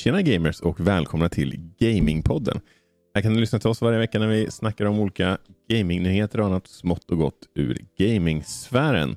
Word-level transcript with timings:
Tjena 0.00 0.22
gamers 0.22 0.60
och 0.60 0.80
välkomna 0.80 1.28
till 1.28 1.72
Gamingpodden. 1.78 2.60
Här 3.14 3.22
kan 3.22 3.34
du 3.34 3.40
lyssna 3.40 3.58
till 3.58 3.68
oss 3.68 3.82
varje 3.82 3.98
vecka 3.98 4.18
när 4.18 4.26
vi 4.26 4.50
snackar 4.50 4.84
om 4.84 4.98
olika 4.98 5.38
gamingnyheter 5.68 6.40
och 6.40 6.46
annat 6.46 6.66
smått 6.66 7.10
och 7.10 7.18
gott 7.18 7.48
ur 7.54 7.78
gamingsfären. 7.98 9.16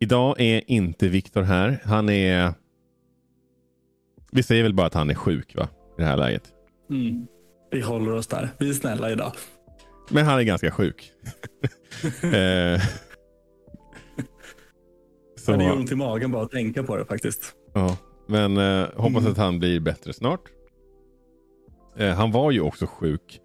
Idag 0.00 0.40
är 0.40 0.70
inte 0.70 1.08
Viktor 1.08 1.42
här. 1.42 1.80
Han 1.84 2.08
är... 2.08 2.52
Vi 4.32 4.42
säger 4.42 4.62
väl 4.62 4.74
bara 4.74 4.86
att 4.86 4.94
han 4.94 5.10
är 5.10 5.14
sjuk 5.14 5.54
va? 5.56 5.68
I 5.98 6.00
det 6.00 6.06
här 6.06 6.16
läget. 6.16 6.52
Mm. 6.90 7.26
Vi 7.70 7.80
håller 7.80 8.12
oss 8.12 8.26
där. 8.26 8.48
Vi 8.58 8.68
är 8.68 8.74
snälla 8.74 9.10
idag. 9.10 9.32
Men 10.10 10.24
han 10.24 10.38
är 10.38 10.42
ganska 10.42 10.70
sjuk. 10.70 11.12
eh, 12.22 12.80
så... 15.36 15.56
Det 15.56 15.64
gör 15.64 15.76
ont 15.76 15.92
i 15.92 15.94
magen 15.94 16.32
bara 16.32 16.42
att 16.42 16.50
tänka 16.50 16.82
på 16.82 16.96
det 16.96 17.04
faktiskt. 17.04 17.54
Ja, 17.74 17.96
men 18.26 18.56
eh, 18.56 18.88
hoppas 18.96 19.20
mm. 19.20 19.32
att 19.32 19.38
han 19.38 19.58
blir 19.58 19.80
bättre 19.80 20.12
snart. 20.12 20.40
Eh, 21.96 22.14
han 22.14 22.30
var 22.30 22.50
ju 22.50 22.60
också 22.60 22.86
sjuk 22.86 23.40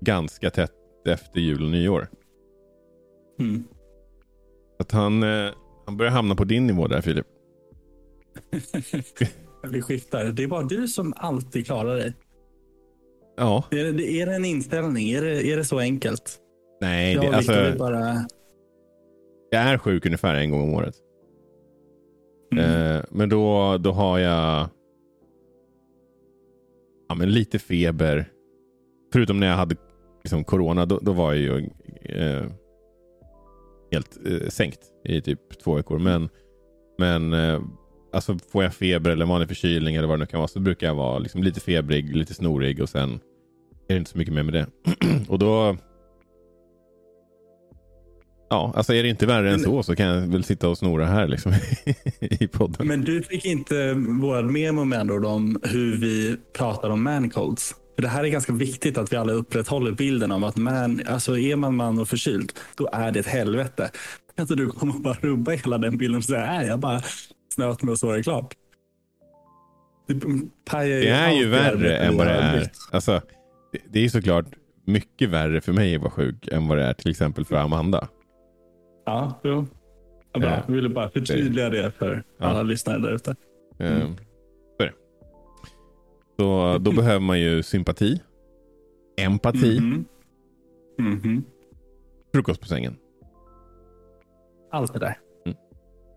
ganska 0.00 0.50
tätt 0.50 0.72
efter 1.06 1.40
jul 1.40 1.62
och 1.62 1.70
nyår. 1.70 2.08
Mm. 3.40 3.64
Att 4.78 4.92
han, 4.92 5.22
eh, 5.22 5.50
han 5.86 5.96
börjar 5.96 6.12
hamna 6.12 6.34
på 6.34 6.44
din 6.44 6.66
nivå 6.66 6.86
där 6.86 7.00
Filip. 7.00 7.26
Vi 9.70 9.82
skiftar. 9.82 10.24
Det 10.24 10.42
är 10.42 10.46
bara 10.46 10.62
du 10.62 10.88
som 10.88 11.14
alltid 11.16 11.66
klarar 11.66 11.96
dig. 11.96 12.14
Ja. 13.36 13.64
Är 13.70 13.92
det, 13.92 14.10
är 14.10 14.26
det 14.26 14.34
en 14.34 14.44
inställning? 14.44 15.10
Är 15.10 15.22
det, 15.22 15.46
är 15.52 15.56
det 15.56 15.64
så 15.64 15.78
enkelt? 15.78 16.38
Nej, 16.80 17.14
det, 17.14 17.28
alltså, 17.28 17.74
bara... 17.78 18.26
jag 19.50 19.62
är 19.62 19.78
sjuk 19.78 20.06
ungefär 20.06 20.34
en 20.34 20.50
gång 20.50 20.62
om 20.62 20.74
året. 20.74 20.94
Mm. 22.52 22.64
Eh, 22.64 23.02
men 23.10 23.28
då, 23.28 23.76
då 23.78 23.92
har 23.92 24.18
jag 24.18 24.68
ja, 27.08 27.14
men 27.14 27.32
lite 27.32 27.58
feber. 27.58 28.28
Förutom 29.12 29.40
när 29.40 29.46
jag 29.46 29.56
hade 29.56 29.76
liksom, 30.24 30.44
corona, 30.44 30.86
då, 30.86 30.98
då 31.02 31.12
var 31.12 31.34
jag 31.34 31.60
ju 31.60 31.70
eh, 32.02 32.46
helt 33.92 34.18
eh, 34.26 34.48
sänkt 34.48 34.80
i 35.04 35.20
typ 35.20 35.40
två 35.64 35.74
veckor. 35.74 35.98
Men, 35.98 36.28
men 36.98 37.32
eh, 37.32 37.60
alltså, 38.12 38.38
får 38.52 38.62
jag 38.62 38.74
feber 38.74 39.10
eller 39.10 39.26
vanlig 39.26 39.48
förkylning 39.48 39.96
eller 39.96 40.08
vad 40.08 40.18
det 40.18 40.20
nu 40.20 40.26
kan 40.26 40.38
vara 40.40 40.48
så 40.48 40.60
brukar 40.60 40.86
jag 40.86 40.94
vara 40.94 41.18
liksom, 41.18 41.42
lite 41.42 41.60
febrig, 41.60 42.16
lite 42.16 42.34
snorig 42.34 42.82
och 42.82 42.88
sen 42.88 43.20
är 43.88 43.94
det 43.94 43.98
inte 43.98 44.10
så 44.10 44.18
mycket 44.18 44.34
mer 44.34 44.42
med 44.42 44.54
det. 44.54 44.66
och 45.28 45.38
då 45.38 45.76
Ja, 48.50 48.72
alltså 48.76 48.94
är 48.94 49.02
det 49.02 49.08
inte 49.08 49.26
värre 49.26 49.50
än 49.52 49.60
så 49.60 49.82
så 49.82 49.96
kan 49.96 50.06
jag 50.06 50.20
väl 50.20 50.44
sitta 50.44 50.68
och 50.68 50.78
snora 50.78 51.06
här 51.06 51.28
liksom 51.28 51.52
i 52.20 52.48
podden. 52.48 52.86
Men 52.86 53.00
du 53.00 53.22
fick 53.22 53.44
inte 53.44 53.94
vårt 53.94 54.44
memo 54.44 54.84
med 54.84 55.00
andra 55.00 55.28
om 55.28 55.60
hur 55.62 55.96
vi 55.96 56.36
pratar 56.58 56.90
om 56.90 57.02
mancolds. 57.02 57.74
För 57.94 58.02
det 58.02 58.08
här 58.08 58.24
är 58.24 58.28
ganska 58.28 58.52
viktigt 58.52 58.98
att 58.98 59.12
vi 59.12 59.16
alla 59.16 59.32
upprätthåller 59.32 59.92
bilden 59.92 60.32
av 60.32 60.44
att 60.44 60.56
man, 60.56 61.02
alltså 61.06 61.38
är 61.38 61.56
man 61.56 61.76
man 61.76 61.98
och 61.98 62.08
förkyld, 62.08 62.52
då 62.76 62.88
är 62.92 63.12
det 63.12 63.20
ett 63.20 63.26
helvete. 63.26 63.90
Kan 64.36 64.42
inte 64.42 64.54
du 64.54 64.68
komma 64.70 64.94
och 64.94 65.00
bara 65.00 65.16
rubba 65.20 65.50
hela 65.50 65.78
den 65.78 65.98
bilden 65.98 66.18
och 66.18 66.24
säga, 66.24 66.46
nej, 66.46 66.66
jag 66.66 66.78
bara 66.78 67.02
snöt 67.54 67.82
mig 67.82 67.92
och 67.92 67.98
så 67.98 68.10
är 68.10 68.16
det 68.16 68.22
klart. 68.22 68.54
Det, 70.08 70.14
det 70.64 71.08
är 71.08 71.32
ju 71.32 71.48
värre 71.48 71.96
än 71.96 72.16
vad 72.16 72.26
det 72.26 72.32
är. 72.32 72.70
Alltså, 72.90 73.20
det, 73.72 73.78
det 73.92 74.04
är 74.04 74.08
såklart 74.08 74.46
mycket 74.84 75.28
värre 75.28 75.60
för 75.60 75.72
mig 75.72 75.96
att 75.96 76.02
vara 76.02 76.10
sjuk 76.10 76.48
än 76.48 76.68
vad 76.68 76.78
det 76.78 76.84
är 76.84 76.92
till 76.92 77.10
exempel 77.10 77.44
för 77.44 77.56
Amanda. 77.56 78.08
Ja, 79.08 79.40
jo. 79.44 79.66
Ja, 80.32 80.40
bra. 80.40 80.62
Jag 80.66 80.74
ville 80.74 80.88
bara 80.88 81.10
förtydliga 81.10 81.70
det 81.70 81.90
för 81.90 82.22
ja. 82.38 82.46
alla 82.46 82.62
lyssnare 82.62 82.98
där 82.98 83.14
ute. 83.14 83.34
Mm. 83.78 84.00
Mm. 84.00 84.14
Så 86.38 86.78
då 86.78 86.92
behöver 86.92 87.20
man 87.20 87.40
ju 87.40 87.62
sympati, 87.62 88.20
empati, 89.20 89.78
mm 89.78 90.04
-hmm. 90.98 91.20
-hmm. 91.20 91.42
frukost 92.34 92.60
på 92.60 92.66
sängen. 92.66 92.96
Allt 94.70 94.92
det 94.92 94.98
där. 94.98 95.18
Mm. 95.46 95.58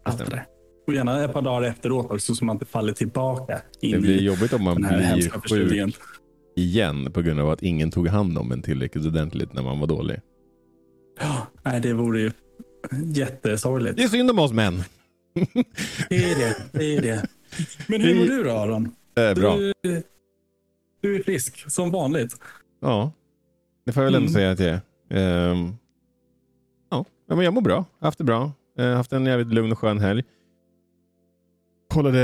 Allt 0.06 0.18
det 0.18 0.26
där. 0.26 0.46
Och 0.88 0.94
gärna 0.94 1.24
ett 1.24 1.34
par 1.34 1.42
dagar 1.42 1.68
efteråt 1.68 2.12
också 2.12 2.36
så 2.36 2.46
man 2.46 2.56
inte 2.56 2.66
faller 2.66 2.94
tillbaka. 2.94 3.62
In 3.82 3.92
det 3.92 4.00
blir 4.00 4.22
jobbigt 4.22 4.54
om 4.54 4.64
man 4.64 4.76
blir 4.76 5.50
sjuk 5.50 5.96
igen 6.56 7.12
på 7.12 7.22
grund 7.22 7.40
av 7.40 7.50
att 7.50 7.64
ingen 7.64 7.92
tog 7.92 8.08
hand 8.08 8.38
om 8.38 8.52
en 8.52 8.62
tillräckligt 8.62 9.06
ordentligt 9.06 9.54
när 9.54 9.64
man 9.64 9.80
var 9.80 9.88
dålig. 9.88 10.20
Ja, 11.20 11.48
nej, 11.64 11.82
det 11.82 11.94
vore 11.94 12.22
ju 12.22 12.32
Jättesorgligt. 13.06 13.98
Det 13.98 14.04
är 14.04 14.08
synd 14.08 14.30
om 14.30 14.40
oss 14.40 14.52
män. 14.52 14.84
det 16.10 16.32
är 16.32 16.40
det. 16.40 16.56
det, 16.72 16.96
är 16.96 17.02
det. 17.02 17.28
Men 17.88 18.02
hur 18.02 18.16
mår 18.16 18.26
du 18.26 18.44
då 18.44 18.52
Aron? 18.52 18.96
Äh, 19.16 19.34
bra. 19.34 19.58
Du, 19.58 20.04
du, 21.02 21.16
är 21.16 21.24
frisk 21.24 21.72
som 21.72 21.92
vanligt. 21.92 22.36
Ja, 22.82 23.12
det 23.86 23.92
får 23.92 24.04
jag 24.04 24.06
väl 24.06 24.16
ändå 24.16 24.30
mm. 24.30 24.34
säga 24.34 24.52
att 24.52 24.60
jag 24.60 24.80
är. 25.10 25.52
Um, 25.52 25.78
ja, 26.90 27.06
men 27.28 27.40
jag 27.40 27.54
mår 27.54 27.62
bra. 27.62 27.86
Haft 28.00 28.18
det 28.18 28.24
bra. 28.24 28.52
Uh, 28.80 28.94
haft 28.94 29.14
en 29.14 29.26
jävligt 29.26 29.54
lugn 29.54 29.72
och 29.72 29.80
skön 29.80 30.00
helg. 30.00 30.24
Kollade, 31.90 32.20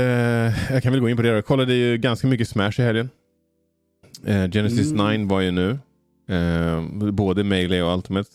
jag 0.70 0.82
kan 0.82 0.92
väl 0.92 1.00
gå 1.00 1.08
in 1.08 1.16
på 1.16 1.22
det 1.22 1.36
då. 1.36 1.42
Kollade 1.42 1.74
ju 1.74 1.96
ganska 1.96 2.26
mycket 2.26 2.48
Smash 2.48 2.72
i 2.78 2.82
helgen. 2.82 3.10
Uh, 4.28 4.50
Genesis 4.50 4.92
mm. 4.92 5.20
9 5.20 5.28
var 5.28 5.40
ju 5.40 5.50
nu. 5.50 5.78
Uh, 6.30 7.10
både 7.10 7.44
Melee 7.44 7.82
och 7.82 7.94
Ultimate 7.94 8.30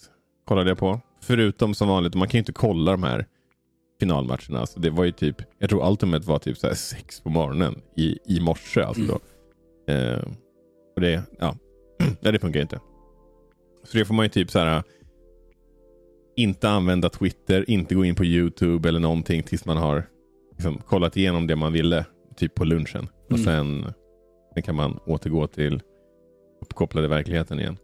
kollade 0.45 0.69
jag 0.69 0.77
på. 0.77 1.01
Förutom 1.25 1.73
som 1.73 1.87
vanligt, 1.87 2.15
man 2.15 2.27
kan 2.27 2.37
ju 2.37 2.39
inte 2.39 2.51
kolla 2.51 2.91
de 2.91 3.03
här 3.03 3.25
finalmatcherna. 3.99 4.59
Alltså 4.59 4.79
det 4.79 4.89
var 4.89 5.03
ju 5.03 5.11
typ, 5.11 5.35
jag 5.59 5.69
tror 5.69 5.89
Ultimate 5.89 6.27
var 6.27 6.39
typ 6.39 6.57
så 6.57 6.75
sex 6.75 7.21
på 7.21 7.29
morgonen 7.29 7.81
i, 7.97 8.17
i 8.25 8.39
morse. 8.39 8.81
Alltså 8.81 9.19
mm. 9.87 10.13
eh, 10.13 10.23
och 10.95 11.01
det, 11.01 11.23
ja. 11.39 11.55
ja, 12.21 12.31
det 12.31 12.39
funkar 12.39 12.61
inte. 12.61 12.79
Så 13.83 13.97
det 13.97 14.05
får 14.05 14.13
man 14.13 14.25
ju 14.25 14.29
typ 14.29 14.51
så 14.51 14.59
här 14.59 14.83
inte 16.35 16.69
använda 16.69 17.09
Twitter, 17.09 17.69
inte 17.69 17.95
gå 17.95 18.05
in 18.05 18.15
på 18.15 18.25
YouTube 18.25 18.89
eller 18.89 18.99
någonting 18.99 19.43
tills 19.43 19.65
man 19.65 19.77
har 19.77 20.09
liksom, 20.51 20.77
kollat 20.77 21.17
igenom 21.17 21.47
det 21.47 21.55
man 21.55 21.73
ville, 21.73 22.05
typ 22.35 22.55
på 22.55 22.65
lunchen. 22.65 22.99
Mm. 22.99 23.09
Och 23.29 23.39
sen, 23.39 23.85
sen 24.53 24.63
kan 24.63 24.75
man 24.75 24.99
återgå 25.05 25.47
till 25.47 25.81
uppkopplade 26.61 27.07
verkligheten 27.07 27.59
igen. 27.59 27.77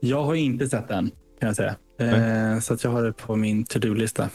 Jag 0.00 0.22
har 0.22 0.34
inte 0.34 0.66
sett 0.68 0.88
den 0.88 1.10
kan 1.44 1.48
jag 1.48 1.56
säga. 1.56 2.54
Eh, 2.54 2.60
så 2.60 2.74
att 2.74 2.84
jag 2.84 2.90
har 2.90 3.02
det 3.02 3.12
på 3.12 3.36
min 3.36 3.64
to-do-lista. 3.64 4.28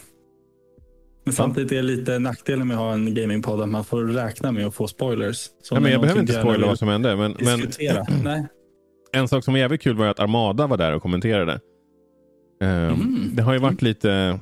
Men 1.26 1.34
samtidigt 1.34 1.72
är 1.72 1.76
det 1.76 1.82
lite 1.82 2.20
nackdelen 2.20 2.68
med 2.68 2.78
att 2.78 2.84
ha 2.84 2.94
en 2.94 3.14
gamingpodd 3.14 3.62
att 3.62 3.70
man 3.70 3.84
får 3.84 4.04
räkna 4.04 4.52
med 4.52 4.68
att 4.68 4.76
få 4.76 4.88
spoilers. 4.88 5.48
Ja, 5.72 5.80
men 5.80 5.92
jag 5.92 6.02
behöver 6.02 6.22
inte 6.22 6.34
spoila 6.34 6.68
vad 6.68 6.80
som 6.80 6.88
hände. 6.88 7.16
Men, 7.16 7.36
men 7.40 7.60
Nej. 8.24 8.48
en 9.12 9.28
sak 9.28 9.44
som 9.44 9.54
var 9.54 9.60
jävligt 9.60 9.82
kul 9.82 9.96
var 9.96 10.08
att 10.08 10.20
Armada 10.20 10.68
var 10.68 10.78
där 10.78 10.96
och 10.96 11.02
kommenterade. 11.02 11.60
Um, 12.62 12.70
mm. 12.70 13.32
Det 13.34 13.44
har 13.44 13.54
ju 13.54 13.60
varit 13.60 13.82
mm. 13.82 13.90
lite 13.90 14.40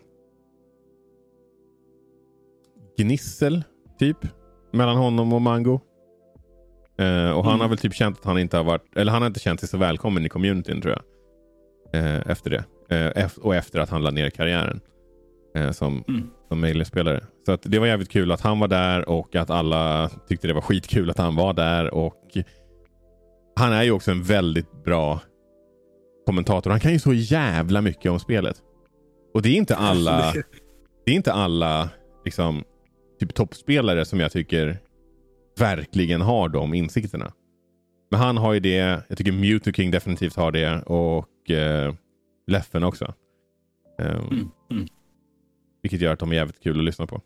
gnissel, 2.98 3.64
typ, 4.00 4.18
mellan 4.74 4.98
honom 4.98 5.34
och 5.34 5.42
Mango. 5.42 5.74
Uh, 7.02 7.32
och 7.32 7.44
han 7.44 7.54
mm. 7.54 7.60
har 7.60 7.68
väl 7.68 7.78
typ 7.78 7.94
känt 7.94 8.20
att 8.20 8.26
han 8.26 8.40
inte 8.40 8.58
har 8.58 8.64
varit, 8.64 8.98
eller 8.98 9.12
han 9.12 9.22
har 9.22 9.28
inte 9.28 9.40
känt 9.40 9.60
sig 9.60 9.70
så 9.70 9.78
välkommen 9.78 10.26
i 10.26 10.30
communityn 10.30 10.82
tror 10.82 10.94
jag 10.94 11.17
eh, 11.94 12.32
efter 12.32 12.50
det. 12.50 12.64
Eh, 12.96 13.30
och 13.42 13.56
efter 13.56 13.80
att 13.80 13.90
han 13.90 14.04
lade 14.04 14.16
ner 14.16 14.30
karriären 14.30 14.80
eh, 15.56 15.72
som, 15.72 16.04
mm. 16.08 16.30
som 16.48 16.60
Melee-spelare. 16.60 17.24
Så 17.46 17.52
att 17.52 17.62
det 17.64 17.80
var 17.80 17.88
jävligt 17.88 18.10
kul 18.10 18.32
att 18.32 18.42
han 18.42 18.60
var 18.60 18.68
där 18.68 19.10
och 19.10 19.36
att 19.36 19.50
alla 19.50 20.10
tyckte 20.28 20.48
det 20.48 20.54
var 20.54 20.62
skitkul 20.62 21.10
att 21.10 21.18
han 21.18 21.36
var 21.36 21.54
där. 21.54 21.94
Och 21.94 22.38
Han 23.56 23.74
är 23.74 23.84
ju 23.84 23.92
också 23.92 24.12
en 24.12 24.24
väldigt 24.24 24.84
bra 24.84 25.20
kommentator. 26.26 26.72
Han 26.72 26.80
kan 26.80 26.94
ju 26.94 27.00
så 27.00 27.14
jävla 27.14 27.82
mycket 27.82 28.12
om 28.12 28.20
spelet. 28.20 28.58
Och 29.34 29.42
det 29.42 29.50
är 29.50 29.56
inte 29.56 29.76
alla 29.76 30.34
det 31.06 31.12
är 31.12 31.16
inte 31.16 31.34
alla 31.34 31.90
liksom, 32.26 32.64
typ 33.20 33.34
toppspelare 33.34 34.06
som 34.06 34.20
jag 34.20 34.32
tycker 34.32 34.78
verkligen 35.60 36.22
har 36.22 36.50
de 36.50 36.74
insikterna. 36.74 37.32
Men 38.10 38.20
han 38.20 38.38
har 38.38 38.54
ju 38.54 38.60
det. 38.60 39.04
Jag 39.08 39.18
tycker 39.18 39.32
Mewtwo 39.32 39.72
King 39.72 39.92
definitivt 39.92 40.36
har 40.36 40.52
det. 40.52 40.82
Och 40.82 41.52
eh, 41.52 41.94
Leffen 42.48 42.84
också. 42.84 43.14
Um, 44.00 44.08
mm, 44.08 44.50
mm. 44.72 44.88
Vilket 45.82 46.02
gör 46.02 46.14
att 46.14 46.20
de 46.20 46.32
är 46.32 46.36
jävligt 46.36 46.64
kul 46.64 46.80
att 46.80 46.86
lyssna 46.86 47.08
på. 47.08 47.22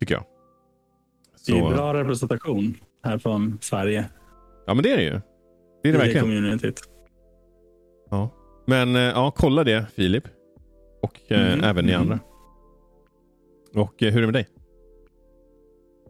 Tycker 0.00 0.14
jag. 0.14 0.24
Så... 1.36 1.52
Det 1.52 1.58
är 1.58 1.68
bra 1.68 1.94
representation 1.94 2.74
här 3.04 3.18
från 3.18 3.58
Sverige. 3.60 4.04
Ja, 4.66 4.74
men 4.74 4.82
det 4.82 4.92
är 4.92 4.96
det 4.96 5.02
ju. 5.02 5.20
Det 5.82 5.88
är 5.88 5.92
det 5.92 5.98
verkligen. 5.98 6.24
Communityt. 6.24 6.80
Ja. 8.10 8.30
Men 8.66 8.96
eh, 8.96 9.02
ja, 9.02 9.32
kolla 9.36 9.64
det 9.64 9.86
Filip. 9.94 10.24
Och 11.02 11.32
eh, 11.32 11.52
mm, 11.52 11.64
även 11.64 11.84
ni 11.84 11.92
mm. 11.92 12.02
andra. 12.02 12.18
Och 13.74 14.02
eh, 14.02 14.12
hur 14.12 14.18
är 14.18 14.20
det 14.20 14.26
med 14.26 14.34
dig? 14.34 14.48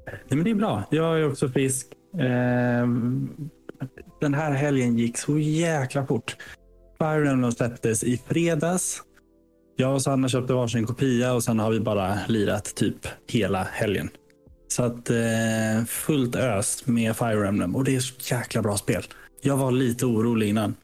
Nej, 0.06 0.20
men 0.28 0.44
det 0.44 0.50
är 0.50 0.54
bra. 0.54 0.84
Jag 0.90 1.20
är 1.20 1.30
också 1.30 1.48
frisk. 1.48 1.86
Eh, 2.14 2.86
den 4.20 4.34
här 4.34 4.52
helgen 4.52 4.98
gick 4.98 5.18
så 5.18 5.38
jäkla 5.38 6.06
fort. 6.06 6.36
Fire 6.98 7.30
Emblem 7.30 7.52
släpptes 7.52 8.04
i 8.04 8.22
fredags. 8.26 9.02
Jag 9.76 9.94
och 9.94 10.02
Sanna 10.02 10.28
köpte 10.28 10.52
varsin 10.52 10.86
kopia 10.86 11.32
och 11.32 11.44
sen 11.44 11.58
har 11.58 11.70
vi 11.70 11.80
bara 11.80 12.18
lirat 12.28 12.74
typ 12.74 13.06
hela 13.28 13.62
helgen. 13.62 14.10
Så 14.68 14.82
att 14.82 15.10
eh, 15.10 15.84
fullt 15.86 16.36
ös 16.36 16.86
med 16.86 17.16
Fire 17.16 17.48
Emblem 17.48 17.76
och 17.76 17.84
det 17.84 17.96
är 17.96 18.00
så 18.00 18.34
jäkla 18.34 18.62
bra 18.62 18.76
spel. 18.76 19.02
Jag 19.42 19.56
var 19.56 19.70
lite 19.70 20.06
orolig 20.06 20.48
innan. 20.48 20.74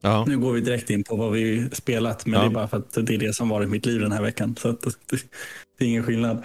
Ja. 0.00 0.24
Nu 0.28 0.38
går 0.38 0.52
vi 0.52 0.60
direkt 0.60 0.90
in 0.90 1.04
på 1.04 1.16
vad 1.16 1.32
vi 1.32 1.68
spelat, 1.72 2.26
men 2.26 2.34
Ja. 2.34 2.40
det 2.40 2.46
är 2.46 2.54
bara 2.54 2.68
för 2.68 2.76
att 2.76 2.92
det 3.06 3.14
är 3.14 3.18
det 3.18 3.34
som 3.34 3.48
varit 3.48 3.68
mitt 3.68 3.86
liv 3.86 4.00
den 4.00 4.12
här 4.12 4.22
veckan. 4.22 4.56
Så 4.58 4.68
att, 4.68 4.80
det 5.78 5.84
är 5.84 5.88
ingen 5.88 6.02
skillnad. 6.04 6.42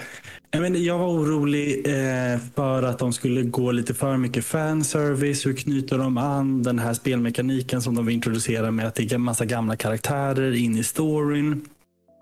Jag 0.76 0.98
var 0.98 1.08
orolig 1.08 1.88
eh, 1.88 2.40
för 2.56 2.84
att 2.84 3.00
de 3.00 3.14
skulle 3.14 3.42
gå 3.44 3.72
lite 3.72 3.94
för 3.94 4.18
mycket 4.18 4.46
fanservice. 4.46 5.46
Hur 5.46 5.54
knyter 5.54 5.98
de 5.98 6.18
an 6.18 6.64
den 6.64 6.80
här 6.80 6.94
spelmekaniken 6.94 7.82
som 7.82 7.96
de 7.96 8.06
vill 8.06 8.16
introducera 8.16 8.72
med 8.72 8.88
att 8.88 8.96
det 8.96 9.12
är 9.12 9.16
en 9.16 9.22
massa 9.22 9.46
gamla 9.46 9.76
karaktärer 9.76 10.52
in 10.56 10.78
i 10.78 10.84
storyn. 10.84 11.66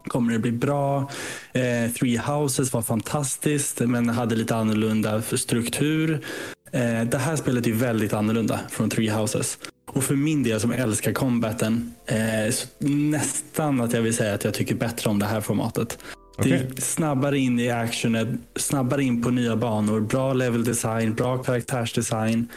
Kommer 0.08 0.34
det 0.34 0.40
bli 0.40 0.52
bra? 0.52 1.10
Eh, 1.54 1.92
Three 2.00 2.18
Houses 2.18 2.74
var 2.74 2.82
fantastiskt, 2.82 3.80
men 3.80 4.10
hade 4.10 4.36
lite 4.36 4.56
annorlunda 4.56 5.22
struktur. 5.22 6.20
Eh, 6.72 7.04
det 7.04 7.18
här 7.18 7.36
spelet 7.36 7.68
är 7.68 7.72
väldigt 7.72 8.14
annorlunda 8.14 8.60
från 8.70 8.90
Three 8.90 9.10
Houses. 9.10 9.58
Och 9.94 10.04
för 10.04 10.16
min 10.16 10.44
del 10.44 10.60
som 10.60 10.72
älskar 10.72 11.12
combaten, 11.14 11.94
eh, 12.06 12.54
nästan 12.90 13.82
att 13.82 13.94
jag 13.94 14.02
vill 14.02 14.14
säga 14.14 14.34
att 14.34 14.44
jag 14.44 14.54
tycker 14.54 14.76
bättre 14.76 15.10
om 15.10 15.20
det 15.20 15.26
här 15.26 15.42
formatet. 15.42 15.98
Det 16.38 16.42
Okej. 16.42 16.68
är 16.78 16.82
snabbare 16.82 17.38
in 17.40 17.60
i 17.60 17.70
actionen, 17.70 18.42
snabbare 18.56 19.04
in 19.04 19.24
på 19.24 19.30
nya 19.30 19.56
banor, 19.56 20.00
bra 20.02 20.34
level 20.34 20.64
design, 20.64 21.14
bra 21.14 21.38
karaktärsdesign. 21.38 22.48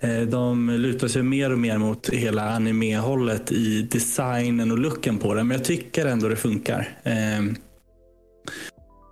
Eh, 0.00 0.20
De 0.20 0.70
lutar 0.70 1.08
sig 1.08 1.22
mer 1.22 1.52
och 1.52 1.58
mer 1.58 1.78
mot 1.78 2.08
hela 2.08 2.50
anime-hållet 2.50 3.52
i 3.52 3.82
designen 3.82 4.70
och 4.70 4.78
looken 4.78 5.18
på 5.18 5.34
det. 5.34 5.44
Men 5.44 5.56
jag 5.56 5.64
tycker 5.64 6.06
ändå 6.06 6.28
det 6.28 6.36
funkar. 6.36 6.98
Eh, 7.02 7.12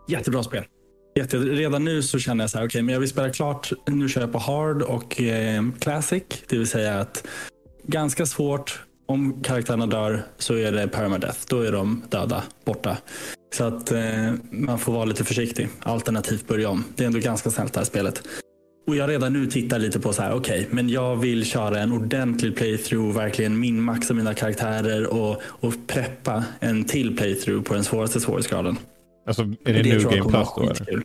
Jättebra 0.09 0.43
spel. 0.43 0.65
Jätte, 1.17 1.39
redan 1.39 1.85
nu 1.85 2.03
så 2.03 2.19
känner 2.19 2.45
jag 2.45 2.51
så 2.51 2.59
här, 2.59 2.67
okej, 2.67 2.83
men 2.83 2.93
jag 2.93 3.01
vill 3.01 3.09
spela 3.09 3.31
klart. 3.31 3.73
Nu 3.87 4.09
kör 4.09 4.21
jag 4.21 4.33
på 4.33 4.39
hard 4.39 4.83
och 4.83 5.21
eh, 5.21 5.63
classic. 5.81 6.23
Det 6.49 6.59
vill 6.59 6.67
säga 6.67 7.01
att 7.01 7.27
ganska 7.87 8.27
svårt. 8.27 8.83
Om 9.07 9.43
karaktärerna 9.43 9.87
dör 9.87 10.23
så 10.39 10.55
är 10.55 10.73
det 10.73 10.89
permadeath. 10.89 11.39
Då 11.49 11.61
är 11.61 11.73
de 11.73 12.03
döda, 12.09 12.43
borta. 12.65 12.97
Så 13.55 13.65
att 13.65 13.93
eh, 13.93 14.33
man 14.51 14.79
får 14.79 14.93
vara 14.93 15.05
lite 15.05 15.25
försiktig. 15.25 15.69
Alternativt 15.81 16.49
börja 16.49 16.71
om. 16.71 16.85
Det 16.97 17.03
är 17.03 17.07
ändå 17.07 17.19
ganska 17.19 17.51
snällt 17.51 17.73
det 17.73 17.81
här 17.81 17.85
spelet. 17.85 18.23
Och 18.87 18.97
jag 18.97 19.11
redan 19.11 19.33
nu 19.33 19.47
tittar 19.47 19.79
lite 19.79 20.01
på 20.01 20.13
så 20.13 20.23
här, 20.23 20.35
okej, 20.35 20.69
men 20.71 20.89
jag 20.89 21.17
vill 21.17 21.45
köra 21.45 21.79
en 21.79 21.93
ordentlig 21.93 22.57
playthrough, 22.57 23.17
verkligen 23.17 23.61
minmaxa 23.61 24.15
mina 24.15 24.35
karaktärer 24.35 25.07
och, 25.07 25.43
och 25.45 25.75
preppa 25.87 26.45
en 26.61 26.85
till 26.85 27.17
playthrough 27.17 27.63
på 27.63 27.75
den 27.75 27.85
svåraste 27.85 28.21
svårighetsgraden. 28.21 28.79
Alltså, 29.27 29.43
är 29.43 29.73
det, 29.73 29.83
New 29.83 30.01
tror 30.01 30.15
jag 30.15 30.25
Game 30.25 30.31
Plus 30.31 30.49
då? 30.57 30.91
Eller? 30.93 31.03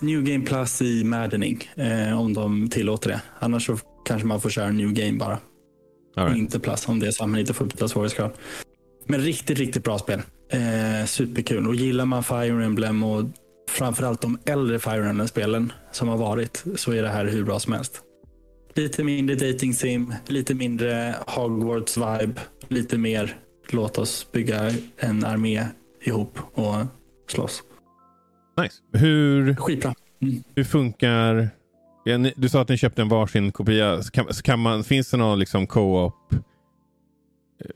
New 0.00 0.22
Game 0.22 0.44
Plus 0.44 0.82
i 0.82 1.04
Maddening, 1.04 1.70
eh, 1.74 2.20
om 2.20 2.34
de 2.34 2.68
tillåter 2.68 3.10
det. 3.10 3.20
Annars 3.38 3.66
så 3.66 3.78
kanske 4.04 4.26
man 4.28 4.40
får 4.40 4.50
köra 4.50 4.70
New 4.70 4.92
Game 4.92 5.18
bara. 5.18 5.38
Right. 6.16 6.36
inte 6.36 6.60
Plus 6.60 6.88
om 6.88 7.00
det 7.00 7.06
är 7.06 7.10
så 7.10 7.24
att 7.24 7.30
man 7.30 7.40
inte 7.40 7.54
får 7.54 7.64
byta 7.64 7.88
svårighetsgrad. 7.88 8.30
Men 9.06 9.20
riktigt, 9.20 9.58
riktigt 9.58 9.84
bra 9.84 9.98
spel. 9.98 10.22
Eh, 10.48 11.06
superkul. 11.06 11.68
Och 11.68 11.74
gillar 11.74 12.04
man 12.04 12.24
Fire 12.24 12.64
Emblem 12.64 13.02
och 13.02 13.24
framförallt 13.68 14.20
de 14.20 14.38
äldre 14.44 14.78
Fire 14.78 15.08
Emblem-spelen 15.08 15.72
som 15.92 16.08
har 16.08 16.16
varit 16.16 16.64
så 16.76 16.92
är 16.92 17.02
det 17.02 17.08
här 17.08 17.24
hur 17.24 17.44
bra 17.44 17.58
som 17.58 17.72
helst. 17.72 18.02
Lite 18.74 19.04
mindre 19.04 19.36
dating 19.36 19.74
sim, 19.74 20.14
lite 20.26 20.54
mindre 20.54 21.14
Hogwarts-vibe, 21.26 22.38
lite 22.68 22.98
mer 22.98 23.36
låt 23.70 23.98
oss 23.98 24.32
bygga 24.32 24.70
en 24.96 25.24
armé 25.24 25.64
ihop 26.02 26.38
och 26.54 26.76
slåss. 27.28 27.62
Nice. 28.62 28.74
Hur, 28.92 29.54
Skitbra. 29.54 29.94
hur 30.54 30.64
funkar... 30.64 31.50
Ja, 32.04 32.18
ni, 32.18 32.32
du 32.36 32.48
sa 32.48 32.60
att 32.60 32.68
ni 32.68 32.76
köpte 32.76 33.02
en 33.02 33.08
varsin 33.08 33.52
kopia. 33.52 34.02
Så 34.02 34.10
Kan, 34.10 34.34
så 34.34 34.42
kan 34.42 34.58
man, 34.58 34.84
finns 34.84 35.10
det 35.10 35.16
någon 35.16 35.38
liksom 35.38 35.66
co-op? 35.66 36.14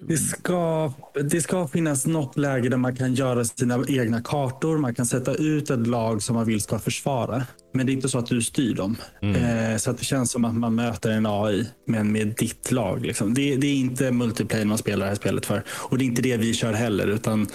Det 0.00 0.16
ska, 0.16 0.92
det 1.30 1.40
ska 1.40 1.68
finnas 1.68 2.06
något 2.06 2.36
läge 2.36 2.68
där 2.68 2.76
man 2.76 2.96
kan 2.96 3.14
göra 3.14 3.44
sina 3.44 3.84
egna 3.88 4.22
kartor. 4.22 4.78
Man 4.78 4.94
kan 4.94 5.06
sätta 5.06 5.34
ut 5.34 5.70
ett 5.70 5.86
lag 5.86 6.22
som 6.22 6.36
man 6.36 6.46
vill 6.46 6.60
ska 6.60 6.78
försvara. 6.78 7.42
Men 7.74 7.86
det 7.86 7.92
är 7.92 7.94
inte 7.94 8.08
så 8.08 8.18
att 8.18 8.26
du 8.26 8.42
styr 8.42 8.74
dem. 8.74 8.96
Eh, 9.22 9.76
så 9.76 9.90
att 9.90 9.98
det 9.98 10.04
känns 10.04 10.30
som 10.30 10.44
att 10.44 10.54
man 10.54 10.74
möter 10.74 11.10
en 11.10 11.26
AI, 11.26 11.66
men 11.86 12.12
med 12.12 12.34
ditt 12.38 12.72
lag. 12.72 13.06
Liksom. 13.06 13.34
Det, 13.34 13.56
det 13.56 13.66
är 13.66 13.74
inte 13.74 14.10
multiplayer 14.10 14.64
man 14.64 14.78
spelar 14.78 15.06
det 15.06 15.10
här 15.10 15.16
spelet 15.16 15.46
för. 15.46 15.64
Och 15.68 15.98
det 15.98 16.04
är 16.04 16.06
inte 16.06 16.22
det 16.22 16.36
vi 16.36 16.54
kör 16.54 16.72
heller. 16.72 17.06
Utan 17.06 17.46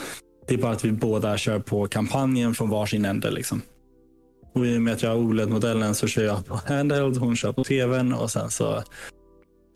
det 0.47 0.53
är 0.53 0.57
bara 0.57 0.71
att 0.71 0.85
vi 0.85 0.91
båda 0.91 1.37
kör 1.37 1.59
på 1.59 1.87
kampanjen 1.87 2.53
från 2.53 2.69
varsin 2.69 3.05
ände. 3.05 3.31
Liksom. 3.31 3.61
Och 4.53 4.65
i 4.65 4.77
och 4.77 4.81
med 4.81 4.93
att 4.93 5.03
jag 5.03 5.09
har 5.09 5.17
OLED-modellen 5.17 5.95
så 5.95 6.07
kör 6.07 6.23
jag 6.23 6.45
på 6.45 6.61
handheld, 6.65 7.17
hon 7.17 7.35
kör 7.35 7.51
på 7.51 7.63
tvn 7.63 8.13
och 8.13 8.31
sen 8.31 8.49
så 8.49 8.83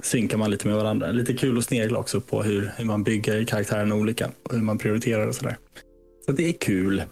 synkar 0.03 0.37
man 0.37 0.51
lite 0.51 0.67
med 0.67 0.77
varandra. 0.77 1.11
Lite 1.11 1.33
kul 1.33 1.57
att 1.57 1.63
snegla 1.63 1.99
också 1.99 2.21
på 2.21 2.43
hur, 2.43 2.71
hur 2.77 2.85
man 2.85 3.03
bygger 3.03 3.43
karaktärerna 3.43 3.95
olika 3.95 4.31
och 4.43 4.55
hur 4.55 4.61
man 4.61 4.77
prioriterar 4.77 5.27
och 5.27 5.35
sådär. 5.35 5.57
Så 6.25 6.31
det 6.31 6.49
är 6.49 6.53
kul. 6.53 7.03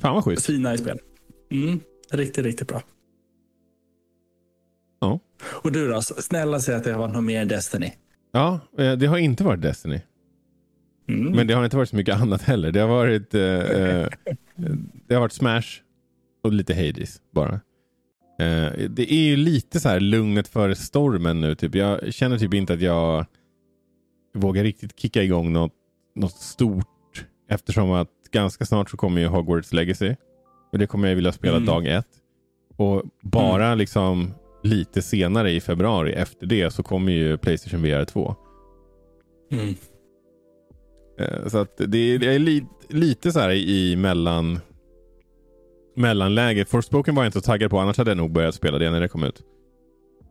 Fan 0.00 0.14
vad 0.14 0.24
schysst. 0.24 0.46
Fina 0.46 0.74
i 0.74 0.78
spel. 0.78 0.98
Mm, 1.50 1.80
riktigt, 2.10 2.44
riktigt 2.44 2.68
bra. 2.68 2.82
Ja. 5.00 5.20
Och 5.44 5.72
du 5.72 5.88
då? 5.88 6.02
Snälla 6.02 6.60
säg 6.60 6.74
att 6.74 6.84
det 6.84 6.92
har 6.92 6.98
varit 6.98 7.14
något 7.14 7.24
mer 7.24 7.44
Destiny. 7.44 7.92
Ja, 8.32 8.60
eh, 8.78 8.92
det 8.92 9.06
har 9.06 9.18
inte 9.18 9.44
varit 9.44 9.62
Destiny. 9.62 10.00
Mm. 11.08 11.32
Men 11.32 11.46
det 11.46 11.54
har 11.54 11.64
inte 11.64 11.76
varit 11.76 11.88
så 11.88 11.96
mycket 11.96 12.20
annat 12.20 12.42
heller. 12.42 12.72
Det 12.72 12.80
har 12.80 12.88
varit, 12.88 13.34
eh, 13.34 13.42
eh, 13.42 14.08
det 15.06 15.14
har 15.14 15.20
varit 15.20 15.32
Smash 15.32 15.68
och 16.42 16.52
lite 16.52 16.74
Hades 16.74 17.20
bara. 17.30 17.52
Eh, 18.40 18.72
det 18.88 19.12
är 19.12 19.22
ju 19.24 19.36
lite 19.36 19.80
så 19.80 19.88
här 19.88 20.00
lugnet 20.00 20.48
före 20.48 20.74
stormen 20.74 21.40
nu. 21.40 21.54
Typ. 21.54 21.74
Jag 21.74 22.14
känner 22.14 22.38
typ 22.38 22.54
inte 22.54 22.72
att 22.72 22.80
jag 22.80 23.26
vågar 24.34 24.62
riktigt 24.62 24.98
kicka 25.00 25.22
igång 25.22 25.52
något, 25.52 25.72
något 26.14 26.36
stort. 26.36 26.86
Eftersom 27.48 27.90
att 27.92 28.08
ganska 28.30 28.64
snart 28.64 28.90
så 28.90 28.96
kommer 28.96 29.20
ju 29.20 29.26
Hogwarts 29.26 29.72
Legacy. 29.72 30.14
Och 30.72 30.78
det 30.78 30.86
kommer 30.86 31.08
jag 31.08 31.16
vilja 31.16 31.32
spela 31.32 31.56
Mm. 31.56 31.66
dag 31.66 31.86
ett. 31.86 32.08
Och 32.76 33.02
bara 33.22 33.74
liksom 33.74 34.34
lite 34.62 35.02
senare 35.02 35.50
i 35.50 35.60
februari 35.60 36.12
efter 36.12 36.46
det 36.46 36.70
så 36.70 36.82
kommer 36.82 37.12
ju 37.12 37.38
Playstation 37.38 37.82
VR 37.82 38.04
2. 38.04 38.36
Mm. 39.52 39.74
Eh, 41.18 41.48
Så 41.48 41.58
att 41.58 41.76
det 41.76 41.98
är, 41.98 42.18
det 42.18 42.34
är 42.34 42.38
li, 42.38 42.64
lite 42.88 43.32
så 43.32 43.40
här 43.40 43.50
i 43.50 43.96
mellan 43.96 44.60
mellanläget. 45.96 46.68
Forspoken 46.68 47.14
var 47.14 47.22
jag 47.22 47.28
inte 47.28 47.38
så 47.40 47.44
taggad 47.46 47.70
på. 47.70 47.78
Annars 47.78 47.98
hade 47.98 48.10
jag 48.10 48.18
nog 48.18 48.32
börjat 48.32 48.54
spela 48.54 48.78
det 48.78 48.90
när 48.90 49.00
det 49.00 49.08
kom 49.08 49.24
ut. 49.24 49.42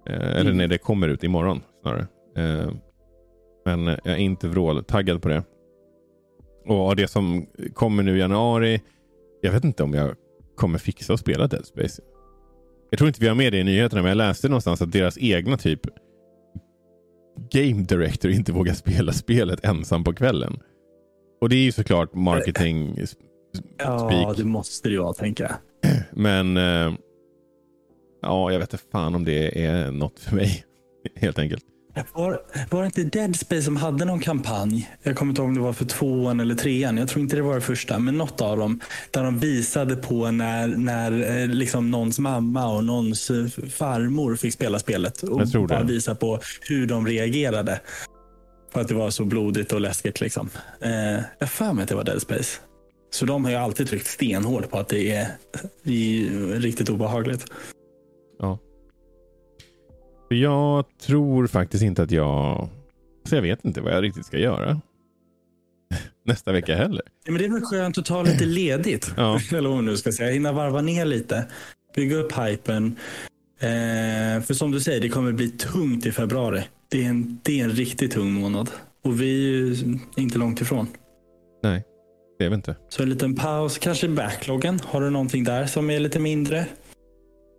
Eh, 0.10 0.16
Eller 0.16 0.42
Mm. 0.42 0.58
när 0.58 0.68
det 0.68 0.78
kommer 0.78 1.08
ut 1.08 1.24
imorgon 1.24 1.62
snarare. 1.82 2.08
Eh, 2.38 2.72
Men 3.66 3.86
jag 3.88 4.00
är 4.06 4.18
inte 4.18 4.48
vråltaggad 4.48 5.22
på 5.22 5.30
det. 5.30 5.44
Och 6.66 6.96
det 6.96 7.08
som 7.08 7.46
kommer 7.74 8.04
nu 8.04 8.16
i 8.16 8.20
januari. 8.20 8.82
Jag 9.42 9.52
vet 9.52 9.64
inte 9.64 9.84
om 9.84 9.94
jag 9.94 10.16
kommer 10.56 10.80
fixa 10.80 11.14
att 11.14 11.20
spela 11.20 11.48
Dead 11.48 11.66
Space. 11.66 12.02
Jag 12.90 12.98
tror 12.98 13.08
inte 13.08 13.22
vi 13.22 13.28
har 13.28 13.36
med 13.36 13.54
det 13.54 13.60
i 13.60 13.64
nyheterna 13.64 14.02
men 14.02 14.10
jag 14.10 14.16
läste 14.18 14.50
någonstans 14.50 14.82
att 14.82 14.92
deras 14.92 15.18
egna 15.18 15.58
typ 15.58 15.80
Game 17.52 17.84
Director 17.84 18.32
inte 18.32 18.52
vågar 18.52 18.74
spela 18.74 19.12
spelet 19.12 19.66
ensam 19.66 20.04
på 20.04 20.14
kvällen. 20.14 20.60
Och 21.42 21.50
det 21.50 21.56
är 21.56 21.64
ju 21.64 21.72
såklart 21.72 22.14
marketing 22.16 22.96
Ja, 23.78 24.34
det 24.38 24.44
måste 24.44 24.90
det 24.90 24.94
ju 24.94 25.00
vara, 25.00 25.14
tänker 25.14 25.44
jag. 25.44 25.54
Men 26.12 26.58
eh, 26.58 26.94
ja, 28.22 28.52
jag 28.52 28.60
vet 28.60 28.74
inte 28.74 28.86
fan 28.92 29.16
om 29.16 29.26
det 29.26 29.66
är 29.66 29.92
något 29.92 30.20
för 30.20 30.36
mig. 30.36 30.66
Helt 31.16 31.40
enkelt. 31.40 31.64
Var, 32.14 32.42
var 32.70 32.82
det 32.82 32.86
inte 32.86 33.04
Dead 33.04 33.36
Space 33.36 33.62
som 33.62 33.76
hade 33.76 34.06
någon 34.06 34.20
kampanj? 34.20 34.90
Jag 35.04 35.16
kommer 35.16 35.30
inte 35.32 35.42
ihåg 35.42 35.50
om 35.50 35.56
det 35.56 35.62
var 35.62 35.74
för 35.74 35.86
tvåan 35.86 36.40
eller 36.40 36.56
trean. 36.56 36.98
Jag 36.98 37.08
tror 37.08 37.22
inte 37.24 37.36
det 37.36 37.42
var 37.42 37.56
det 37.56 37.62
första, 37.62 38.00
men 38.00 38.18
något 38.18 38.42
av 38.42 38.58
dem. 38.58 38.80
Där 39.12 39.24
de 39.24 39.40
visade 39.40 39.96
på 39.96 40.32
när, 40.32 40.68
när 40.68 41.40
eh, 41.42 41.48
liksom 41.48 41.92
någons 41.92 42.20
mamma 42.20 42.68
och 42.76 42.84
någons 42.84 43.30
eh, 43.30 43.46
farmor 43.70 44.36
fick 44.36 44.54
spela 44.54 44.80
spelet. 44.80 45.24
Och 45.24 45.42
Jag 45.42 45.52
tror 45.52 45.68
bara 45.68 45.84
visa 45.84 46.16
på 46.16 46.40
hur 46.62 46.88
de 46.88 47.08
reagerade. 47.08 47.82
För 48.74 48.82
att 48.82 48.88
det 48.88 48.94
var 48.94 49.10
så 49.10 49.26
blodigt 49.26 49.74
och 49.74 49.82
läskigt. 49.82 50.22
Liksom. 50.22 50.50
Eh, 50.82 51.24
jag 51.40 51.50
för 51.50 51.74
mig 51.74 51.84
att 51.84 51.90
det 51.90 51.96
var 51.96 52.04
Dead 52.04 52.22
Space. 52.22 52.60
Så 53.14 53.26
de 53.26 53.46
har 53.46 53.52
ju 53.52 53.58
alltid 53.58 53.88
tryckt 53.88 54.08
stenhårt 54.08 54.70
på 54.70 54.78
att 54.78 54.90
det 54.90 55.12
är, 55.12 55.28
det 55.84 56.28
är 56.28 56.60
riktigt 56.60 56.90
obehagligt. 56.90 57.46
Ja. 58.40 58.60
Jag 60.30 60.86
tror 61.02 61.48
faktiskt 61.48 61.84
inte 61.84 62.04
att 62.04 62.12
jag... 62.12 62.70
Så 63.30 63.36
jag 63.36 63.42
vet 63.42 63.66
inte 63.66 63.82
vad 63.82 63.94
jag 63.94 64.04
riktigt 64.04 64.26
ska 64.26 64.38
göra. 64.38 64.82
Nästa 66.26 66.52
vecka 66.52 66.76
heller. 66.76 67.02
Ja, 67.26 67.32
men 67.32 67.42
det 67.42 67.46
är 67.46 67.50
väl 67.50 67.62
skönt 67.62 67.98
att 67.98 68.06
ta 68.06 68.24
lite 68.24 68.46
ledigt. 68.46 69.14
Ja. 69.18 69.40
Eller 69.52 69.70
vad 69.70 69.78
man 69.78 69.86
nu 69.86 69.98
ska 69.98 70.12
säga. 70.12 70.32
Hinna 70.32 70.52
varva 70.52 70.82
ner 70.82 71.06
lite. 71.06 71.46
Bygga 71.96 72.16
upp 72.16 72.32
hypen. 72.38 72.96
Eh, 73.60 74.44
för 74.44 74.54
som 74.54 74.72
du 74.72 74.80
säger, 74.80 75.02
det 75.02 75.10
kommer 75.10 75.32
bli 75.32 75.50
tungt 75.50 76.06
i 76.06 76.12
februari. 76.12 76.64
Det 76.90 77.06
är 77.06 77.10
en, 77.10 77.40
det 77.44 77.60
är 77.60 77.64
en 77.64 77.72
riktigt 77.72 78.12
tung 78.12 78.32
månad. 78.34 78.70
Och 79.04 79.22
vi 79.22 79.30
är 79.30 79.66
ju 79.66 79.76
inte 80.16 80.38
långt 80.38 80.62
ifrån. 80.62 80.88
Vet 82.50 82.54
inte. 82.58 82.76
Så 82.90 83.04
en 83.04 83.10
liten 83.10 83.36
paus, 83.36 83.78
kanske 83.78 84.08
backloggen. 84.08 84.80
Har 84.86 85.02
du 85.02 85.10
någonting 85.10 85.44
där 85.44 85.66
som 85.66 85.90
är 85.90 86.00
lite 86.00 86.20
mindre? 86.20 86.66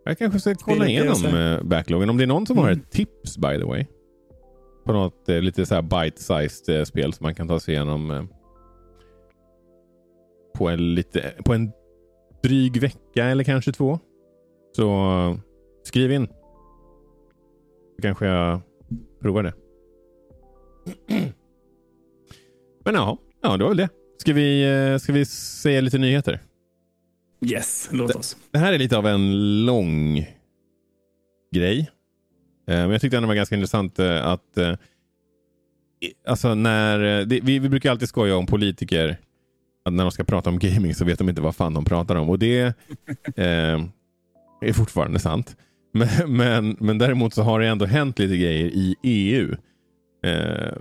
Jag 0.04 0.18
kanske 0.18 0.40
ska 0.40 0.54
kolla 0.54 0.86
igenom 0.88 1.24
eh, 1.36 1.62
backloggen. 1.62 2.10
Om 2.10 2.16
det 2.16 2.24
är 2.24 2.26
någon 2.26 2.46
som 2.46 2.58
har 2.58 2.68
Mm. 2.68 2.78
ett 2.78 2.90
tips 2.90 3.38
by 3.38 3.58
the 3.58 3.64
way. 3.64 3.86
På 4.84 4.92
något 4.92 5.28
eh, 5.28 5.40
lite 5.40 5.66
så 5.66 5.74
här 5.74 5.82
bite-sized 5.82 6.78
eh, 6.78 6.84
spel 6.84 7.12
som 7.12 7.24
man 7.24 7.34
kan 7.34 7.48
ta 7.48 7.60
sig 7.60 7.74
igenom 7.74 8.10
eh, 8.10 8.22
på 10.54 10.68
en, 10.68 10.94
lite, 10.94 11.32
på 11.44 11.54
en 11.54 11.72
dryg 12.42 12.80
vecka 12.80 13.24
eller 13.24 13.44
kanske 13.44 13.72
två. 13.72 13.98
Så 14.76 14.84
eh, 14.90 15.36
skriv 15.84 16.12
in. 16.12 16.26
Så 17.96 18.02
kanske 18.02 18.26
jag 18.26 18.60
provar 19.20 19.42
det. 19.42 19.52
Men 22.84 22.94
ja, 22.94 23.18
ja 23.42 23.56
det 23.56 23.64
var 23.64 23.70
väl 23.70 23.76
det. 23.76 23.88
Ska 24.22 24.32
vi, 24.32 24.62
eh, 24.92 24.98
ska 24.98 25.12
vi 25.12 25.24
säga 25.24 25.80
lite 25.80 25.98
nyheter? 25.98 26.40
Yes, 27.46 27.88
låt 27.92 28.14
oss. 28.14 28.36
Det 28.50 28.58
här 28.58 28.72
är 28.72 28.78
lite 28.78 28.96
av 28.96 29.06
en 29.06 29.64
lång 29.66 30.26
grej. 31.54 31.90
Eh, 32.68 32.76
Men 32.76 32.90
jag 32.90 33.00
tyckte 33.00 33.16
ändå 33.16 33.26
det 33.26 33.28
var 33.28 33.34
ganska 33.34 33.54
intressant 33.54 33.98
eh, 33.98 34.26
att 34.26 34.58
Alltså 36.26 36.54
när, 36.54 36.98
det, 37.24 37.40
vi, 37.40 37.58
vi 37.58 37.68
brukar 37.68 37.90
alltid 37.90 38.08
skoja 38.08 38.36
om 38.36 38.46
politiker. 38.46 39.16
Att 39.84 39.92
när 39.92 40.04
de 40.04 40.10
ska 40.10 40.24
prata 40.24 40.50
om 40.50 40.58
gaming 40.58 40.94
så 40.94 41.04
vet 41.04 41.18
de 41.18 41.28
inte 41.28 41.40
vad 41.42 41.56
fan 41.56 41.74
de 41.74 41.84
pratar 41.84 42.16
om. 42.16 42.30
Och 42.30 42.38
det 42.38 42.60
eh, 43.36 43.84
är 44.60 44.72
fortfarande 44.72 45.18
sant. 45.18 45.56
Men, 45.92 46.36
men, 46.36 46.76
men 46.80 46.98
däremot 46.98 47.34
så 47.34 47.42
har 47.42 47.60
det 47.60 47.66
ändå 47.66 47.84
hänt 47.84 48.18
lite 48.18 48.36
grejer 48.36 48.66
i 48.66 48.96
EU. 49.02 49.56
Eh, 50.24 50.72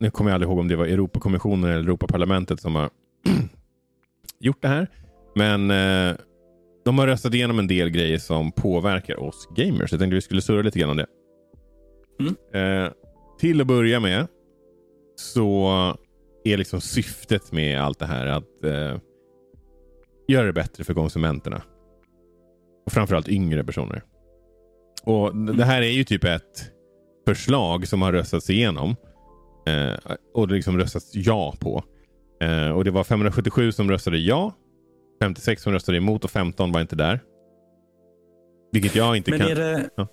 nu 0.00 0.10
kommer 0.10 0.30
jag 0.30 0.34
aldrig 0.34 0.48
ihåg 0.48 0.58
om 0.58 0.68
det 0.68 0.76
var 0.76 0.86
Europakommissionen 0.86 1.70
eller 1.70 1.82
Europaparlamentet 1.82 2.60
som 2.60 2.74
har 2.74 2.90
gjort 4.40 4.62
det 4.62 4.68
här. 4.68 4.88
Men 5.34 5.70
eh, 5.70 6.16
de 6.84 6.98
har 6.98 7.06
röstat 7.06 7.34
igenom 7.34 7.58
en 7.58 7.66
del 7.66 7.90
grejer 7.90 8.18
som 8.18 8.52
påverkar 8.52 9.20
oss 9.20 9.48
gamers. 9.56 9.92
Jag 9.92 10.00
tänkte 10.00 10.14
vi 10.14 10.20
skulle 10.20 10.42
surra 10.42 10.62
lite 10.62 10.78
grann 10.78 10.90
om 10.90 10.96
det. 10.96 11.06
Eh, 12.58 12.90
till 13.38 13.60
att 13.60 13.66
börja 13.66 14.00
med 14.00 14.26
så 15.16 15.68
är 16.44 16.56
liksom 16.56 16.80
syftet 16.80 17.52
med 17.52 17.80
allt 17.80 17.98
det 17.98 18.06
här 18.06 18.26
att 18.26 18.64
eh, 18.64 18.98
göra 20.28 20.46
det 20.46 20.52
bättre 20.52 20.84
för 20.84 20.94
konsumenterna. 20.94 21.62
Och 22.86 22.92
framförallt 22.92 23.28
yngre 23.28 23.64
personer. 23.64 24.02
Och 25.04 25.36
Det 25.36 25.64
här 25.64 25.82
är 25.82 25.90
ju 25.90 26.04
typ 26.04 26.24
ett 26.24 26.70
förslag 27.26 27.88
som 27.88 28.02
har 28.02 28.12
röstats 28.12 28.50
igenom. 28.50 28.96
Eh, 29.66 30.14
och 30.34 30.48
det 30.48 30.54
liksom 30.54 30.78
röstats 30.78 31.10
ja 31.14 31.54
på. 31.60 31.84
Eh, 32.42 32.70
och 32.70 32.84
Det 32.84 32.90
var 32.90 33.04
577 33.04 33.72
som 33.72 33.90
röstade 33.90 34.18
ja. 34.18 34.52
56 35.22 35.62
som 35.62 35.72
röstade 35.72 35.98
emot 35.98 36.24
och 36.24 36.30
15 36.30 36.72
var 36.72 36.80
inte 36.80 36.96
där. 36.96 37.20
Vilket 38.72 38.94
jag 38.94 39.16
inte 39.16 39.30
Men 39.30 39.40
kan... 39.40 39.48
är 39.50 39.54
det, 39.54 39.90
Ja. 39.96 40.08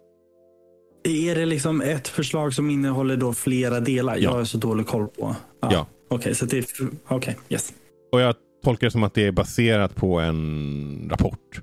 är 1.04 1.36
det 1.36 1.46
liksom 1.46 1.82
ett 1.82 2.08
förslag 2.08 2.54
som 2.54 2.70
innehåller 2.70 3.18
då 3.18 3.34
flera 3.34 3.80
delar? 3.80 4.16
Ja. 4.16 4.22
Jag 4.22 4.32
har 4.32 4.44
så 4.44 4.58
dålig 4.58 4.88
koll 4.88 5.08
på. 5.08 5.36
Ja. 5.62 5.88
Okej, 6.10 6.36
så 6.36 6.46
det 6.46 6.58
är... 6.58 6.66
Okej, 7.08 7.38
yes. 7.50 7.74
Och 8.12 8.22
jag 8.22 8.36
tolkar 8.64 8.88
det 8.88 8.92
som 8.92 9.04
att 9.04 9.14
det 9.14 9.28
är 9.28 9.32
baserat 9.32 9.96
på 9.96 10.20
en 10.20 11.08
rapport. 11.12 11.62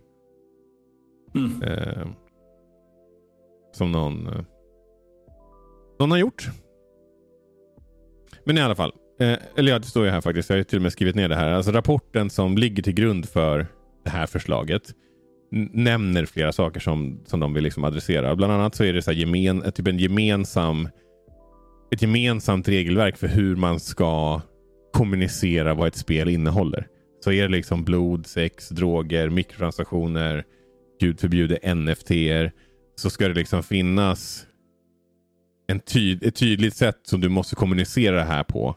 Mm. 1.35 1.63
Eh, 1.63 2.07
som 3.73 3.93
någon, 3.93 4.27
eh, 4.27 4.45
någon 6.01 6.11
har 6.11 6.19
gjort. 6.19 6.49
Men 8.45 8.59
i 8.59 8.61
alla 8.61 8.75
fall. 8.75 8.93
Eh, 9.21 9.39
eller 9.57 9.73
ja, 9.73 9.79
det 9.79 9.87
står 9.87 10.05
ju 10.05 10.11
här 10.11 10.21
faktiskt. 10.21 10.49
Jag 10.49 10.55
har 10.55 10.59
ju 10.59 10.65
till 10.65 10.79
och 10.79 10.83
med 10.83 10.93
skrivit 10.93 11.15
ner 11.17 11.29
det 11.29 11.37
här. 11.37 11.53
Alltså 11.53 11.73
rapporten 11.73 12.31
som 12.31 12.59
ligger 12.59 12.83
till 12.83 12.95
grund 12.95 13.29
för 13.29 13.67
det 14.05 14.11
här 14.11 14.27
förslaget 14.27 14.83
nämner 15.73 16.27
flera 16.27 16.53
saker 16.53 16.81
som, 16.81 17.21
som 17.27 17.41
de 17.41 17.55
vill 17.55 17.65
liksom 17.65 17.85
adressera. 17.85 18.37
Bland 18.37 18.53
annat 18.53 18.75
så 18.75 18.85
är 18.85 18.93
det 18.93 19.03
så 19.03 19.11
här 19.11 19.19
gemen, 19.19 19.73
typ 19.73 19.89
en 19.89 19.99
gemensam 19.99 20.89
ett 21.91 22.03
gemensamt 22.03 22.69
regelverk 22.69 23.17
för 23.17 23.29
hur 23.29 23.57
man 23.57 23.81
ska 23.81 24.41
kommunicera 24.93 25.75
vad 25.75 25.89
ett 25.89 25.97
spel 25.97 26.29
innehåller. 26.29 26.87
Så 27.25 27.33
är 27.33 27.43
det 27.43 27.49
liksom 27.49 27.85
blod, 27.85 28.27
sex, 28.27 28.69
droger, 28.69 29.29
mikrotransaktioner, 29.29 30.45
gud 31.01 31.21
förbjude 31.21 31.75
NFT-er 31.75 32.53
så 32.97 33.11
ska 33.11 33.29
det 33.29 33.35
liksom 33.35 33.63
finnas 33.63 34.47
en 35.67 35.81
tyd 35.81 36.23
ett 36.25 36.37
tydligt 36.37 36.77
sätt 36.77 36.99
som 37.03 37.21
du 37.21 37.29
måste 37.29 37.55
kommunicera 37.57 38.17
det 38.17 38.23
här 38.23 38.45
på. 38.45 38.77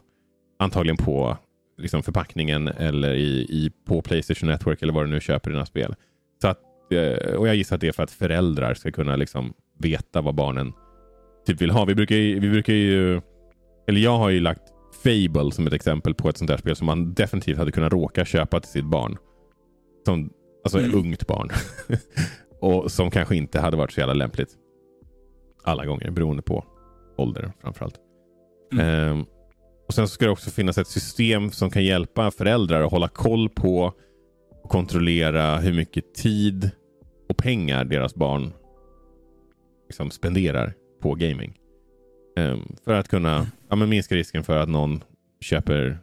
Antagligen 0.58 0.96
på 0.96 1.36
liksom 1.78 2.02
förpackningen 2.02 2.68
eller 2.68 3.14
i, 3.14 3.40
i, 3.40 3.70
på 3.86 4.02
Playstation 4.02 4.48
Network 4.48 4.82
eller 4.82 4.92
vad 4.92 5.04
du 5.04 5.10
nu 5.10 5.20
köper 5.20 5.50
dina 5.50 5.66
spel. 5.66 5.94
Så 6.42 6.48
att, 6.48 6.58
eh, 6.92 7.34
och 7.34 7.48
Jag 7.48 7.56
gissar 7.56 7.74
att 7.76 7.80
det 7.80 7.88
är 7.88 7.92
för 7.92 8.02
att 8.02 8.10
föräldrar 8.10 8.74
ska 8.74 8.90
kunna 8.90 9.16
liksom 9.16 9.54
veta 9.78 10.20
vad 10.20 10.34
barnen 10.34 10.72
typ 11.46 11.60
vill 11.60 11.70
ha. 11.70 11.84
Vi 11.84 11.94
brukar 11.94 12.16
ju, 12.16 12.40
vi 12.40 12.50
brukar 12.50 12.72
ju 12.72 13.20
eller 13.88 14.00
jag 14.00 14.18
har 14.18 14.28
ju 14.28 14.40
lagt 14.40 14.62
Fable 15.04 15.52
som 15.52 15.66
ett 15.66 15.72
exempel 15.72 16.14
på 16.14 16.28
ett 16.28 16.36
sånt 16.36 16.50
där 16.50 16.56
spel 16.56 16.76
som 16.76 16.86
man 16.86 17.14
definitivt 17.14 17.58
hade 17.58 17.72
kunnat 17.72 17.92
råka 17.92 18.24
köpa 18.24 18.60
till 18.60 18.70
sitt 18.70 18.84
barn. 18.84 19.16
Som, 20.06 20.30
alltså 20.64 20.78
ett 20.78 20.84
Mm. 20.86 20.98
ungt 20.98 21.26
barn. 21.26 21.50
och 22.60 22.92
som 22.92 23.10
kanske 23.10 23.36
inte 23.36 23.60
hade 23.60 23.76
varit 23.76 23.92
så 23.92 24.00
jävla 24.00 24.14
lämpligt. 24.14 24.48
Alla 25.64 25.86
gånger, 25.86 26.10
beroende 26.10 26.42
på 26.42 26.64
ålder 27.18 27.52
framförallt. 27.60 28.00
Mm. 28.72 28.86
Ehm, 28.86 29.24
och 29.88 29.94
Sen 29.94 30.08
ska 30.08 30.24
det 30.24 30.30
också 30.30 30.50
finnas 30.50 30.78
ett 30.78 30.88
system 30.88 31.50
som 31.50 31.70
kan 31.70 31.84
hjälpa 31.84 32.30
föräldrar 32.30 32.82
att 32.82 32.90
hålla 32.90 33.08
koll 33.08 33.48
på 33.48 33.92
och 34.62 34.70
kontrollera 34.70 35.56
hur 35.58 35.72
mycket 35.72 36.14
tid 36.14 36.70
och 37.28 37.36
pengar 37.36 37.84
deras 37.84 38.14
barn 38.14 38.52
liksom 39.88 40.10
spenderar 40.10 40.74
på 41.00 41.14
gaming. 41.14 41.58
Ehm, 42.36 42.76
för 42.84 42.92
att 42.92 43.08
kunna 43.08 43.46
ja, 43.68 43.76
men 43.76 43.88
minska 43.88 44.14
risken 44.14 44.44
för 44.44 44.58
att 44.58 44.68
någon 44.68 45.04
köper 45.40 45.98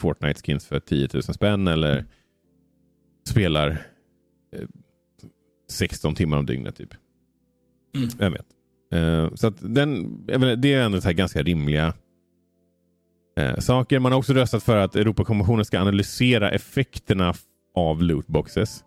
Fortnite 0.00 0.42
skins 0.42 0.66
för 0.66 0.80
10 0.80 1.08
000 1.14 1.22
spänn 1.22 1.68
eller 1.68 2.04
spelar 3.28 3.70
eh, 4.52 4.68
16 5.70 6.14
timmar 6.14 6.38
om 6.38 6.46
dygnet. 6.46 6.76
typ. 6.76 6.94
Mm. 7.96 8.08
Jag 8.18 8.30
vet. 8.30 8.46
Eh, 8.92 9.34
så 9.34 9.46
att 9.46 9.54
den, 9.60 10.20
det 10.60 10.74
är 10.74 10.82
ändå 10.82 11.00
så 11.00 11.08
här 11.08 11.12
ganska 11.14 11.42
rimliga 11.42 11.94
eh, 13.38 13.56
saker. 13.58 13.98
Man 13.98 14.12
har 14.12 14.18
också 14.18 14.32
röstat 14.32 14.62
för 14.62 14.76
att 14.76 14.96
Europakommissionen 14.96 15.64
ska 15.64 15.80
analysera 15.80 16.50
effekterna 16.50 17.34
av 17.74 18.02
lootboxes 18.02 18.84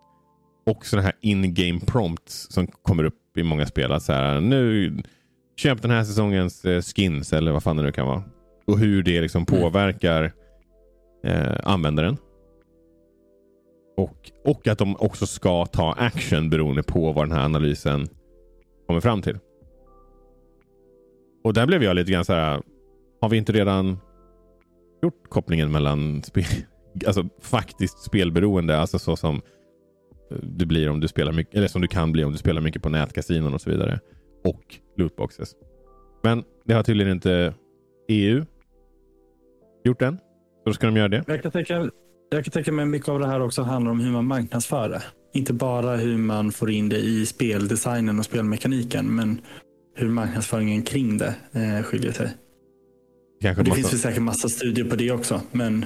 och 0.65 0.85
sådana 0.85 1.03
här 1.05 1.15
in-game 1.21 1.79
prompts 1.79 2.47
som 2.51 2.67
kommer 2.67 3.03
upp 3.03 3.37
i 3.37 3.43
många 3.43 3.65
spel. 3.65 3.91
Att 3.91 4.03
så 4.03 4.13
här, 4.13 4.41
nu 4.41 4.93
köp 5.55 5.81
den 5.81 5.91
här 5.91 6.03
säsongens 6.03 6.65
eh, 6.65 6.81
skins 6.81 7.33
eller 7.33 7.51
vad 7.51 7.63
fan 7.63 7.77
det 7.77 7.83
nu 7.83 7.91
kan 7.91 8.07
vara. 8.07 8.23
Och 8.67 8.79
hur 8.79 9.03
det 9.03 9.21
liksom 9.21 9.45
Mm. 9.49 9.61
påverkar 9.61 10.31
eh, 11.25 11.55
användaren. 11.63 12.17
Och, 13.97 14.31
och 14.45 14.67
att 14.67 14.77
de 14.77 14.95
också 14.95 15.25
ska 15.25 15.65
ta 15.65 15.93
action 15.93 16.49
beroende 16.49 16.83
på 16.83 17.11
vad 17.11 17.29
den 17.29 17.37
här 17.37 17.45
analysen 17.45 18.07
kommer 18.87 18.99
fram 19.01 19.21
till. 19.21 19.37
Och 21.43 21.53
där 21.53 21.67
blev 21.67 21.83
jag 21.83 21.95
lite 21.95 22.11
grann 22.11 22.25
så 22.25 22.33
här. 22.33 22.61
Har 23.21 23.29
vi 23.29 23.37
inte 23.37 23.51
redan 23.51 23.97
gjort 25.03 25.29
kopplingen 25.29 25.71
mellan 25.71 26.23
spel, 26.23 26.43
alltså 27.07 27.29
faktiskt 27.41 27.99
spelberoende, 27.99 28.77
alltså 28.77 28.99
så 28.99 29.15
som 29.15 29.35
eh, 30.31 30.37
du 30.41 30.65
blir 30.65 30.89
om 30.89 30.99
du 30.99 31.07
spelar 31.07 31.31
mycket, 31.31 31.55
eller 31.55 31.67
som 31.67 31.81
du 31.81 31.87
kan 31.87 32.11
bli 32.11 32.23
om 32.23 32.31
du 32.31 32.37
spelar 32.37 32.61
mycket 32.61 32.81
på 32.81 32.89
nätkasinon 32.89 33.53
och 33.53 33.61
så 33.61 33.69
vidare. 33.69 33.99
Och 34.43 34.75
lootboxes. 34.97 35.55
Men 36.23 36.43
det 36.65 36.73
har 36.73 36.83
tydligen 36.83 37.11
inte 37.11 37.53
EU 38.07 38.45
gjort 39.83 40.01
än. 40.01 40.17
Så 40.63 40.69
då 40.69 40.73
ska 40.73 40.87
de 40.87 40.97
göra 40.97 41.07
det. 41.07 41.23
Jag 41.27 41.41
kan 41.41 41.51
tänka, 41.51 41.89
jag 42.29 42.43
kan 42.45 42.51
tänka 42.51 42.71
mig 42.71 42.85
mycket 42.85 43.09
av 43.09 43.19
det 43.19 43.27
här 43.27 43.41
också 43.41 43.61
handlar 43.61 43.91
om 43.91 43.99
hur 43.99 44.11
man 44.11 44.25
marknadsför 44.25 44.89
det. 44.89 45.03
Inte 45.33 45.53
bara 45.53 45.95
hur 45.95 46.17
man 46.17 46.51
får 46.51 46.71
in 46.71 46.89
det 46.89 46.97
i 46.97 47.25
speldesignen 47.25 48.19
och 48.19 48.25
spelmekaniken, 48.25 49.15
men 49.15 49.41
hur 49.95 50.09
marknadsföringen 50.09 50.83
kring 50.83 51.17
det 51.17 51.35
eh, 51.51 51.83
skiljer 51.83 52.11
sig. 52.11 52.25
Och 52.25 53.41
det 53.41 53.57
måste, 53.57 53.75
finns 53.75 53.93
väl 53.93 53.99
säkert 53.99 54.21
massa 54.21 54.49
studier 54.49 54.85
på 54.89 54.95
det 54.95 55.11
också, 55.11 55.41
men 55.51 55.85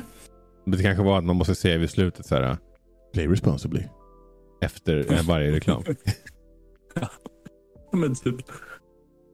det 0.65 0.83
kanske 0.83 1.03
var 1.03 1.17
att 1.17 1.23
man 1.23 1.35
måste 1.35 1.55
säga 1.55 1.77
vid 1.77 1.89
slutet 1.89 2.25
så 2.25 2.35
här. 2.35 2.57
Play 3.13 3.27
responsibly. 3.27 3.83
Efter 4.61 5.13
eh, 5.13 5.27
varje 5.27 5.51
reklam. 5.51 5.83
Ja, 7.91 7.97
men 7.97 8.15
typ. 8.15 8.35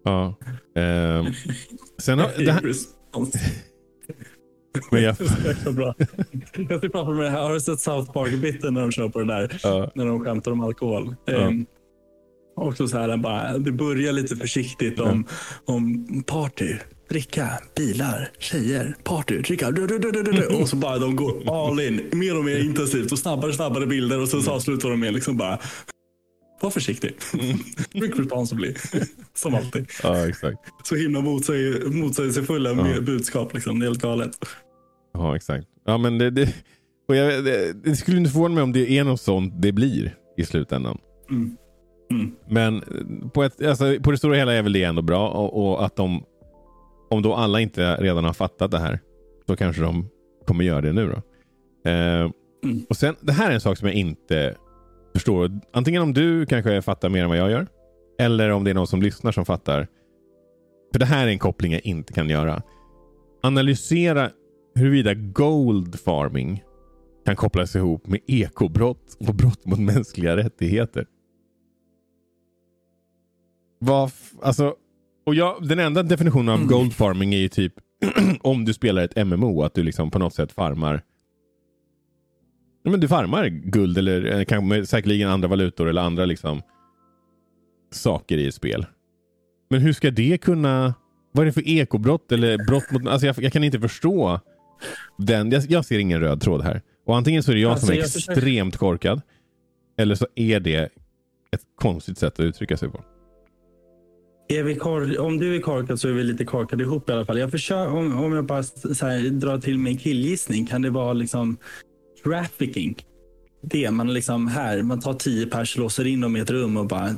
ja. 0.04 0.36
Ehm, 0.76 1.26
sen 1.98 2.20
har, 2.20 2.32
det 2.38 2.52
här, 2.52 2.62
men 4.92 5.04
jag, 5.04 5.16
Det 5.66 5.72
bra. 5.72 5.96
Jag 6.70 6.82
ser 6.82 6.90
framför 6.90 7.14
mig 7.14 7.24
det. 7.24 7.38
Har 7.38 7.54
du 7.54 7.60
sett 7.60 7.80
South 7.80 8.12
Park-biten 8.12 8.74
när 8.74 8.82
de 8.82 8.92
kör 8.92 9.10
på 9.10 9.20
det 9.20 9.26
där? 9.26 9.60
ja, 9.64 9.92
När 9.96 10.06
de 10.06 10.24
skämtar 10.24 10.52
om 10.52 10.62
alkohol. 10.62 11.16
Ja. 11.26 11.34
Ehm, 11.34 11.66
också 12.56 12.88
så 12.88 12.98
här, 12.98 13.18
bara, 13.18 13.58
det 13.58 13.72
börjar 13.72 14.14
lite 14.14 14.36
försiktigt 14.36 15.00
om, 15.00 15.26
om 15.66 16.08
party. 16.28 16.76
dricka, 17.10 17.50
bilar, 17.76 18.30
tjejer, 18.40 18.96
party, 19.04 19.38
dricka. 19.38 19.72
Du, 19.72 19.88
du, 19.88 20.00
du, 20.00 20.12
du, 20.12 20.24
du. 20.24 20.46
Och 20.46 20.70
så 20.70 20.76
bara 20.76 20.98
de 20.98 21.16
går 21.16 21.70
all 21.70 21.80
in. 21.80 22.02
Mer 22.12 22.38
och 22.38 22.46
mer 22.46 22.60
intensivt 22.60 23.12
och 23.12 23.20
snabbare 23.20 23.54
snabbare 23.54 23.86
bilder. 23.88 24.22
Och 24.22 24.28
så 24.28 24.52
avslutar 24.52 24.90
de 24.90 25.00
med 25.00 25.14
liksom 25.14 25.38
bara 25.38 25.60
var 26.62 26.70
försiktig. 26.70 27.16
Drink 27.94 28.20
responsibly. 28.20 28.74
Som 29.34 29.56
alltid. 29.56 29.88
Ja, 30.04 30.28
exakt. 30.28 30.58
Så 30.84 30.96
himla 30.96 31.22
motsäg, 31.22 31.94
motsägelsefulla 31.94 32.70
Ja. 32.70 33.02
budskap. 33.02 33.54
Liksom. 33.54 33.80
Det 33.80 33.86
är 33.86 33.88
helt 33.88 34.02
galet. 34.02 34.32
Ja, 35.14 35.36
exakt. 35.36 35.68
Ja, 35.86 35.98
men 35.98 36.18
det, 36.18 36.30
det, 36.30 36.54
och 37.08 37.16
jag, 37.16 37.46
det, 37.46 37.74
det 37.84 37.96
skulle 37.96 38.18
inte 38.18 38.32
förvåna 38.32 38.56
mig 38.56 38.64
om 38.64 38.74
det 38.74 38.92
är 38.92 39.04
något 39.04 39.22
sånt 39.22 39.54
det 39.62 39.72
blir 39.72 40.16
i 40.38 40.46
slutändan. 40.46 40.98
Mm. 41.30 41.58
Mm. 42.16 42.36
Men 42.48 42.76
eh, 42.78 43.30
på, 43.30 43.44
ett, 43.44 43.66
alltså, 43.66 44.00
på 44.04 44.12
det 44.12 44.18
stora 44.18 44.36
hela 44.36 44.54
är 44.54 44.62
väl 44.62 44.74
det 44.74 44.84
ändå 44.84 45.02
bra. 45.02 45.30
Och, 45.30 45.66
och 45.72 45.86
att 45.86 45.96
de, 45.96 46.24
om 47.10 47.22
då 47.22 47.34
alla 47.34 47.60
inte 47.60 47.96
redan 47.96 48.24
har 48.24 48.34
fattat 48.34 48.72
det 48.72 48.80
här, 48.80 49.00
så 49.48 49.56
kanske 49.56 49.82
de 49.82 50.10
kommer 50.48 50.64
göra 50.64 50.82
det 50.82 50.94
nu. 50.94 51.12
då. 51.12 51.22
Eh, 51.92 52.32
Mm. 52.64 52.86
och 52.90 52.98
sen, 52.98 53.16
Det 53.22 53.32
här 53.34 53.50
är 53.50 53.54
en 53.54 53.62
sak 53.62 53.78
som 53.78 53.88
jag 53.88 53.98
inte 53.98 54.56
förstår. 55.14 55.52
Antingen 55.74 56.02
om 56.02 56.14
du 56.14 56.46
kanske 56.46 56.82
fattar 56.82 57.10
mer 57.10 57.24
än 57.24 57.30
vad 57.30 57.38
jag 57.38 57.52
gör. 57.52 57.68
Eller 58.20 58.50
om 58.50 58.64
det 58.64 58.70
är 58.70 58.74
någon 58.76 58.88
som 58.88 59.02
lyssnar 59.02 59.32
som 59.32 59.46
fattar. 59.46 59.88
För 60.92 61.00
det 61.00 61.06
här 61.06 61.28
är 61.28 61.32
en 61.32 61.40
koppling 61.40 61.72
jag 61.72 61.86
inte 61.86 62.14
kan 62.14 62.30
göra. 62.30 62.62
Analysera 63.44 64.30
huruvida 64.76 65.14
gold 65.14 66.00
farming 66.00 66.64
kan 67.26 67.36
kopplas 67.36 67.76
ihop 67.76 68.08
med 68.08 68.20
ekobrott 68.28 69.18
och 69.28 69.36
brott 69.36 69.66
mot 69.66 69.80
mänskliga 69.80 70.38
rättigheter. 70.38 71.06
Vad 73.86 74.12
alltså, 74.42 74.76
och 75.26 75.36
jag, 75.36 75.68
den 75.68 75.80
enda 75.80 76.04
definitionen 76.04 76.50
av 76.50 76.56
Mm. 76.56 76.68
gold 76.68 76.94
farming 76.94 77.34
är 77.34 77.38
ju 77.38 77.48
typ 77.50 77.74
om 78.42 78.66
du 78.66 78.74
spelar 78.74 79.04
ett 79.04 79.28
MMO, 79.28 79.64
att 79.64 79.74
du 79.74 79.84
liksom 79.84 80.12
på 80.12 80.20
något 80.20 80.34
sätt 80.36 80.52
farmar 80.52 81.02
men 82.86 83.00
du 83.00 83.08
farmar 83.08 83.46
guld 83.48 83.98
eller 83.98 84.26
eh, 84.54 84.84
säkerligen 84.84 85.30
andra 85.30 85.48
valutor 85.48 85.90
eller 85.90 86.02
andra 86.02 86.26
liksom 86.26 86.62
saker 87.92 88.38
i 88.38 88.48
ett 88.48 88.56
spel. 88.56 88.86
Men 89.70 89.82
hur 89.82 89.94
ska 89.94 90.12
det 90.12 90.38
kunna... 90.38 90.94
Vad 91.32 91.42
är 91.42 91.46
det 91.46 91.52
för 91.54 91.68
ekobrott 91.68 92.32
eller 92.32 92.58
brott 92.68 92.92
mot... 92.92 93.08
Alltså 93.08 93.28
jag, 93.28 93.36
jag 93.44 93.54
kan 93.54 93.64
inte 93.64 93.80
förstå 93.80 94.40
den. 95.18 95.52
Jag, 95.52 95.64
jag 95.70 95.86
ser 95.86 96.00
ingen 96.00 96.20
röd 96.20 96.42
tråd 96.42 96.62
här. 96.62 96.82
Och 97.06 97.18
antingen 97.18 97.44
så 97.44 97.52
är 97.52 97.56
det 97.56 97.62
jag 97.62 97.72
Alltså, 97.72 97.86
som 97.86 97.96
är 97.96 98.00
jag 98.00 98.12
försöker- 98.12 98.32
extremt 98.42 98.78
korkad. 98.78 99.22
Eller 99.98 100.16
så 100.16 100.28
är 100.36 100.60
det 100.60 100.78
ett 101.52 101.62
konstigt 101.76 102.18
sätt 102.18 102.34
att 102.34 102.40
uttrycka 102.40 102.78
sig 102.78 102.90
på. 102.90 103.04
Är 104.48 104.64
vi 104.64 104.80
om 105.18 105.38
du 105.38 105.56
är 105.56 105.60
korkad 105.62 106.00
så 106.00 106.08
är 106.08 106.12
vi 106.14 106.24
lite 106.24 106.46
korkade 106.46 106.84
ihop 106.84 107.10
i 107.10 107.14
alla 107.14 107.26
fall. 107.26 107.40
Jag 107.40 107.52
försöker, 107.52 107.92
om, 107.94 108.20
om 108.24 108.34
jag 108.34 108.46
bara 108.46 108.64
så 108.64 109.06
här, 109.06 109.30
drar 109.30 109.58
till 109.60 109.78
med 109.78 109.92
en 109.92 109.98
killgissning, 109.98 110.66
kan 110.66 110.82
det 110.82 110.90
vara 110.90 111.14
liksom 111.14 111.58
trafficking? 112.24 112.96
Det 113.64 113.92
man 113.92 114.14
liksom 114.14 114.48
här, 114.48 114.82
man 114.82 115.00
tar 115.00 115.14
tio 115.14 115.46
pers, 115.46 115.78
låser 115.78 116.08
in 116.08 116.22
dem 116.22 116.36
i 116.36 116.40
ett 116.40 116.50
rum 116.52 116.78
och 116.78 116.88
bara 116.88 117.10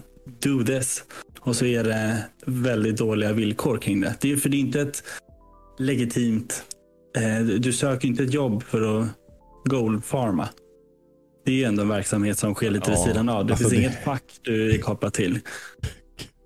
do 0.43 0.63
this. 0.65 1.03
Och 1.39 1.55
så 1.55 1.65
är 1.65 1.83
det 1.83 2.17
väldigt 2.45 2.97
dåliga 2.97 3.33
villkor 3.33 3.77
kring 3.77 4.01
det. 4.01 4.15
Det 4.21 4.31
är 4.31 4.37
för 4.37 4.49
det 4.49 4.57
är 4.57 4.59
inte 4.59 4.81
ett 4.81 5.03
legitimt, 5.79 6.63
eh, 7.17 7.45
du 7.45 7.73
söker 7.73 8.07
inte 8.07 8.23
ett 8.23 8.33
jobb 8.33 8.63
för 8.63 8.99
att 9.01 9.07
goldfarma. 9.65 10.49
Det 11.45 11.51
är 11.51 11.55
ju 11.55 11.63
ändå 11.63 11.81
en 11.81 11.89
verksamhet 11.89 12.37
som 12.37 12.53
sker 12.53 12.71
lite 12.71 12.89
vid 12.91 12.99
Ja, 12.99 13.05
sidan 13.05 13.29
av. 13.29 13.45
Det 13.45 13.53
alltså 13.53 13.69
finns 13.69 13.81
det- 13.81 13.87
inget 13.87 14.03
fack 14.03 14.23
du 14.41 14.71
är 14.75 14.77
kopplad 14.77 15.13
till. 15.13 15.39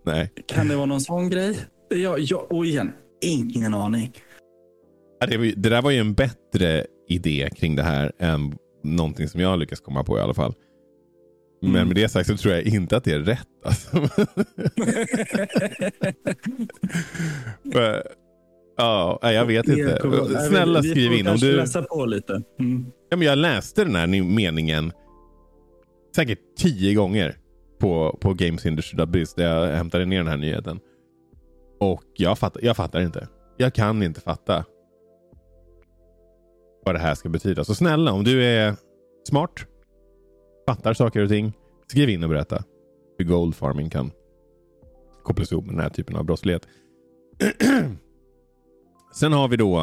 Nej. 0.10 0.32
Kan 0.48 0.68
det 0.68 0.76
vara 0.76 0.86
någon 0.86 1.02
sån 1.02 1.30
grej? 1.30 1.60
Ja, 1.90 2.18
ja, 2.18 2.48
och 2.50 2.66
igen, 2.66 2.92
ingen 3.22 3.74
aning. 3.74 4.14
Det, 5.28 5.38
det 5.38 5.70
där 5.70 5.82
var 5.82 5.92
ju 5.92 5.98
en 6.00 6.14
bättre 6.14 6.86
idé 7.10 7.50
kring 7.56 7.76
det 7.76 7.84
här 7.84 8.12
än 8.20 8.58
någonting 8.84 9.28
som 9.28 9.42
jag 9.42 9.60
lyckas 9.60 9.80
komma 9.80 10.04
på 10.04 10.18
i 10.18 10.22
alla 10.22 10.34
fall. 10.34 10.54
Men 11.62 11.72
Mm. 11.76 11.88
med 11.88 11.96
det 11.96 12.10
sagt 12.10 12.30
så 12.30 12.38
tror 12.38 12.54
jag 12.54 12.64
inte 12.64 12.98
att 12.98 13.04
det 13.04 13.12
är 13.12 13.20
rätt. 13.20 13.48
Alltså. 13.66 13.98
Men, 17.64 18.02
Ja, 18.78 19.20
jag 19.22 19.46
vet 19.46 19.68
inte. 19.68 20.00
Snälla 20.50 20.84
skriv 20.84 21.14
in. 21.14 21.28
Om 21.28 21.38
du, 21.38 21.56
läsa 21.56 21.82
på 21.82 22.06
lite. 22.06 22.42
Mm. 22.60 22.86
ja, 23.10 23.18
men 23.18 23.28
jag 23.28 23.38
läste 23.38 23.84
den 23.84 23.96
här 23.96 24.08
meningen 24.24 24.92
säkert 26.16 26.40
tio 26.58 26.94
gånger 26.94 27.36
på, 27.80 28.18
på 28.22 28.34
Games 28.34 28.66
Industry 28.66 29.06
Biz 29.06 29.34
där 29.34 29.56
jag 29.56 29.76
hämtade 29.76 30.06
ner 30.06 30.18
den 30.18 30.28
här 30.28 30.38
nyheten. 30.38 30.80
Och 31.80 32.04
jag 32.14 32.38
fattar, 32.38 32.62
jag 32.64 32.78
fattar 32.78 33.02
inte. 33.02 33.28
Jag 33.58 33.74
kan 33.74 34.04
inte 34.04 34.22
fatta 34.22 34.66
vad 36.86 36.96
det 36.96 37.00
här 37.00 37.16
ska 37.16 37.30
betyda. 37.30 37.64
Så 37.64 37.76
snälla, 37.76 38.12
om 38.12 38.24
du 38.24 38.44
är 38.46 38.76
smart, 39.30 39.66
fattar 40.68 40.94
saker 40.94 41.24
och 41.24 41.30
ting, 41.30 41.54
skriv 41.88 42.10
in 42.10 42.24
och 42.24 42.30
berätta 42.30 42.64
hur 43.18 43.26
gold 43.26 43.56
farming 43.56 43.90
kan 43.90 44.12
kopplas 45.24 45.52
ihop 45.52 45.66
med 45.66 45.74
den 45.74 45.82
här 45.82 45.90
typen 45.90 46.16
av 46.16 46.26
brottslighet. 46.26 46.68
Sen 49.14 49.34
har 49.34 49.48
vi 49.48 49.58
då 49.58 49.80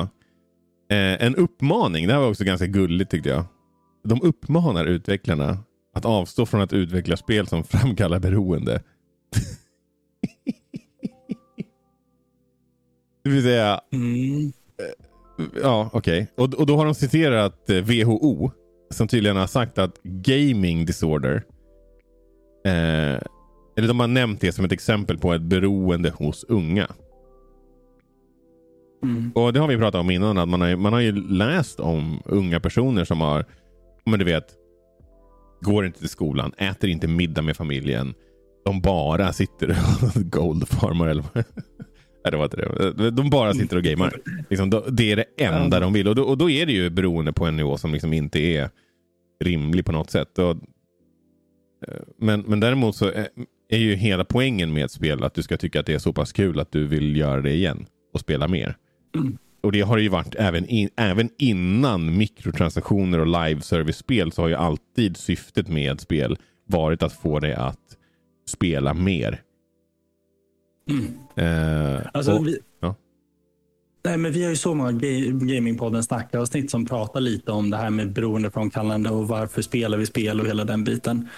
eh, 0.91 1.23
en 1.27 1.37
uppmaning. 1.37 2.07
Det 2.07 2.13
här 2.13 2.21
var 2.21 2.29
också 2.29 2.45
ganska 2.45 2.67
gulligt 2.67 3.11
tyckte 3.11 3.29
jag. 3.29 3.45
De 4.05 4.23
uppmanar 4.23 4.85
utvecklarna 4.85 5.59
att 5.97 6.05
avstå 6.05 6.47
från 6.47 6.61
att 6.61 6.73
utveckla 6.73 7.17
spel 7.17 7.47
som 7.47 7.65
framkallar 7.65 8.19
beroende. 8.19 8.83
det 13.25 13.31
vill 13.31 13.43
säga, 13.43 13.81
Mm. 13.93 14.53
ja 15.63 15.91
okej. 15.93 16.29
Och, 16.35 16.55
och 16.55 16.67
då 16.67 16.77
har 16.77 16.85
de 16.85 16.95
citerat 16.95 17.71
eh, 17.71 17.77
WHO 17.77 18.51
som 18.91 19.09
tydligen 19.09 19.37
har 19.37 19.47
sagt 19.47 19.79
att 19.79 20.03
gaming 20.03 20.87
disorder 20.87 21.45
eh, 22.65 23.21
eller 23.77 23.89
de 23.89 24.01
har 24.01 24.07
nämnt 24.07 24.41
det 24.41 24.53
som 24.53 24.65
ett 24.65 24.73
exempel 24.73 25.19
på 25.19 25.33
ett 25.33 25.43
beroende 25.43 26.11
hos 26.11 26.45
unga. 26.45 26.87
Mm. 29.03 29.33
Och 29.35 29.53
det 29.53 29.61
har 29.61 29.69
vi 29.69 29.77
pratat 29.77 30.01
om 30.01 30.11
innan. 30.11 30.39
Att 30.39 30.49
man, 30.49 30.61
har, 30.61 30.77
man 30.77 30.93
har 30.93 31.01
ju 31.01 31.13
läst 31.29 31.81
om 31.81 32.23
unga 32.25 32.61
personer 32.61 33.05
som 33.05 33.21
har, 33.21 33.45
men 34.05 34.19
du 34.19 34.25
vet, 34.25 34.55
går 35.61 35.87
inte 35.87 35.99
till 35.99 36.09
skolan, 36.09 36.53
äter 36.59 36.91
inte 36.91 37.09
middag 37.09 37.43
med 37.43 37.57
familjen. 37.57 38.15
De 38.65 38.81
bara 38.81 39.33
sitter 39.33 39.71
och 39.71 40.23
goldfarmar 40.31 41.09
eller 41.09 41.25
Nej, 42.27 42.31
det 42.31 42.37
var 42.37 42.45
inte 42.45 42.57
det. 42.57 43.11
De 43.11 43.31
bara 43.31 43.55
sitter 43.55 43.77
och 43.77 43.83
gamer. 43.83 44.21
Liksom, 44.51 44.71
det 44.89 45.13
är 45.13 45.17
det 45.17 45.25
enda 45.37 45.81
de 45.81 45.93
vill. 45.93 46.09
Och 46.09 46.15
då, 46.15 46.23
och 46.23 46.39
då 46.39 46.51
är 46.51 46.67
det 46.67 46.73
ju 46.73 46.91
beroende 46.91 47.33
på 47.33 47.47
en 47.47 47.57
nivå 47.57 47.77
som 47.77 47.93
liksom 47.93 48.13
inte 48.13 48.39
är 48.41 48.71
rimlig 49.45 49.85
på 49.85 49.93
något 49.93 50.11
sätt. 50.11 50.39
Och, 50.39 50.51
eh, 51.89 52.03
men, 52.19 52.41
men 52.41 52.61
däremot 52.61 52.97
så 52.97 53.07
är, 53.07 53.29
är 53.69 53.79
ju 53.79 53.95
hela 53.95 54.25
poängen 54.25 54.73
med 54.73 54.85
ett 54.85 54.91
spel 54.91 55.25
att 55.25 55.35
du 55.35 55.43
ska 55.43 55.57
tycka 55.57 55.81
att 55.81 55.87
det 55.87 55.95
är 55.95 55.99
så 55.99 56.13
pass 56.13 56.33
kul 56.33 56.61
att 56.61 56.73
du 56.73 56.87
vill 56.87 57.17
göra 57.17 57.41
det 57.41 57.55
igen 57.55 57.87
och 58.15 58.21
spela 58.21 58.49
mer. 58.49 58.77
Mm. 59.17 59.39
Och 59.67 59.73
det 59.73 59.81
har 59.81 59.97
det 59.97 60.03
ju 60.03 60.09
varit 60.09 60.35
även, 60.35 60.67
in, 60.67 60.89
även 60.97 61.31
innan 61.39 62.19
mikrotransaktioner 62.19 63.19
och 63.19 63.27
live 63.27 63.61
service-spel 63.61 64.33
så 64.33 64.43
har 64.43 64.49
ju 64.49 64.55
alltid 64.55 65.17
syftet 65.17 65.69
med 65.69 65.93
ett 65.93 66.01
spel 66.01 66.39
varit 66.69 67.03
att 67.03 67.13
få 67.13 67.39
dig 67.41 67.55
att 67.55 67.81
spela 68.49 68.95
mer. 68.95 69.41
Mm. 70.91 71.05
Eh, 71.95 72.01
Alltså, 72.13 72.33
och, 72.33 72.47
vi, 72.47 72.59
ja. 72.81 72.95
nej, 74.05 74.17
men 74.19 74.33
vi 74.33 74.43
har 74.43 74.51
ju 74.51 74.57
så 74.57 74.75
många 74.75 74.91
ga- 74.91 75.47
Gamingpodden 75.55 76.03
snackavsnitt 76.03 76.71
som 76.71 76.87
pratar 76.87 77.21
lite 77.21 77.53
om 77.53 77.71
det 77.71 77.77
här 77.77 77.91
med 77.91 78.13
beroendeframkallande 78.13 79.11
och 79.11 79.29
varför 79.29 79.63
spelar 79.63 79.99
vi 79.99 80.07
spel 80.07 80.41
och 80.41 80.47
hela 80.47 80.65
den 80.65 80.85
biten. 80.85 81.29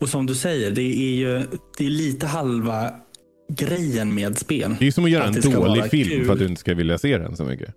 Och 0.00 0.08
som 0.08 0.26
du 0.26 0.34
säger, 0.34 0.70
det 0.70 0.82
är 0.82 1.14
ju 1.14 1.42
det 1.78 1.86
är 1.86 1.90
lite 1.90 2.26
halva 2.26 2.90
grejen 3.52 4.14
med 4.14 4.38
spel. 4.38 4.76
det 4.78 4.86
är 4.86 4.90
som 4.90 5.04
att 5.04 5.10
göra 5.10 5.24
att 5.24 5.44
en 5.44 5.52
dålig 5.52 5.90
film 5.90 6.10
kul. 6.10 6.26
för 6.26 6.32
att 6.32 6.38
du 6.38 6.46
inte 6.46 6.60
ska 6.60 6.74
vilja 6.74 6.98
se 6.98 7.18
den 7.18 7.36
så 7.36 7.44
mycket. 7.44 7.74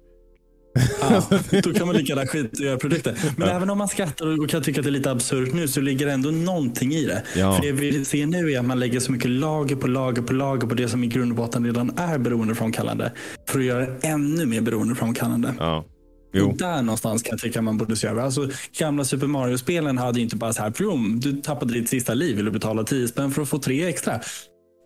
Ja, 1.02 1.24
då 1.64 1.74
kan 1.74 1.88
man 1.88 1.96
lika 1.96 2.14
gärna 2.14 2.28
skita 2.28 2.64
i 2.64 2.66
göra 2.66 2.78
produkter. 2.78 3.18
Men 3.38 3.50
även 3.50 3.70
om 3.70 3.78
man 3.78 3.88
skrattar 3.88 4.44
och 4.44 4.50
kan 4.50 4.64
tycka 4.64 4.80
att 4.80 4.84
det 4.84 4.90
är 4.90 4.92
lite 4.92 5.12
absurt 5.12 5.54
nu 5.54 5.68
så 5.68 5.82
ligger 5.82 6.06
det 6.06 6.12
ändå 6.12 6.32
någonting 6.32 6.94
i 6.94 7.06
det. 7.06 7.24
Ja. 7.36 7.54
För 7.56 7.62
det 7.62 7.72
vi 7.72 8.06
ser 8.06 8.26
nu 8.26 8.52
är 8.52 8.60
att 8.60 8.66
man 8.66 8.80
lägger 8.80 9.00
så 9.00 9.12
mycket 9.12 9.32
lager 9.32 9.76
på 9.76 9.88
lager 9.88 10.22
på 10.22 10.34
lager 10.34 10.68
på 10.68 10.76
det 10.76 10.88
som 10.88 11.04
i 11.04 11.08
grund 11.08 11.32
och 11.32 11.38
botten 11.38 11.66
redan 11.66 11.98
är 11.98 12.18
beroendeframkallande. 12.18 13.12
För 13.48 13.60
att 13.60 13.66
göra 13.66 13.80
det 13.80 14.08
ännu 14.08 14.46
mer 14.46 14.62
beroendeframkallande. 14.62 15.54
Ja. 15.60 15.86
Jo. 16.34 16.56
Där 16.58 16.82
någonstans 16.82 17.24
kan 17.24 17.32
jag 17.32 17.40
tycka 17.40 17.62
man 17.62 17.78
borde 17.78 17.96
se 17.96 18.08
över. 18.08 18.22
Alltså, 18.22 18.50
gamla 18.80 19.06
Super 19.06 19.28
Mario-spelen 19.28 19.98
hade 19.98 20.20
ju 20.20 20.24
inte 20.24 20.36
bara 20.36 20.54
så 20.54 20.62
här, 20.62 21.20
du 21.20 21.42
tappade 21.42 21.74
ditt 21.74 21.90
sista 21.90 22.14
liv, 22.14 22.36
vill 22.36 22.46
du 22.46 22.52
betala 22.52 22.84
10 22.84 23.08
spänn 23.08 23.32
för 23.32 23.42
att 23.42 23.50
få 23.50 23.60
tre 23.60 23.88
extra? 23.88 24.20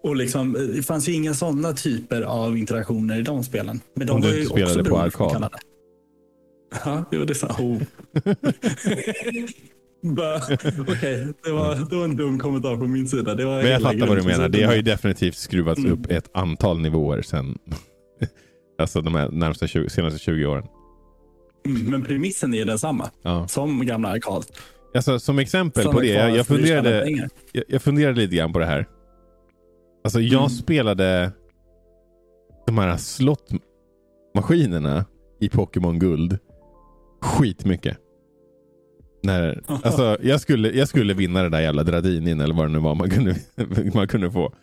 Och 0.03 0.15
liksom, 0.15 0.53
det 0.75 0.83
fanns 0.83 1.09
ju 1.09 1.13
inga 1.13 1.33
sådana 1.33 1.73
typer 1.73 2.21
av 2.21 2.57
interaktioner 2.57 3.19
i 3.19 3.21
de 3.21 3.43
spelen. 3.43 3.79
Men 3.95 4.07
de 4.07 4.13
Om 4.13 4.21
du 4.21 4.39
inte 4.41 4.51
spelade 4.51 4.75
på 4.77 4.83
beroendeframkallande. 4.83 5.57
Ja, 6.85 7.05
jo, 7.11 7.25
det 7.25 7.33
är 7.33 7.35
sant. 7.35 7.59
Oh. 7.59 7.81
Okej, 10.79 11.27
det, 11.43 11.51
var, 11.51 11.89
det 11.89 11.95
var 11.95 12.03
en 12.03 12.15
dum 12.15 12.39
kommentar 12.39 12.77
från 12.77 12.91
min 12.91 13.07
sida. 13.07 13.35
Det 13.35 13.45
var 13.45 13.57
Men 13.61 13.71
jag 13.71 13.81
fattar 13.81 14.07
vad 14.07 14.17
du 14.17 14.23
menar. 14.23 14.49
Det 14.49 14.63
har 14.63 14.75
ju 14.75 14.81
definitivt 14.81 15.35
skruvats 15.35 15.79
Mm. 15.79 15.91
upp 15.91 16.11
ett 16.11 16.29
antal 16.33 16.79
nivåer 16.79 17.21
sen. 17.21 17.57
Alltså 18.79 19.01
de 19.01 19.15
här 19.15 19.29
närmsta 19.29 19.67
20, 19.67 19.89
senaste 19.89 20.19
20 20.19 20.45
åren. 20.45 20.63
Mm, 21.65 21.91
men 21.91 22.03
premissen 22.03 22.53
är 22.53 22.65
densamma 22.65 23.09
Ja. 23.21 23.47
som 23.47 23.85
gamla 23.85 24.09
arkad. 24.09 24.45
Alltså, 24.95 25.19
som 25.19 25.39
exempel 25.39 25.83
Som 25.83 25.93
på 25.93 25.99
det. 26.01 26.07
Jag, 26.07 26.35
jag, 26.35 26.47
funderade, 26.47 27.29
jag, 27.51 27.63
jag 27.67 27.81
funderade 27.81 28.21
lite 28.21 28.35
grann 28.35 28.53
på 28.53 28.59
det 28.59 28.65
här. 28.65 28.85
Alltså 30.03 30.19
jag 30.21 30.39
Mm. 30.39 30.49
spelade 30.49 31.31
de 32.65 32.77
här 32.77 32.97
slottmaskinerna 32.97 35.05
i 35.39 35.49
Pokémon 35.49 35.99
Guld 35.99 36.39
skitmycket. 37.21 37.97
När, 39.23 39.61
alltså, 39.83 40.17
jag, 40.21 40.41
skulle, 40.41 40.71
jag 40.71 40.87
skulle 40.87 41.13
vinna 41.13 41.43
det 41.43 41.49
där 41.49 41.61
jävla 41.61 41.83
Dradinin 41.83 42.41
eller 42.41 42.55
vad 42.55 42.65
det 42.65 42.69
nu 42.71 42.79
var 42.79 42.95
man 42.95 43.09
kunde, 43.09 43.35
man 43.93 44.07
kunde 44.07 44.31
få. 44.31 44.53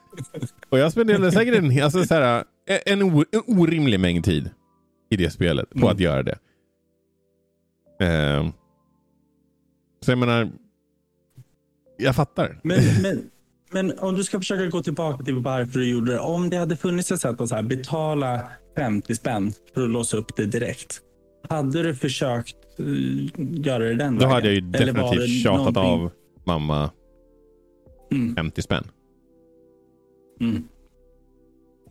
Och 0.69 0.79
jag 0.79 0.93
spenderade 0.93 1.33
säkert 1.33 1.55
en, 1.59 1.83
alltså, 1.83 2.05
så 2.05 2.15
här, 2.15 2.45
en, 2.87 3.03
o- 3.03 3.25
en 3.33 3.43
orimlig 3.59 4.01
mängd 4.01 4.25
tid 4.25 4.51
i 5.11 5.17
det 5.17 5.31
spelet 5.31 5.71
på 5.71 5.79
Mm. 5.79 5.89
att 5.91 6.01
göra 6.01 6.23
det. 6.23 6.39
Ehm. 8.01 8.53
så 10.01 10.11
jag 10.11 10.19
menar, 10.19 10.51
jag 11.99 12.17
fattar. 12.17 12.61
Men, 12.65 12.79
men, 13.03 13.31
men 13.73 13.99
om 13.99 14.15
du 14.15 14.25
ska 14.25 14.39
försöka 14.39 14.67
gå 14.67 14.83
tillbaka 14.83 15.25
till 15.25 15.35
varför 15.35 15.79
du 15.79 15.91
gjorde 15.91 16.13
det. 16.13 16.19
Om 16.19 16.51
det 16.51 16.57
hade 16.57 16.77
funnits 16.77 17.13
ett 17.13 17.21
sätt 17.21 17.41
att 17.41 17.51
här, 17.51 17.63
betala 17.63 18.41
50 18.77 19.15
spänn 19.15 19.53
för 19.75 19.83
att 19.85 19.91
låsa 19.91 20.17
upp 20.17 20.37
det 20.37 20.47
direkt. 20.47 21.01
Hade 21.49 21.83
du 21.83 21.95
försökt 21.95 22.57
eh, 22.79 22.85
göra 23.67 23.85
det 23.85 23.95
den 23.95 24.15
Då 24.15 24.19
vägen? 24.19 24.31
hade 24.31 24.47
jag 24.47 24.55
ju 24.55 24.61
definitivt 24.61 25.21
det 25.21 25.27
tjatat 25.29 25.75
någonting- 25.75 26.05
av 26.05 26.11
mamma 26.47 26.91
Mm, 28.13 28.35
50 28.37 28.63
spänn. 28.63 28.85
mm. 30.41 30.65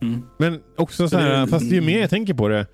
Mm. 0.02 0.22
Men 0.38 0.60
också 0.76 1.08
så 1.08 1.16
Det- 1.16 1.22
här, 1.22 1.46
fast 1.46 1.64
ju 1.72 1.80
mer 1.80 2.00
jag 2.00 2.10
tänker 2.10 2.34
på 2.34 2.48
det. 2.48 2.66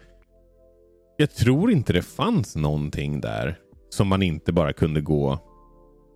Jag 1.16 1.30
tror 1.34 1.70
inte 1.70 1.92
det 1.92 2.02
fanns 2.02 2.56
någonting 2.56 3.20
där 3.20 3.58
som 3.90 4.08
man 4.08 4.22
inte 4.22 4.52
bara 4.52 4.72
kunde 4.72 5.00
gå 5.00 5.38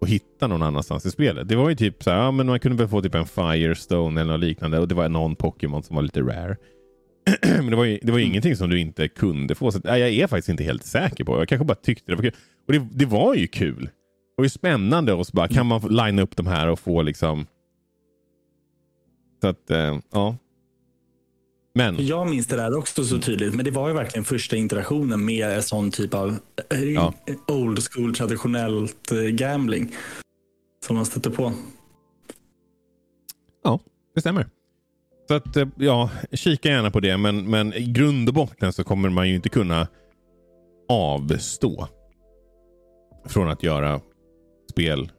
och 0.00 0.08
hitta 0.08 0.46
någon 0.46 0.62
annanstans 0.62 1.06
i 1.06 1.11
spelet. 1.11 1.48
Det 1.48 1.56
var 1.56 1.68
ju 1.68 1.74
typ 1.74 2.02
så 2.02 2.11
här, 2.11 2.18
ja, 2.18 2.30
men 2.30 2.46
man 2.46 2.61
kunde 2.61 2.78
väl 2.78 2.88
få 2.88 3.02
typ 3.02 3.14
en 3.14 3.26
Firestone 3.26 4.20
eller 4.20 4.32
något 4.32 4.40
liknande 4.40 4.78
och 4.78 4.88
det 4.88 4.94
var 4.94 5.08
någon 5.08 5.37
Pokémon 5.37 5.82
som 5.82 5.96
var 5.96 6.02
lite 6.02 6.20
rare. 6.20 6.56
men 7.42 7.70
det 7.70 7.76
var 7.76 7.84
ju, 7.84 7.98
det 8.02 8.12
var 8.12 8.18
ju 8.18 8.24
ingenting 8.24 8.56
som 8.56 8.70
du 8.70 8.80
inte 8.80 9.08
kunde 9.08 9.54
få. 9.54 9.72
Så, 9.72 9.80
nej, 9.84 10.00
jag 10.00 10.11
är 10.11 10.26
faktiskt 10.26 10.48
inte 10.48 10.64
helt 10.64 10.84
säker 10.84 11.24
på. 11.24 11.38
Jag 11.38 11.48
kanske 11.48 11.64
bara 11.64 11.74
tyckte 11.74 12.12
det 12.12 12.16
var 12.16 12.22
kul. 12.22 12.34
Och 12.66 12.72
det, 12.72 12.88
det 12.92 13.06
var 13.06 13.34
ju 13.34 13.46
kul. 13.46 13.84
Det 13.84 13.90
var 14.37 14.44
ju 14.44 14.50
spännande 14.50 15.12
och 15.12 15.26
så 15.26 15.32
bara, 15.37 15.48
kan 15.48 15.66
man 15.66 15.80
få 15.80 15.88
linea 15.88 16.22
upp 16.22 16.37
de 16.37 16.46
här 16.46 16.68
och 16.68 16.78
få 16.78 17.02
liksom... 17.02 17.46
Så 19.40 19.48
att, 19.48 19.70
eh, 19.70 19.98
ja. 20.12 20.37
Men, 21.78 22.06
Jag 22.06 22.30
minns 22.30 22.46
det 22.46 22.56
där 22.56 22.76
också 22.76 23.04
så 23.04 23.18
tydligt, 23.18 23.54
men 23.54 23.64
det 23.64 23.70
var 23.70 23.88
ju 23.88 23.94
verkligen 23.94 24.24
första 24.24 24.56
interaktionen 24.56 25.24
med 25.24 25.50
en 25.50 25.62
sån 25.62 25.90
typ 25.90 26.14
av 26.14 26.36
eh, 26.70 26.82
Ja. 26.84 27.14
old 27.48 27.78
school 27.92 28.14
traditionellt 28.14 29.12
eh, 29.12 29.18
gambling 29.18 29.94
som 30.86 30.96
man 30.96 31.06
stötte 31.06 31.30
på. 31.30 31.52
det 34.14 34.20
stämmer. 34.20 34.46
Så 35.28 35.34
att, 35.34 35.56
eh, 35.56 35.68
ja, 35.76 36.10
kika 36.32 36.68
gärna 36.68 36.90
på 36.90 37.00
det. 37.00 37.16
Men, 37.16 37.50
men 37.50 37.74
i 37.74 37.86
grund 37.92 38.28
och 38.28 38.34
botten 38.34 38.72
så 38.72 38.84
kommer 38.84 39.08
man 39.08 39.28
ju 39.28 39.34
inte 39.34 39.48
kunna 39.48 39.88
avstå 40.88 41.88
från 43.26 43.48
att 43.48 43.62
göra 43.62 44.00
spel 44.70 45.10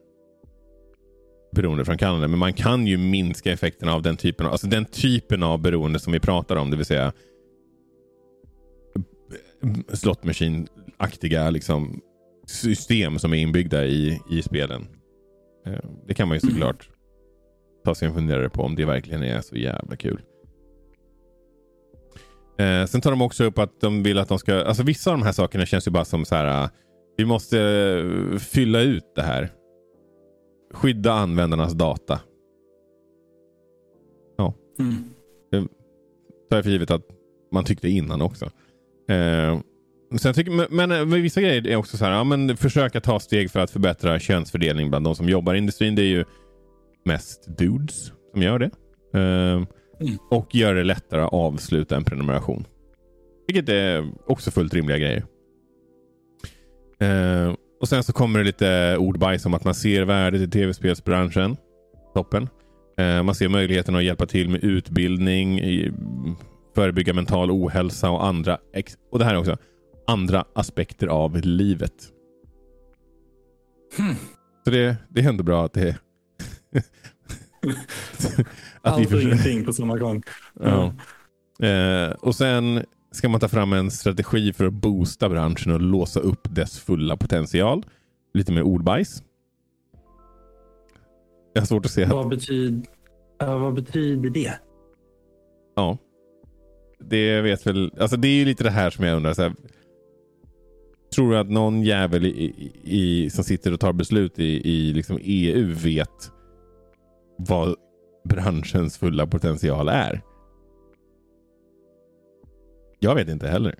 Beroende 1.52 1.84
från 1.84 1.98
Kanada. 1.98 2.28
Men 2.28 2.38
man 2.38 2.52
kan 2.52 2.86
ju 2.86 2.96
minska 2.96 3.52
effekterna 3.52 3.94
av 3.94 4.02
den 4.02 4.16
typen 4.16 4.46
av, 4.46 4.52
alltså 4.52 4.66
den 4.66 4.84
typen 4.84 5.42
av 5.42 5.58
beroende 5.58 5.98
som 5.98 6.12
vi 6.12 6.20
pratar 6.20 6.56
om. 6.56 6.70
Det 6.70 6.76
vill 6.76 6.86
säga 6.86 7.12
slot 9.92 10.24
machine-aktiga 10.24 11.50
liksom, 11.50 12.00
system 12.46 13.18
som 13.18 13.32
är 13.32 13.38
inbyggda 13.38 13.84
i, 13.84 14.20
i 14.30 14.42
spelen. 14.42 14.86
Eh, 15.66 15.90
det 16.06 16.14
kan 16.14 16.28
man 16.28 16.36
ju 16.36 16.40
såklart 16.40 16.88
ta 17.84 17.94
sig 17.94 18.08
en 18.08 18.14
funderare 18.14 18.50
på 18.50 18.62
om 18.62 18.74
det 18.74 18.84
verkligen 18.84 19.22
är 19.22 19.40
så 19.40 19.56
jävla 19.56 19.96
kul. 19.96 20.20
Eh, 22.58 22.86
sen 22.86 23.00
tar 23.00 23.10
de 23.10 23.22
också 23.22 23.44
upp 23.44 23.58
att 23.58 23.80
de 23.80 24.02
vill 24.02 24.18
att 24.18 24.28
de 24.28 24.38
ska, 24.38 24.62
alltså 24.64 24.82
vissa 24.82 25.10
av 25.10 25.18
de 25.18 25.24
här 25.24 25.32
sakerna 25.32 25.66
känns 25.66 25.86
ju 25.86 25.90
bara 25.90 26.04
som 26.04 26.24
så 26.24 26.34
här. 26.34 26.64
Eh, 26.64 26.70
vi 27.16 27.24
måste 27.24 27.60
eh, 27.60 28.38
fylla 28.38 28.80
ut 28.80 29.04
det 29.16 29.22
här. 29.22 29.50
Skydda 30.74 31.12
användarnas 31.12 31.72
data. 31.72 32.20
Mm. 35.52 35.68
tar 36.50 36.56
jag 36.56 36.64
för 36.64 36.70
givet 36.70 36.90
att 36.90 37.02
man 37.52 37.64
tyckte 37.64 37.88
innan 37.88 38.22
också. 38.22 38.44
Eh, 39.08 39.60
sen 40.20 40.34
tycker, 40.34 40.50
men, 40.52 40.66
men 40.70 40.90
eh, 40.92 41.04
vissa 41.04 41.40
grejer 41.40 41.66
är 41.68 41.76
också 41.76 41.96
så 41.96 42.04
här, 42.04 42.12
ja, 42.12 42.24
men 42.24 42.56
försöka 42.56 43.00
ta 43.00 43.20
steg 43.20 43.50
för 43.50 43.60
att 43.60 43.70
förbättra 43.70 44.18
könsfördelning 44.18 44.88
bland 44.90 45.04
de 45.06 45.14
som 45.14 45.28
jobbar 45.28 45.54
i 45.54 45.58
industrin. 45.58 45.94
Det 45.94 46.02
är 46.02 46.06
ju 46.06 46.24
mest 47.04 47.58
dudes 47.58 48.12
som 48.32 48.42
gör 48.42 48.58
det. 48.58 48.70
Eh, 49.18 49.62
Och 50.30 50.54
gör 50.54 50.74
det 50.74 50.84
lättare 50.84 51.20
att 51.20 51.32
avsluta 51.32 51.96
en 51.96 52.04
prenumeration. 52.04 52.64
Vilket 53.46 53.68
är 53.68 54.08
också 54.26 54.50
fullt 54.50 54.74
rimliga 54.74 54.98
grejer. 54.98 55.24
Eh, 57.00 57.54
och 57.80 57.88
sen 57.88 58.02
så 58.02 58.12
kommer 58.12 58.38
det 58.38 58.44
lite 58.44 58.96
ordbajs 58.96 59.46
om 59.46 59.54
att 59.54 59.64
man 59.64 59.74
ser 59.74 60.02
värdet 60.02 60.40
i 60.40 60.48
tv-spelsbranschen. 60.50 61.56
Toppen. 62.14 62.48
Eh, 62.98 63.22
Man 63.22 63.34
ser 63.34 63.48
möjligheten 63.48 63.94
att 63.94 64.04
hjälpa 64.04 64.26
till 64.26 64.48
med 64.48 64.64
utbildning, 64.64 65.60
förebygga 66.74 67.12
mental 67.14 67.50
ohälsa 67.50 68.10
och 68.10 68.26
andra, 68.26 68.58
och 69.12 69.18
det 69.18 69.24
här 69.24 69.34
är 69.34 69.38
också, 69.38 69.56
andra 70.06 70.44
aspekter 70.54 71.06
av 71.06 71.36
livet. 71.40 71.94
Hmm. 73.96 74.14
Så 74.64 74.70
det, 74.70 74.96
det 75.08 75.20
är 75.20 75.28
ändå 75.28 75.44
bra 75.44 75.64
att 75.64 75.72
det 75.72 75.96
att 78.82 78.98
vi 78.98 79.02
Allt 79.02 79.12
och 79.12 79.20
ingenting 79.20 79.64
på 79.64 79.72
samma 79.72 79.98
gång. 79.98 80.22
Ja. 80.60 80.94
Eh, 81.66 82.10
och 82.10 82.34
sen 82.34 82.84
ska 83.12 83.28
man 83.28 83.40
ta 83.40 83.48
fram 83.48 83.72
en 83.72 83.90
strategi 83.90 84.52
för 84.52 84.64
att 84.64 84.72
boosta 84.72 85.28
branschen 85.28 85.72
och 85.72 85.80
låsa 85.80 86.20
upp 86.20 86.54
dess 86.54 86.78
fulla 86.78 87.16
potential. 87.16 87.86
Lite 88.34 88.52
mer 88.52 88.62
ordbajs. 88.62 89.22
Jag 91.52 91.62
har 91.62 91.66
svårt 91.66 91.86
att 91.86 91.92
se. 91.92 92.04
Vad, 92.04 92.28
betyder, 92.28 92.86
vad 93.38 93.74
betyder 93.74 94.30
det? 94.30 94.52
Ja. 95.76 95.98
Det 96.98 97.40
vet 97.40 97.66
väl. 97.66 97.92
Alltså 98.00 98.16
det 98.16 98.28
är 98.28 98.34
ju 98.34 98.44
lite 98.44 98.64
det 98.64 98.70
här 98.70 98.90
som 98.90 99.04
jag 99.04 99.16
undrar. 99.16 99.32
Så 99.32 99.42
här, 99.42 99.54
tror 101.14 101.30
du 101.30 101.38
att 101.38 101.50
någon 101.50 101.82
jävel 101.82 102.26
i, 102.26 102.72
i, 102.82 103.30
som 103.30 103.44
sitter 103.44 103.72
och 103.72 103.80
tar 103.80 103.92
beslut 103.92 104.38
i, 104.38 104.70
i 104.70 104.92
liksom 104.92 105.18
EU 105.22 105.74
vet 105.74 106.32
vad 107.38 107.76
branschens 108.28 108.98
fulla 108.98 109.26
potential 109.26 109.88
är? 109.88 110.22
Jag 113.00 113.14
vet 113.14 113.28
inte 113.28 113.48
heller. 113.48 113.74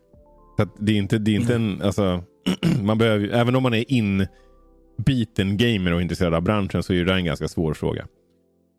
Så 0.57 0.63
att 0.63 0.75
det 0.79 0.93
är 0.93 0.97
inte, 0.97 1.19
det 1.19 1.31
är 1.31 1.35
inte 1.37 1.55
en, 1.55 1.83
alltså, 1.83 2.25
man 2.83 2.99
behöver, 2.99 3.29
även 3.29 3.57
om 3.57 3.63
man 3.63 3.75
är 3.75 3.85
inbiten 3.89 5.57
gamer 5.57 5.93
och 5.93 6.03
intresserad 6.03 6.35
av 6.35 6.43
branschen 6.43 6.83
så 6.83 6.93
är 6.93 7.05
det 7.05 7.15
en 7.15 7.25
ganska 7.25 7.49
svår 7.49 7.75
fråga. 7.75 8.07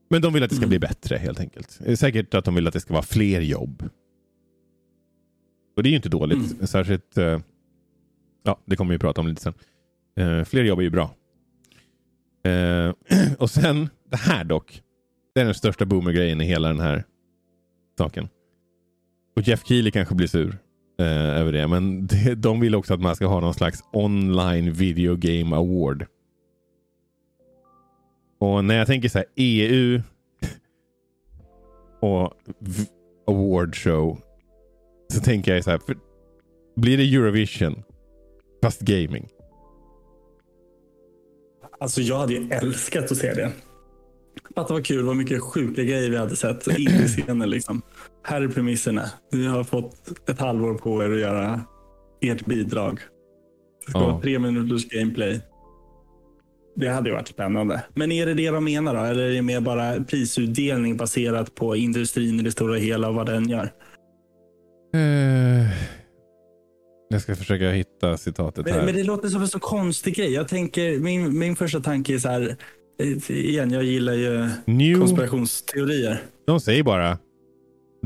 Men 0.10 0.22
de 0.22 0.34
vill 0.34 0.44
att 0.44 0.50
det 0.50 0.56
ska 0.56 0.64
Mm. 0.64 0.70
bli 0.70 0.80
bättre 0.80 1.18
helt 1.18 1.40
enkelt. 1.40 1.80
Det 1.86 1.92
är 1.92 1.96
säkert 1.96 2.34
att 2.34 2.46
de 2.46 2.56
vill 2.56 2.68
att 2.68 2.74
det 2.74 2.80
ska 2.80 2.94
vara 2.94 3.04
fler 3.04 3.42
jobb. 3.42 3.90
Och 5.78 5.84
det 5.84 5.90
är 5.90 5.92
ju 5.92 5.96
inte 5.96 6.10
dåligt. 6.10 6.52
Mm. 6.54 6.68
Särskilt, 6.68 7.18
eh, 7.18 7.40
ja 8.44 8.60
det 8.66 8.76
kommer 8.76 8.94
vi 8.94 9.00
prata 9.00 9.22
om 9.22 9.28
lite 9.28 9.42
sen. 9.42 9.54
Eh, 10.16 10.44
fler 10.44 10.64
jobb 10.64 10.80
är 10.80 10.84
ju 10.84 10.90
bra. 10.90 11.16
Eh, 12.44 12.94
och 13.38 13.50
sen, 13.50 13.90
det 14.10 14.18
här 14.18 14.44
dock. 14.44 14.82
Det 15.36 15.42
är 15.42 15.46
den 15.46 15.54
största 15.54 15.86
boomer-grejen 15.86 16.42
i 16.42 16.46
hela 16.46 16.68
den 16.68 16.80
här 16.80 17.04
saken. 17.98 18.30
Och 19.42 19.48
Jeff 19.48 19.64
Keely 19.66 19.92
kanske 19.92 20.16
blir 20.16 20.28
sur 20.28 20.58
eh, 21.00 21.40
över 21.40 21.52
det. 21.52 21.68
Men 21.68 22.08
det, 22.08 22.36
de 22.36 22.60
vill 22.60 22.76
också 22.76 22.94
att 22.94 23.02
man 23.02 23.16
ska 23.16 23.28
ha 23.28 23.40
någon 23.40 23.54
slags 23.54 23.84
online 23.94 24.72
video 24.72 25.16
game 25.16 25.56
award. 25.56 26.06
Och 28.40 28.66
när 28.66 28.78
jag 28.78 28.88
tänker 28.88 29.10
så 29.10 29.18
här 29.18 29.28
EU 29.36 30.02
och 32.02 32.34
award 33.28 33.76
show 33.76 34.20
så 35.14 35.20
tänker 35.20 35.56
jag 35.56 35.64
så 35.64 35.72
här. 35.72 35.80
För, 35.80 35.98
blir 36.76 36.98
det 36.98 37.16
Eurovision 37.16 37.84
fast 38.64 38.82
gaming? 38.82 39.28
Alltså 41.80 42.02
jag 42.02 42.18
hade 42.18 42.34
ju 42.34 42.50
älskat 42.50 43.12
att 43.12 43.18
se 43.18 43.34
det. 43.34 43.52
Fatta 44.56 44.74
vad 44.74 44.86
kul, 44.86 45.04
vad 45.04 45.16
mycket 45.16 45.42
sjuka 45.42 45.84
grejer 45.84 46.10
vi 46.10 46.18
hade 46.18 46.36
sett 46.36 46.68
in 46.68 46.88
i 46.88 47.08
scenen. 47.08 47.50
Liksom. 47.50 47.82
Här 48.24 48.42
är 48.42 48.48
premisserna. 48.48 49.06
Ni 49.32 49.46
har 49.46 49.64
fått 49.64 50.30
ett 50.30 50.40
halvår 50.40 50.74
på 50.74 51.04
er 51.04 51.12
att 51.12 51.20
göra 51.20 51.62
ert 52.22 52.46
bidrag. 52.46 53.00
Det 53.86 53.92
ska 53.92 54.00
Ja. 54.00 54.08
vara 54.08 54.22
tre 54.22 54.40
minuters 54.40 54.90
gameplay. 54.90 55.42
Det 56.76 56.88
hade 56.90 57.10
ju 57.10 57.16
varit 57.16 57.28
spännande. 57.28 57.84
Men 57.94 58.12
är 58.12 58.26
det 58.26 58.34
det 58.34 58.50
de 58.50 58.64
menar 58.64 58.96
då? 58.96 59.02
Eller 59.02 59.24
är 59.24 59.34
det 59.34 59.42
mer 59.42 59.62
bara 59.62 60.04
prisutdelning 60.04 60.98
baserat 60.98 61.56
på 61.56 61.76
industrin 61.76 62.40
i 62.40 62.44
det 62.44 62.52
stora 62.52 62.76
hela 62.78 63.08
och 63.10 63.16
vad 63.16 63.26
den 63.26 63.50
gör? 63.50 63.72
Eh, 64.94 65.72
Jag 67.10 67.22
ska 67.22 67.36
försöka 67.36 67.70
hitta 67.72 68.18
citatet 68.18 68.66
Men, 68.66 68.74
här. 68.74 68.86
men 68.86 68.96
det 68.96 69.04
låter 69.04 69.30
som 69.30 69.42
en 69.42 69.48
så 69.48 69.60
konstig 69.60 70.16
grej. 70.16 70.34
Jag 70.34 70.48
tänker, 70.48 71.00
min, 71.00 71.40
min 71.40 71.56
första 71.56 71.80
tanke 71.80 72.14
är 72.14 72.18
så 72.20 72.30
här, 72.30 72.56
igen, 73.30 73.72
jag 73.72 73.84
gillar 73.84 74.14
ju 74.14 74.50
New, 74.66 75.00
konspirationsteorier. 75.00 76.22
de 76.48 76.60
säger 76.60 76.84
bara 76.84 77.18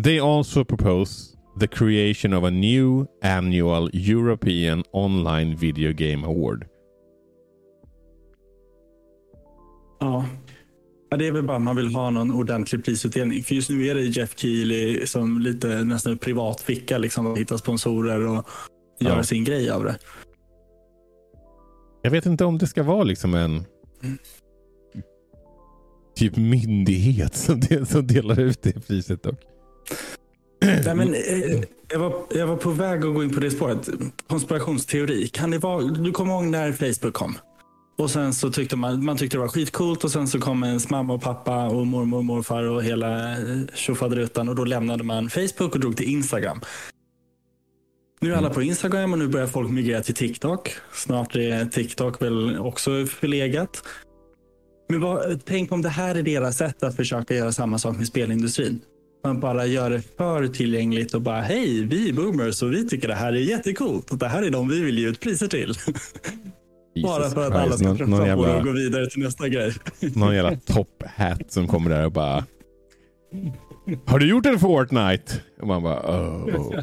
They 0.03 0.19
also 0.19 0.65
propose 0.65 1.35
the 1.59 1.67
creation 1.67 2.33
of 2.33 2.43
a 2.43 2.49
new 2.49 3.05
annual 3.23 3.89
European 3.93 4.83
online 4.91 5.55
video 5.55 5.93
game 5.93 6.27
award. 6.27 6.65
Ja. 9.99 10.25
ja, 11.09 11.17
det 11.17 11.27
är 11.27 11.31
väl 11.31 11.43
bara 11.43 11.59
man 11.59 11.75
vill 11.75 11.95
ha 11.95 12.09
någon 12.09 12.31
ordentlig 12.31 12.85
prisutdelning. 12.85 13.43
För 13.43 13.55
just 13.55 13.69
nu 13.69 13.87
är 13.87 13.95
det 13.95 14.01
Jeff 14.01 14.39
Keely 14.39 15.05
som 15.07 15.39
lite 15.39 15.83
nästan 15.83 16.17
privat 16.17 16.61
ficka 16.61 16.97
liksom 16.97 17.27
att 17.27 17.37
hitta 17.37 17.57
sponsorer 17.57 18.27
och 18.27 18.45
göra 18.99 19.15
Ja. 19.17 19.23
sin 19.23 19.43
grej 19.43 19.69
av 19.69 19.83
det. 19.83 19.97
Jag 22.01 22.11
vet 22.11 22.25
inte 22.25 22.45
om 22.45 22.57
det 22.57 22.67
ska 22.67 22.83
vara 22.83 23.03
liksom 23.03 23.33
en 23.33 23.65
Mm 24.03 24.17
typ 26.15 26.37
myndighet 26.37 27.35
som, 27.35 27.59
del, 27.59 27.85
som 27.85 28.07
delar 28.07 28.39
ut 28.39 28.61
det 28.61 28.87
priset 28.87 29.23
dock. 29.23 29.39
Nej, 30.61 30.95
men, 30.95 31.13
eh, 31.13 31.61
jag, 31.89 31.99
var, 31.99 32.13
jag 32.29 32.47
var 32.47 32.57
på 32.57 32.69
väg 32.69 33.05
att 33.05 33.13
gå 33.13 33.23
in 33.23 33.33
på 33.33 33.39
det 33.39 33.51
spåret. 33.51 33.89
Konspirationsteori. 34.27 35.27
Kan 35.27 35.51
det 35.51 35.57
vara, 35.57 35.81
du 35.81 36.11
kommer 36.11 36.33
ihåg 36.33 36.43
när 36.43 36.71
Facebook 36.71 37.13
kom? 37.13 37.37
Och 37.97 38.11
sen 38.11 38.33
så 38.33 38.51
tyckte 38.51 38.75
man, 38.75 39.05
man 39.05 39.17
tyckte 39.17 39.37
det 39.37 39.41
var 39.41 39.47
skitcoolt 39.47 40.03
och 40.03 40.11
sen 40.11 40.27
så 40.27 40.39
kom 40.39 40.63
ens 40.63 40.89
mamma 40.89 41.13
och 41.13 41.21
pappa 41.21 41.67
och 41.67 41.87
mormor 41.87 42.17
och 42.17 42.25
morfar 42.25 42.63
och 42.63 42.83
hela 42.83 43.31
eh, 43.31 43.37
tjofaderuttan 43.73 44.49
och 44.49 44.55
då 44.55 44.65
lämnade 44.65 45.03
man 45.03 45.29
Facebook 45.29 45.75
och 45.75 45.79
drog 45.79 45.97
till 45.97 46.09
Instagram. 46.09 46.61
Nu 48.21 48.33
är 48.33 48.37
alla 48.37 48.49
på 48.49 48.61
Instagram 48.61 49.13
och 49.13 49.19
nu 49.19 49.27
börjar 49.27 49.47
folk 49.47 49.69
migrera 49.69 50.01
till 50.01 50.15
TikTok. 50.15 50.71
Snart 50.93 51.35
är 51.35 51.65
TikTok 51.65 52.21
väl 52.21 52.59
också 52.59 53.05
förlegat. 53.05 53.83
Men 54.87 55.01
vad, 55.01 55.45
tänk 55.45 55.71
om 55.71 55.81
det 55.81 55.89
här 55.89 56.15
är 56.15 56.23
deras 56.23 56.57
sätt 56.57 56.83
att 56.83 56.95
försöka 56.95 57.35
göra 57.35 57.51
samma 57.51 57.77
sak 57.77 57.97
med 57.97 58.07
spelindustrin. 58.07 58.81
Man 59.23 59.39
bara 59.39 59.65
gör 59.65 59.89
det 59.89 60.01
för 60.17 60.47
tillgängligt 60.47 61.13
och 61.13 61.21
bara 61.21 61.41
hej, 61.41 61.83
vi 61.83 62.09
är 62.09 62.13
boomers 62.13 62.63
och 62.63 62.73
vi 62.73 62.87
tycker 62.87 63.07
det 63.07 63.15
här 63.15 63.33
är 63.33 63.37
jättecoolt. 63.37 64.11
Och 64.11 64.17
det 64.17 64.27
här 64.27 64.43
är 64.43 64.49
de 64.49 64.69
vi 64.69 64.81
vill 64.81 64.99
ge 64.99 65.07
ut 65.07 65.19
priser 65.19 65.47
till. 65.47 65.73
bara 67.03 67.29
för 67.29 67.47
att 67.47 67.53
alla 67.53 67.63
Christ, 67.63 67.79
ska 67.79 67.87
någon, 67.87 67.97
tröttna 67.97 68.35
på 68.35 68.45
det 68.45 68.55
och 68.55 68.63
gå 68.63 68.71
vidare 68.71 69.09
till 69.09 69.23
nästa 69.23 69.49
grej. 69.49 69.73
någon 70.15 70.35
jävla 70.35 70.55
top 70.55 71.03
hat 71.17 71.51
som 71.51 71.67
kommer 71.67 71.89
där 71.89 72.05
och 72.05 72.11
bara 72.11 72.45
Har 74.05 74.19
du 74.19 74.29
gjort 74.29 74.45
en 74.45 74.59
Fortnite? 74.59 75.33
Och 75.61 75.67
man 75.67 75.83
bara 75.83 75.99
oh. 75.99 76.81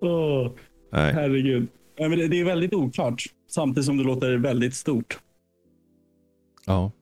Nej. 0.92 1.12
herregud. 1.12 1.68
Ja, 1.96 2.08
men 2.08 2.18
det, 2.18 2.28
det 2.28 2.40
är 2.40 2.44
väldigt 2.44 2.74
oklart. 2.74 3.24
Samtidigt 3.50 3.86
som 3.86 3.96
det 3.96 4.04
låter 4.04 4.36
väldigt 4.36 4.74
stort. 4.74 5.18
Ja. 6.66 6.92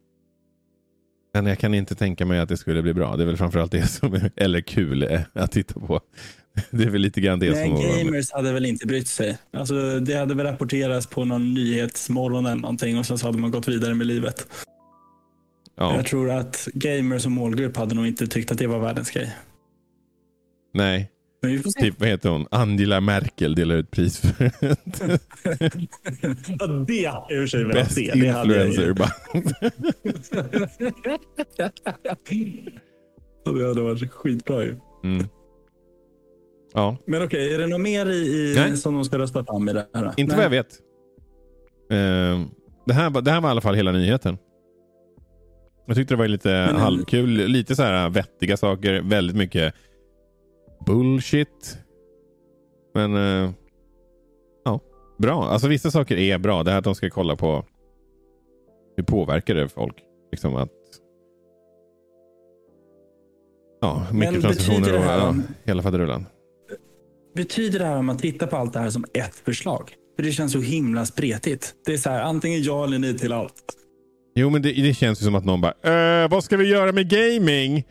Men 1.35 1.46
jag 1.46 1.59
kan 1.59 1.74
inte 1.74 1.94
tänka 1.94 2.26
mig 2.26 2.38
att 2.38 2.48
det 2.48 2.57
skulle 2.57 2.83
bli 2.83 2.94
bra. 2.94 3.16
Det 3.16 3.22
är 3.22 3.26
väl 3.26 3.37
framförallt 3.37 3.72
det 3.72 3.87
som 3.87 4.14
är 4.14 4.30
eller 4.37 4.61
kul 4.61 5.02
eh, 5.02 5.20
att 5.33 5.52
titta 5.52 5.80
på. 5.80 6.00
Det 6.70 6.85
är 6.85 6.90
väl 6.90 7.00
lite 7.00 7.20
grann 7.20 7.38
det 7.38 7.50
Nej, 7.50 7.64
som 7.64 7.74
mig. 7.74 8.04
gamers 8.04 8.33
hade 8.33 8.52
väl 8.52 8.66
inte 8.66 8.87
brytt 8.87 9.09
sig. 9.09 9.38
Alltså, 9.52 10.00
det 10.00 10.14
hade 10.14 10.35
väl 10.35 10.46
rapporterats 10.46 11.07
på 11.07 11.24
någon 11.24 11.54
nyhetsmorgon 11.54 12.46
eller 12.46 12.61
någonting 12.61 12.98
och 12.98 13.07
sen 13.07 13.18
så 13.18 13.26
hade 13.26 13.38
man 13.38 13.50
gått 13.50 13.68
vidare 13.68 13.94
med 13.94 14.07
livet. 14.07 14.46
Ja. 15.76 15.96
Jag 15.96 16.07
tror 16.07 16.30
att 16.30 16.68
gamers 16.74 17.22
som 17.22 17.33
målgrupp 17.33 17.76
hade 17.76 17.94
nog 17.94 18.07
inte 18.07 18.26
tyckt 18.26 18.52
att 18.52 18.59
det 18.59 18.66
var 18.66 18.78
världens 18.78 19.11
grej. 19.11 19.37
Nej, 20.74 21.11
vi 21.46 21.59
får 21.59 21.70
se. 21.70 21.80
typ 21.80 22.00
vad 22.00 22.09
heter 22.09 22.28
hon? 22.28 22.46
Angela 22.50 23.00
Merkel 23.00 23.54
delar 23.54 23.74
ut 23.76 23.90
pris 23.90 24.20
för 24.20 24.44
ja, 26.59 26.66
det 26.66 26.94
jag 27.00 27.26
i 27.30 27.35
och 27.44 27.48
för 27.50 27.85
sig 27.87 27.87
se. 27.87 28.12
Det 28.20 28.28
hade 28.28 28.66
influencer. 28.66 28.87
ju. 28.87 28.94
Bara. 28.94 29.11
det 33.59 33.68
hade 33.68 33.83
varit 33.83 34.12
skitbra 34.12 34.64
ju. 34.64 34.76
Mm. 35.04 35.26
Ja, 36.74 36.96
Men 37.07 37.22
okej, 37.24 37.54
är 37.54 37.59
det 37.59 37.66
något 37.66 37.80
mer 37.80 38.07
i, 38.11 38.57
i 38.72 38.76
som 38.76 38.94
de 38.94 39.04
ska 39.04 39.18
rösta 39.18 39.44
fram 39.44 39.68
i 39.68 39.72
det 39.72 39.87
här? 39.94 40.12
inte 40.16 40.37
Nej. 40.37 40.37
vad 40.37 40.44
jag 40.44 40.50
vet. 40.64 40.78
Eh, 41.90 42.46
det, 42.87 42.92
här, 42.94 43.11
var- 43.11 43.22
det 43.22 43.30
här 43.30 43.40
var 43.40 43.48
i 43.48 43.50
alla 43.50 43.61
fall 43.61 43.74
hela 43.74 43.92
nyheten. 43.92 44.38
Jag 45.87 45.96
tyckte 45.96 46.14
det 46.14 46.18
var 46.18 46.28
lite 46.28 46.48
Men- 46.48 46.76
halvkul. 46.76 47.28
Lite 47.30 47.76
så 47.76 47.83
här 47.83 48.09
vettiga 48.11 48.57
saker. 48.57 49.02
Väldigt 49.02 49.37
mycket 49.37 49.74
bullshit. 50.87 51.79
Men 52.94 53.14
eh, 53.16 53.51
ja, 54.64 54.81
bra. 55.18 55.44
Alltså 55.44 55.68
vissa 55.68 55.90
saker 55.90 56.16
är 56.16 56.38
bra. 56.38 56.62
Det 56.62 56.70
här 56.70 56.79
att 56.79 56.85
de 56.85 56.94
ska 56.94 57.11
kolla 57.11 57.37
på 57.37 57.64
hur 58.97 59.05
påverkar 59.05 59.55
det 59.55 59.68
folk. 59.68 59.97
Liksom 60.33 60.57
att 60.57 60.70
Ja, 63.81 64.07
mikrotransaktioner 64.12 64.99
och 64.99 65.05
ja, 65.05 65.35
hela 65.64 65.83
faderullan. 65.83 66.27
Betyder 67.35 67.79
det 67.79 67.85
här 67.85 67.97
om 67.97 68.07
man 68.07 68.16
tittar 68.18 68.47
på 68.47 68.57
allt 68.57 68.73
det 68.73 68.79
här 68.79 68.90
som 68.90 69.05
ett 69.14 69.35
förslag? 69.35 69.94
För 70.16 70.23
det 70.23 70.33
känns 70.33 70.53
så 70.53 70.61
himla 70.61 71.07
spretigt. 71.07 71.75
Det 71.87 71.92
är 71.92 71.99
så 71.99 72.11
här, 72.11 72.23
antingen 72.23 72.62
ja 72.62 72.85
eller 72.85 72.99
nej 72.99 73.18
till 73.18 73.33
allt. 73.33 73.75
Jo, 74.35 74.51
men 74.51 74.62
det, 74.62 74.73
det 74.73 74.94
känns 74.94 75.20
ju 75.23 75.25
som 75.25 75.35
att 75.35 75.44
någon 75.44 75.61
bara 75.61 76.23
äh, 76.23 76.29
Vad 76.31 76.44
ska 76.44 76.57
vi 76.57 76.68
göra 76.68 76.92
med 76.92 77.09
gaming? 77.09 77.85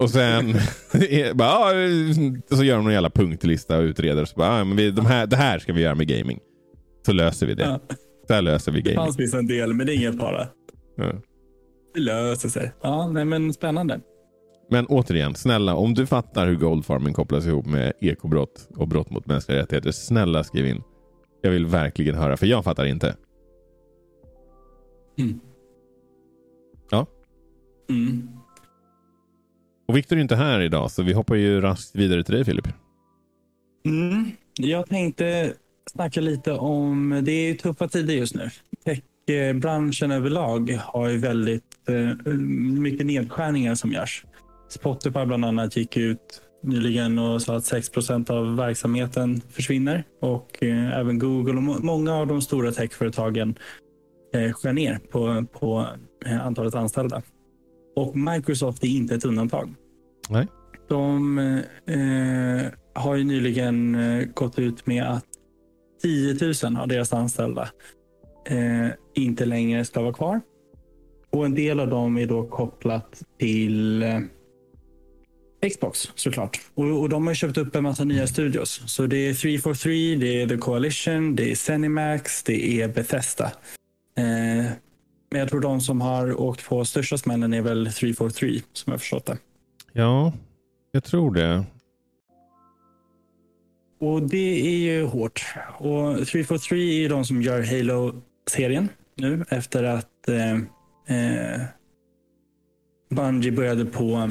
Och 0.00 0.10
sen 0.10 0.52
bara, 1.34 1.48
"Ja, 1.48 1.74
eh", 1.74 2.56
så 2.56 2.64
gör 2.64 2.76
de 2.76 2.84
någon 2.84 2.92
jävla 2.92 3.10
punktlista 3.10 3.78
och 3.78 3.82
utreder. 3.82 4.24
Så 4.24 4.36
bara, 4.36 4.58
"Ja, 4.58 4.64
men 4.64 4.76
vi, 4.76 4.90
de 4.90 5.06
här, 5.06 5.26
det 5.26 5.36
här 5.36 5.58
ska 5.58 5.72
vi 5.72 5.80
göra 5.82 5.94
med 5.94 6.08
gaming. 6.08 6.38
Så 7.06 7.12
löser 7.12 7.46
vi 7.46 7.54
det. 7.54 7.62
Ja. 7.62 7.80
Så 8.26 8.34
här 8.34 8.42
löser 8.42 8.72
vi 8.72 8.80
Det 8.80 8.90
gaming. 8.90 9.04
fanns 9.06 9.18
visst 9.18 9.34
en 9.34 9.46
del, 9.46 9.74
men 9.74 9.86
det 9.86 9.94
är 9.94 9.96
inget 9.96 10.18
bara. 10.18 10.48
Ja. 10.96 11.12
Det 11.94 12.00
löser 12.00 12.48
sig. 12.48 12.72
Ja, 12.82 13.08
nej, 13.10 13.24
men 13.24 13.52
spännande. 13.52 14.00
Men 14.70 14.86
återigen, 14.86 15.34
snälla 15.34 15.74
om 15.74 15.94
du 15.94 16.06
fattar 16.06 16.46
hur 16.46 16.56
Goldfarming 16.56 17.14
kopplas 17.14 17.46
ihop 17.46 17.66
med 17.66 17.92
ekobrott 18.00 18.68
och 18.76 18.88
brott 18.88 19.10
mot 19.10 19.26
mänskliga 19.26 19.58
rättigheter. 19.58 19.90
Snälla 19.90 20.44
skriv 20.44 20.66
in. 20.66 20.82
Jag 21.42 21.50
vill 21.50 21.66
verkligen 21.66 22.14
höra, 22.14 22.36
för 22.36 22.46
jag 22.46 22.64
fattar 22.64 22.84
inte. 22.86 23.16
Mm. 25.18 25.40
Ja. 26.90 27.06
Mm. 27.90 28.28
Och 29.90 29.96
Viktor 29.96 30.16
är 30.16 30.20
inte 30.20 30.36
här 30.36 30.60
idag, 30.60 30.90
så 30.90 31.02
vi 31.02 31.12
hoppar 31.12 31.34
ju 31.34 31.60
raskt 31.60 31.96
vidare 31.96 32.24
till 32.24 32.34
dig 32.34 32.44
Filip. 32.44 32.68
Mm. 33.86 34.30
Jag 34.58 34.88
tänkte 34.88 35.54
snacka 35.90 36.20
lite 36.20 36.52
om, 36.52 37.20
det 37.24 37.32
är 37.32 37.48
ju 37.48 37.54
tuffa 37.54 37.88
tider 37.88 38.14
just 38.14 38.34
nu. 38.34 38.50
Techbranschen 39.26 40.10
överlag 40.10 40.78
har 40.80 41.08
ju 41.08 41.18
väldigt 41.18 41.62
eh, 41.88 42.32
mycket 42.80 43.06
nedskärningar 43.06 43.74
som 43.74 43.92
görs. 43.92 44.24
Spotify 44.68 45.24
bland 45.24 45.44
annat 45.44 45.76
gick 45.76 45.96
ut 45.96 46.42
nyligen 46.62 47.18
och 47.18 47.42
sa 47.42 47.56
att 47.56 47.72
6% 47.72 48.30
av 48.30 48.56
verksamheten 48.56 49.40
försvinner 49.50 50.04
och 50.20 50.62
eh, 50.62 50.98
även 50.98 51.18
Google 51.18 51.56
och 51.56 51.62
må- 51.62 51.78
många 51.78 52.14
av 52.14 52.26
de 52.26 52.42
stora 52.42 52.72
techföretagen 52.72 53.54
eh, 54.34 54.52
skär 54.52 54.72
ner 54.72 54.98
på, 55.10 55.44
på 55.60 55.86
eh, 56.26 56.46
antalet 56.46 56.74
anställda. 56.74 57.22
Och 57.96 58.16
Microsoft 58.16 58.84
är 58.84 58.88
inte 58.88 59.14
ett 59.14 59.24
undantag. 59.24 59.74
Nej. 60.28 60.46
De 60.88 61.38
eh, 61.86 62.72
har 62.94 63.14
ju 63.14 63.24
nyligen 63.24 63.94
eh, 63.94 64.24
gått 64.34 64.58
ut 64.58 64.86
med 64.86 65.04
att 65.04 65.24
10 66.02 66.36
000 66.64 66.76
av 66.76 66.88
deras 66.88 67.12
anställda 67.12 67.68
eh, 68.46 68.88
inte 69.14 69.44
längre 69.44 69.84
ska 69.84 70.02
vara 70.02 70.12
kvar. 70.12 70.40
Och 71.30 71.44
en 71.44 71.54
del 71.54 71.80
av 71.80 71.88
dem 71.88 72.18
är 72.18 72.26
då 72.26 72.44
kopplat 72.44 73.22
till 73.38 74.02
eh, 74.02 74.20
Xbox 75.68 76.10
såklart. 76.14 76.60
Och, 76.74 77.00
och 77.00 77.08
de 77.08 77.26
har 77.26 77.34
köpt 77.34 77.58
upp 77.58 77.76
en 77.76 77.82
massa 77.82 78.04
nya 78.04 78.26
studios. 78.26 78.82
Så 78.86 79.06
det 79.06 79.28
är 79.28 79.34
343, 79.34 80.16
det 80.16 80.42
är 80.42 80.46
The 80.46 80.56
Coalition, 80.56 81.36
det 81.36 81.50
är 81.50 81.54
Zenimax, 81.54 82.42
det 82.42 82.82
är 82.82 82.88
Bethesda. 82.88 83.52
Eh, 84.18 84.72
men 85.30 85.40
jag 85.40 85.48
tror 85.48 85.60
de 85.60 85.80
som 85.80 86.00
har 86.00 86.40
åkt 86.40 86.68
på 86.68 86.84
största 86.84 87.18
smällen 87.18 87.54
är 87.54 87.62
väl 87.62 87.92
343 87.92 88.60
som 88.72 88.90
jag 88.90 89.00
förstått 89.00 89.26
det. 89.26 89.38
Ja, 89.92 90.32
jag 90.92 91.04
tror 91.04 91.34
det. 91.34 91.64
Och 94.00 94.22
det 94.22 94.60
är 94.66 94.76
ju 94.76 95.04
hårt. 95.04 95.44
Och 95.78 96.26
343 96.26 96.78
är 96.78 97.00
ju 97.00 97.08
de 97.08 97.24
som 97.24 97.42
gör 97.42 97.62
Halo-serien 97.62 98.88
nu 99.14 99.44
efter 99.48 99.84
att 99.84 100.28
eh, 100.28 100.54
eh, 101.16 101.60
Bungie 103.10 103.52
började 103.52 103.84
på 103.84 104.30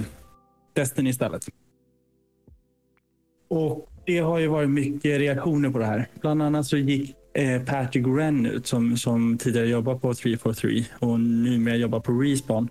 Destiny 0.73 1.09
istället. 1.09 1.45
Och 3.49 3.89
det 4.05 4.19
har 4.19 4.39
ju 4.39 4.47
varit 4.47 4.69
mycket 4.69 5.19
reaktioner 5.19 5.69
på 5.69 5.79
det 5.79 5.85
här. 5.85 6.07
Bland 6.21 6.41
annat 6.43 6.65
så 6.65 6.77
gick 6.77 7.15
Patrick 7.65 8.07
Wren 8.07 8.45
ut 8.45 8.67
som, 8.67 8.97
som 8.97 9.37
tidigare 9.37 9.67
jobbat 9.67 10.01
på 10.01 10.13
343 10.13 10.85
och 10.99 11.19
numera 11.19 11.75
jobbar 11.75 11.99
på 11.99 12.11
Respawn. 12.11 12.69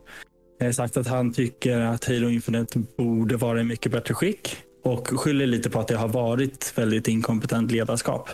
Eh, 0.61 0.71
sagt 0.71 0.97
att 0.97 1.07
han 1.07 1.33
tycker 1.33 1.79
att 1.81 2.05
Halo 2.05 2.29
Infinite 2.29 2.79
borde 2.99 3.37
vara 3.37 3.61
i 3.61 3.65
mycket 3.65 3.93
bättre 3.93 4.15
skick. 4.15 4.57
Och 4.85 5.09
skyller 5.09 5.47
lite 5.47 5.71
på 5.71 5.81
att 5.81 5.89
det 5.89 5.97
har 5.97 6.09
varit 6.09 6.73
väldigt 6.77 7.09
inkompetent 7.09 7.71
ledarskap 7.73 8.29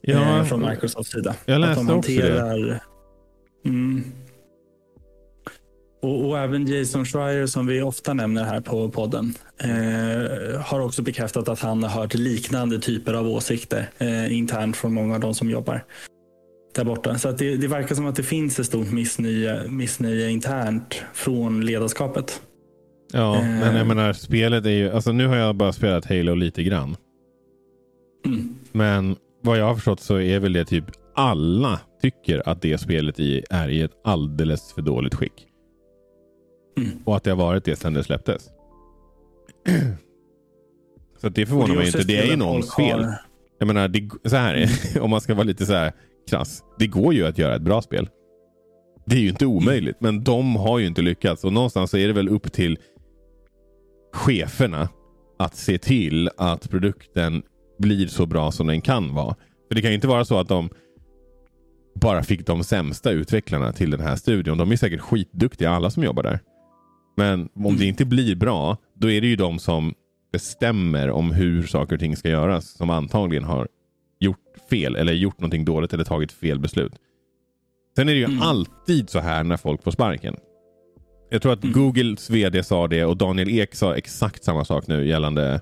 Ja, 0.00 0.38
eh, 0.38 0.44
från 0.44 0.60
Microsofts 0.70 1.12
sida. 1.12 1.34
jag 1.44 1.54
att 1.54 1.60
läste 1.60 1.84
de 1.84 1.98
också 1.98 2.12
det. 2.12 2.22
hanterar... 2.22 2.80
Mm. 3.64 4.04
Och, 6.02 6.28
och 6.28 6.38
även 6.38 6.66
Jason 6.66 7.04
Schreier 7.04 7.46
som 7.46 7.66
vi 7.66 7.82
ofta 7.82 8.14
nämner 8.14 8.44
här 8.44 8.60
på 8.60 8.88
podden 8.88 9.34
eh, 9.58 10.60
har 10.60 10.80
också 10.80 11.02
bekräftat 11.02 11.48
att 11.48 11.60
han 11.60 11.82
har 11.82 11.90
hört 12.00 12.14
liknande 12.14 12.78
typer 12.78 13.14
av 13.14 13.28
åsikter 13.28 13.90
eh, 13.98 14.36
internt 14.36 14.76
från 14.76 14.94
många 14.94 15.14
av 15.14 15.20
de 15.20 15.34
som 15.34 15.50
jobbar 15.50 15.84
där 16.74 16.84
borta. 16.84 17.18
Så 17.18 17.30
det, 17.32 17.56
det 17.56 17.68
verkar 17.68 17.94
som 17.94 18.06
att 18.06 18.16
det 18.16 18.22
finns 18.22 18.58
ett 18.60 18.66
stort 18.66 18.92
missnöje, 18.92 19.68
missnöje 19.68 20.30
internt 20.30 21.02
från 21.14 21.66
ledarskapet. 21.66 22.42
Ja, 23.12 23.36
Eh. 23.36 23.42
men 23.42 23.76
jag 23.76 23.86
menar 23.86 24.12
spelet 24.12 24.66
är 24.66 24.70
ju, 24.70 24.90
alltså 24.90 25.12
nu 25.12 25.26
har 25.26 25.36
jag 25.36 25.56
bara 25.56 25.72
spelat 25.72 26.04
Halo 26.04 26.34
lite 26.34 26.62
grann. 26.62 26.96
Mm. 28.26 28.54
Men 28.72 29.16
vad 29.42 29.58
jag 29.58 29.64
har 29.64 29.74
förstått 29.74 30.00
så 30.00 30.20
är 30.20 30.38
väl 30.40 30.52
det 30.52 30.64
typ 30.64 30.84
alla 31.14 31.80
tycker 32.02 32.48
att 32.48 32.62
det 32.62 32.78
spelet 32.78 33.20
i, 33.20 33.44
är 33.50 33.68
i 33.68 33.80
ett 33.82 33.92
alldeles 34.04 34.72
för 34.72 34.82
dåligt 34.82 35.14
skick. 35.14 35.47
Mm. 36.82 36.98
Och 37.04 37.16
att 37.16 37.24
det 37.24 37.30
har 37.30 37.36
varit 37.36 37.64
det 37.64 37.76
sedan 37.76 37.94
det 37.94 38.04
släpptes. 38.04 38.50
Så 41.20 41.28
det 41.28 41.46
förvånar 41.46 41.74
mig 41.74 41.86
inte. 41.86 42.02
Det 42.02 42.18
är 42.18 42.26
ju 42.26 42.36
någons 42.36 42.74
fel. 42.74 43.06
Jag 43.58 43.66
menar, 43.66 43.88
det, 43.88 44.08
så 44.24 44.36
här 44.36 44.54
är 44.54 45.00
om 45.00 45.10
man 45.10 45.20
ska 45.20 45.34
vara 45.34 45.44
lite 45.44 45.66
så 45.66 45.72
här 45.72 45.92
krass. 46.30 46.64
Det 46.78 46.86
går 46.86 47.14
ju 47.14 47.26
att 47.26 47.38
göra 47.38 47.56
ett 47.56 47.62
bra 47.62 47.82
spel. 47.82 48.08
Det 49.06 49.16
är 49.16 49.20
ju 49.20 49.28
inte 49.28 49.46
omöjligt, 49.46 50.00
men 50.00 50.24
de 50.24 50.56
har 50.56 50.78
ju 50.78 50.86
inte 50.86 51.02
lyckats. 51.02 51.44
Och 51.44 51.52
någonstans 51.52 51.90
så 51.90 51.96
är 51.96 52.06
det 52.06 52.12
väl 52.12 52.28
upp 52.28 52.52
till 52.52 52.78
cheferna 54.12 54.88
att 55.38 55.56
se 55.56 55.78
till 55.78 56.30
att 56.36 56.70
produkten 56.70 57.42
blir 57.78 58.06
så 58.06 58.26
bra 58.26 58.52
som 58.52 58.66
den 58.66 58.80
kan 58.80 59.14
vara. 59.14 59.36
För 59.68 59.74
det 59.74 59.80
kan 59.80 59.90
ju 59.90 59.94
inte 59.94 60.08
vara 60.08 60.24
så 60.24 60.38
att 60.38 60.48
de 60.48 60.70
bara 61.94 62.22
fick 62.22 62.46
de 62.46 62.64
sämsta 62.64 63.10
utvecklarna 63.10 63.72
till 63.72 63.90
den 63.90 64.00
här 64.00 64.16
studion. 64.16 64.58
De 64.58 64.72
är 64.72 64.76
säkert 64.76 65.00
skitduktiga 65.00 65.70
alla 65.70 65.90
som 65.90 66.04
jobbar 66.04 66.22
där. 66.22 66.40
Men 67.18 67.48
om 67.54 67.76
det 67.76 67.84
inte 67.84 68.04
blir 68.04 68.36
bra, 68.36 68.76
då 68.94 69.10
är 69.10 69.20
det 69.20 69.26
ju 69.26 69.36
de 69.36 69.58
som 69.58 69.94
bestämmer 70.32 71.10
om 71.10 71.32
hur 71.32 71.62
saker 71.62 71.94
och 71.96 72.00
ting 72.00 72.16
ska 72.16 72.28
göras 72.28 72.68
som 72.76 72.90
antagligen 72.90 73.44
har 73.44 73.68
gjort 74.20 74.38
fel 74.70 74.96
eller 74.96 75.12
gjort 75.12 75.40
någonting 75.40 75.64
dåligt 75.64 75.92
eller 75.92 76.04
tagit 76.04 76.32
fel 76.32 76.58
beslut. 76.58 76.92
Sen 77.96 78.08
är 78.08 78.12
det 78.12 78.18
ju 78.18 78.24
Mm. 78.24 78.42
alltid 78.42 79.10
så 79.10 79.18
här 79.18 79.44
när 79.44 79.56
folk 79.56 79.82
får 79.82 79.90
sparken. 79.90 80.36
Jag 81.30 81.42
tror 81.42 81.52
att 81.52 81.64
Mm. 81.64 81.72
Googles 81.74 82.30
vd 82.30 82.62
sa 82.62 82.88
det 82.88 83.04
och 83.04 83.16
Daniel 83.16 83.48
Ek 83.48 83.74
sa 83.74 83.94
exakt 83.94 84.44
samma 84.44 84.64
sak 84.64 84.86
nu 84.86 85.08
gällande 85.08 85.60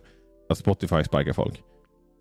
att 0.48 0.58
Spotify 0.58 1.04
sparkar 1.04 1.32
folk. 1.32 1.62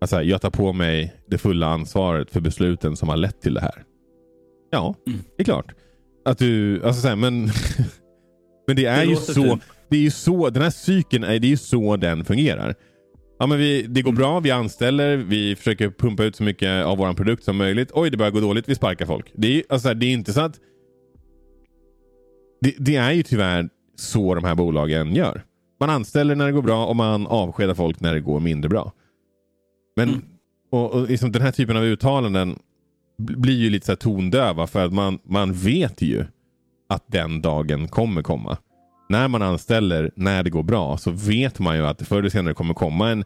Alltså, 0.00 0.22
jag 0.22 0.40
tar 0.40 0.50
på 0.50 0.72
mig 0.72 1.14
det 1.28 1.38
fulla 1.38 1.66
ansvaret 1.66 2.30
för 2.30 2.40
besluten 2.40 2.96
som 2.96 3.08
har 3.08 3.16
lett 3.16 3.40
till 3.40 3.54
det 3.54 3.60
här. 3.60 3.84
Ja, 4.70 4.94
Mm. 5.06 5.18
det 5.36 5.42
är 5.42 5.44
klart. 5.44 5.74
Att 6.24 6.38
du, 6.38 6.82
alltså 6.84 7.00
så 7.02 7.08
här, 7.08 7.16
men, 7.16 7.44
men 8.66 8.76
det 8.76 8.84
är 8.84 8.98
Det 8.98 9.10
ju 9.10 9.16
så. 9.16 9.32
fint. 9.34 9.62
Det 9.88 9.96
är 9.96 10.00
ju 10.00 10.10
så, 10.10 10.50
den 10.50 10.62
här 10.62 10.70
cykeln, 10.70 11.24
är, 11.24 11.38
det 11.38 11.46
är 11.46 11.50
ju 11.50 11.56
så 11.56 11.96
den 11.96 12.24
fungerar. 12.24 12.74
Ja, 13.38 13.46
men 13.46 13.58
vi, 13.58 13.82
det 13.82 14.02
går 14.02 14.10
Mm. 14.10 14.18
bra, 14.18 14.40
vi 14.40 14.50
anställer, 14.50 15.16
vi 15.16 15.56
försöker 15.56 15.90
pumpa 15.90 16.24
ut 16.24 16.36
så 16.36 16.42
mycket 16.42 16.84
av 16.84 16.98
vår 16.98 17.12
produkt 17.12 17.44
som 17.44 17.56
möjligt. 17.56 17.90
Oj, 17.94 18.10
det 18.10 18.16
börjar 18.16 18.30
gå 18.32 18.40
dåligt, 18.40 18.68
vi 18.68 18.74
sparkar 18.74 19.06
folk. 19.06 19.32
Det 19.34 19.56
är, 19.58 19.62
alltså, 19.68 19.94
det 19.94 20.06
är 20.06 20.12
inte 20.12 20.32
så 20.32 20.40
att... 20.40 20.60
Det, 22.60 22.74
det 22.78 22.96
är 22.96 23.12
ju 23.12 23.22
tyvärr 23.22 23.68
så 23.96 24.34
de 24.34 24.44
här 24.44 24.54
bolagen 24.54 25.14
gör. 25.14 25.42
Man 25.80 25.90
anställer 25.90 26.34
när 26.34 26.46
det 26.46 26.52
går 26.52 26.62
bra 26.62 26.86
och 26.86 26.96
man 26.96 27.26
avskedar 27.26 27.74
folk 27.74 28.00
när 28.00 28.14
det 28.14 28.20
går 28.20 28.40
mindre 28.40 28.68
bra. 28.68 28.92
Men 29.96 30.08
Mm. 30.08 30.22
och, 30.70 30.90
och 30.94 31.08
liksom 31.08 31.32
den 31.32 31.42
här 31.42 31.52
typen 31.52 31.76
av 31.76 31.84
uttalanden 31.84 32.58
bl- 33.18 33.36
blir 33.40 33.56
ju 33.58 33.70
lite 33.70 33.86
så 33.86 33.96
tondöva 33.96 34.66
för 34.66 34.84
att 34.84 34.92
man, 34.92 35.18
man 35.24 35.52
vet 35.52 36.02
ju 36.02 36.24
att 36.88 37.04
den 37.06 37.42
dagen 37.42 37.88
kommer 37.88 38.22
komma. 38.22 38.58
När 39.08 39.28
man 39.28 39.42
anställer 39.42 40.10
när 40.16 40.42
det 40.42 40.50
går 40.50 40.62
bra 40.62 40.96
så 40.96 41.10
vet 41.10 41.58
man 41.58 41.76
ju 41.76 41.86
att 41.86 41.98
det 41.98 42.04
förr 42.04 42.18
eller 42.18 42.28
senare 42.28 42.54
kommer 42.54 42.74
komma 42.74 43.10
en 43.10 43.24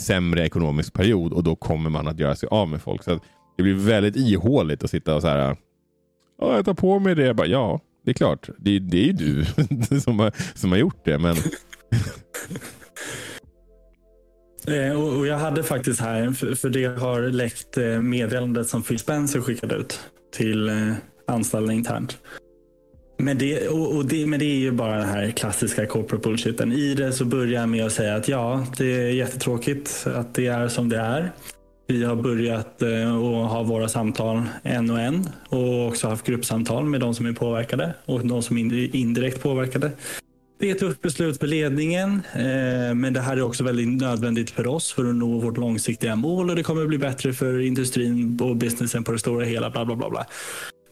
sämre 0.00 0.46
ekonomisk 0.46 0.92
period 0.92 1.32
och 1.32 1.44
då 1.44 1.56
kommer 1.56 1.90
man 1.90 2.08
att 2.08 2.18
göra 2.18 2.36
sig 2.36 2.48
av 2.52 2.68
med 2.68 2.82
folk. 2.82 3.02
Så 3.02 3.12
att 3.12 3.22
det 3.56 3.62
blir 3.62 3.74
väldigt 3.74 4.16
ihåligt 4.16 4.84
att 4.84 4.90
sitta 4.90 5.14
och 5.14 5.22
så 5.22 5.28
här. 5.28 5.56
Ja, 6.40 6.56
jag 6.56 6.64
tar 6.64 6.74
på 6.74 6.98
mig 6.98 7.14
det. 7.14 7.26
Jag 7.26 7.36
bara, 7.36 7.46
ja, 7.46 7.80
det 8.04 8.10
är 8.10 8.14
klart. 8.14 8.48
Det, 8.58 8.78
det 8.78 8.98
är 8.98 9.06
ju 9.06 9.12
du 9.12 9.44
som 10.00 10.18
har, 10.18 10.32
som 10.58 10.70
har 10.70 10.78
gjort 10.78 11.04
det. 11.04 11.18
Men 11.18 11.36
eh, 14.90 15.02
och, 15.02 15.26
jag 15.26 15.38
hade 15.38 15.62
faktiskt 15.62 16.00
här, 16.00 16.32
för, 16.54 16.70
det 16.70 16.84
har 16.84 17.20
läckt 17.20 17.78
eh, 17.78 18.00
meddelandet 18.00 18.68
som 18.68 18.82
Phil 18.82 18.98
Spencer 18.98 19.40
skickade 19.40 19.74
ut 19.74 20.00
till 20.32 20.68
eh, 20.68 20.92
anställda 21.26 21.72
internt. 21.72 22.18
Men 23.22 23.38
det, 23.38 23.68
och, 23.68 23.96
och 23.96 24.04
det, 24.04 24.26
men 24.26 24.38
det 24.38 24.44
är 24.44 24.58
ju 24.58 24.70
bara 24.70 24.96
den 24.96 25.08
här 25.08 25.30
klassiska 25.30 25.86
corporate 25.86 26.28
bullshiten. 26.28 26.72
I 26.72 26.94
det 26.94 27.12
så 27.12 27.24
börjar 27.24 27.60
jag 27.60 27.68
med 27.68 27.86
att 27.86 27.92
säga 27.92 28.16
att 28.16 28.28
ja, 28.28 28.66
det 28.78 28.92
är 28.92 29.10
jättetråkigt 29.10 30.06
att 30.14 30.34
det 30.34 30.46
är 30.46 30.68
som 30.68 30.88
det 30.88 30.98
är. 30.98 31.32
Vi 31.86 32.04
har 32.04 32.16
börjat 32.16 32.82
eh, 32.82 32.88
ha 33.48 33.62
våra 33.62 33.88
samtal 33.88 34.42
en 34.62 34.90
och 34.90 35.00
en 35.00 35.28
och 35.48 35.88
också 35.88 36.08
haft 36.08 36.26
gruppsamtal 36.26 36.84
med 36.84 37.00
de 37.00 37.14
som 37.14 37.26
är 37.26 37.32
påverkade 37.32 37.94
och 38.04 38.26
de 38.26 38.42
som 38.42 38.58
är 38.58 38.96
indirekt 38.96 39.42
påverkade. 39.42 39.90
Det 40.60 40.70
är 40.70 40.74
ett 40.74 40.80
tufft 40.80 41.02
beslut 41.02 41.38
för 41.38 41.46
ledningen, 41.46 42.22
eh, 42.34 42.94
men 42.94 43.12
det 43.12 43.20
här 43.20 43.36
är 43.36 43.42
också 43.42 43.64
väldigt 43.64 43.88
nödvändigt 43.88 44.50
för 44.50 44.66
oss 44.66 44.92
för 44.92 45.08
att 45.08 45.14
nå 45.14 45.38
vårt 45.38 45.56
långsiktiga 45.56 46.16
mål 46.16 46.50
och 46.50 46.56
det 46.56 46.62
kommer 46.62 46.86
bli 46.86 46.98
bättre 46.98 47.32
för 47.32 47.60
industrin 47.60 48.38
och 48.42 48.56
businessen 48.56 49.04
på 49.04 49.12
det 49.12 49.18
stora 49.18 49.44
hela. 49.44 49.70
Bla, 49.70 49.84
bla, 49.84 49.96
bla, 49.96 50.10
bla. 50.10 50.26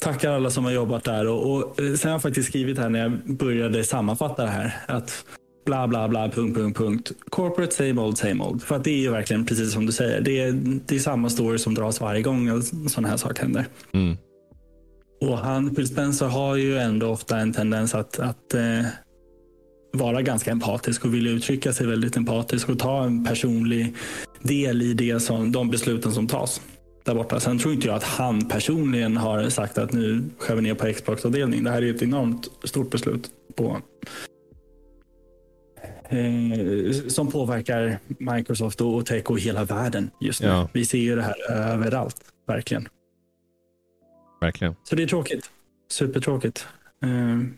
Tackar 0.01 0.33
alla 0.33 0.51
som 0.51 0.65
har 0.65 0.73
jobbat 0.73 1.05
där 1.05 1.27
och, 1.29 1.53
och 1.55 1.81
eh, 1.83 1.95
sen 1.95 2.11
har 2.11 2.15
jag 2.15 2.23
faktiskt 2.23 2.49
skrivit 2.49 2.79
här 2.79 2.89
när 2.89 2.99
jag 3.01 3.37
började 3.37 3.85
sammanfatta 3.85 4.43
det 4.43 4.51
här 4.51 4.73
att 4.87 5.25
bla 5.67 5.89
bla 5.89 6.09
bla 6.09 6.29
punkt 6.29 6.57
punkt 6.57 6.79
punkt 6.79 7.13
corporate 7.31 7.75
same 7.75 8.01
old 8.01 8.19
same 8.19 8.45
old. 8.45 8.63
För 8.63 8.77
att 8.77 8.85
det 8.85 8.91
är 8.91 8.99
ju 8.99 9.11
verkligen 9.11 9.47
precis 9.47 9.73
som 9.73 9.87
du 9.87 9.93
säger. 9.93 10.21
Det 10.21 10.41
är, 10.41 10.53
det 10.87 10.95
är 10.95 10.99
samma 10.99 11.31
story 11.31 11.59
som 11.59 11.75
dras 11.75 12.01
varje 12.01 12.23
gång 12.23 12.49
en 12.49 12.63
sån 12.89 13.05
här 13.05 13.17
sak 13.17 13.39
händer. 13.39 13.67
mm, 13.93 14.17
Och 15.21 15.39
han, 15.39 15.75
Phil 15.75 15.89
Spencer 15.89 16.27
har 16.27 16.57
ju 16.57 16.79
ändå 16.79 17.09
ofta 17.09 17.39
en 17.39 17.53
tendens 17.53 17.95
att, 17.95 18.19
att 18.19 18.55
eh, 18.55 18.85
vara 19.93 20.23
ganska 20.23 20.51
empatisk 20.51 21.05
och 21.05 21.15
vilja 21.15 21.33
uttrycka 21.33 21.73
sig 21.73 21.87
väldigt 21.87 22.17
empatisk 22.17 22.69
och 22.69 22.79
ta 22.79 23.05
en 23.05 23.25
personlig 23.25 23.95
del 24.43 24.83
i 24.83 24.95
det 24.95 25.21
som, 25.21 25.53
de 25.53 25.71
besluten 25.71 26.13
som 26.13 26.27
tas 26.27 26.61
där 27.09 27.15
borta. 27.15 27.41
Sen 27.41 27.59
tror 27.59 27.75
inte 27.75 27.87
jag 27.87 27.97
att 27.97 28.05
han 28.05 28.49
personligen 28.49 29.17
har 29.17 29.49
sagt 29.49 29.79
att 29.79 29.93
nu 29.93 30.25
skär 30.39 30.55
vi 30.55 30.63
ner 30.63 30.75
på 30.75 30.93
Xbox-avdelning. 30.93 31.65
Det 31.65 31.71
här 31.71 31.83
är 31.83 31.95
ett 31.95 32.03
enormt 32.03 32.49
stort 32.65 32.91
beslut 32.91 33.31
på 33.57 33.81
eh, 36.09 36.93
som 37.09 37.31
påverkar 37.31 37.99
Microsoft 38.19 38.81
och 38.81 39.07
tech 39.07 39.31
och 39.31 39.39
hela 39.39 39.65
världen 39.65 40.11
just 40.21 40.43
nu. 40.43 40.49
Ja. 40.49 40.69
Vi 40.73 40.85
ser 40.85 40.99
ju 40.99 41.17
det 41.17 41.23
här 41.23 41.51
överallt, 41.51 42.21
verkligen. 42.47 42.89
verkligen. 44.41 44.75
Så 44.83 44.97
det 44.97 45.03
är 45.03 45.07
tråkigt. 45.07 45.51
Supertråkigt. 45.91 46.67
Ehm. 47.03 47.55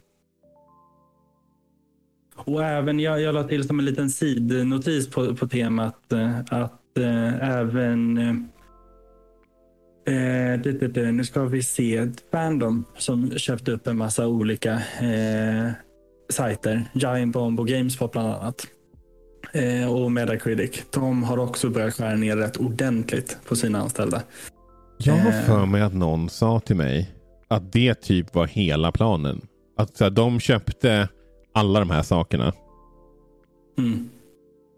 Och 2.34 2.64
även, 2.64 3.00
jag, 3.00 3.20
jag 3.20 3.34
la 3.34 3.44
till 3.44 3.66
som 3.66 3.78
en 3.78 3.84
liten 3.84 4.10
sidnotis 4.10 5.10
på, 5.10 5.36
på 5.36 5.48
temat 5.48 6.12
eh, 6.12 6.38
att 6.38 6.98
eh, 6.98 7.50
även 7.50 8.18
eh, 10.06 10.60
det, 10.62 10.72
det, 10.80 10.88
det, 10.88 11.12
nu 11.12 11.24
ska 11.24 11.44
vi 11.44 11.62
se, 11.62 12.08
Fandom 12.32 12.84
som 12.98 13.30
köpte 13.38 13.72
upp 13.72 13.86
en 13.86 13.96
massa 13.96 14.26
olika 14.26 14.72
eh, 15.00 15.70
sajter, 16.30 16.84
Giant 16.92 17.32
Bomb 17.32 17.60
och 17.60 17.68
Gamespot 17.68 18.12
bland 18.12 18.28
annat. 18.28 18.66
Eh, 19.52 19.92
och 19.92 20.12
Metacritic. 20.12 20.82
De 20.90 21.22
har 21.22 21.38
också 21.38 21.70
börjat 21.70 21.94
skära 21.94 22.16
ner 22.16 22.36
rätt 22.36 22.56
ordentligt 22.56 23.38
på 23.48 23.56
sina 23.56 23.80
anställda. 23.80 24.22
Jag 24.98 25.14
har 25.14 25.30
Eh. 25.30 25.42
för 25.42 25.66
mig 25.66 25.82
att 25.82 25.94
någon 25.94 26.28
sa 26.28 26.60
till 26.60 26.76
mig 26.76 27.10
att 27.48 27.72
det 27.72 27.94
typ 27.94 28.34
var 28.34 28.46
hela 28.46 28.92
planen. 28.92 29.40
Att 29.76 29.96
så 29.96 30.04
här, 30.04 30.10
de 30.10 30.40
köpte 30.40 31.08
alla 31.54 31.80
de 31.80 31.90
här 31.90 32.02
sakerna. 32.02 32.52
Mm. 33.78 34.08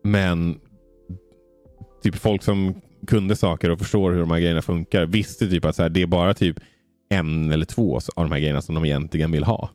Men 0.05 0.61
typ 2.03 2.15
folk 2.17 2.43
som 2.43 2.75
kunde 3.07 3.37
saker 3.37 3.71
och 3.71 3.79
förstår 3.79 4.13
hur 4.13 4.21
de 4.21 4.31
här 4.31 4.41
grejerna 4.41 4.63
funkar 4.63 5.07
visste 5.07 5.49
typ 5.49 5.65
att 5.65 5.77
så 5.77 5.83
här, 5.83 5.89
det 5.89 6.03
är 6.03 6.07
bara 6.07 6.35
typ 6.35 6.57
en 7.09 7.53
eller 7.53 7.65
två 7.67 7.97
av 7.97 8.25
de 8.25 8.33
här 8.33 8.39
grejerna 8.39 8.63
som 8.63 8.75
de 8.75 8.85
egentligen 8.85 9.33
vill 9.33 9.45
ha. 9.45 9.71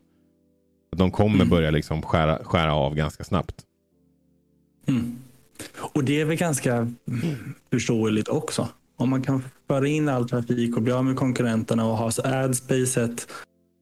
Att 0.92 0.98
de 0.98 1.10
kommer 1.10 1.34
Mm. 1.34 1.48
börja 1.48 1.70
liksom 1.70 2.02
skära, 2.02 2.44
skära 2.44 2.74
av 2.74 2.94
ganska 2.94 3.24
snabbt. 3.24 3.54
Mm. 4.86 5.16
Och 5.94 6.04
det 6.04 6.20
är 6.20 6.24
väl 6.24 6.36
ganska 6.36 6.92
förståeligt 7.72 8.28
också. 8.28 8.68
Om 8.96 9.10
man 9.10 9.22
kan 9.22 9.44
föra 9.68 9.88
in 9.88 10.08
all 10.08 10.28
trafik 10.28 10.76
och 10.76 10.82
bli 10.82 10.92
av 10.92 11.04
med 11.04 11.16
konkurrenterna 11.16 11.86
och 11.86 11.96
ha 11.96 12.10
adspacet 12.24 13.28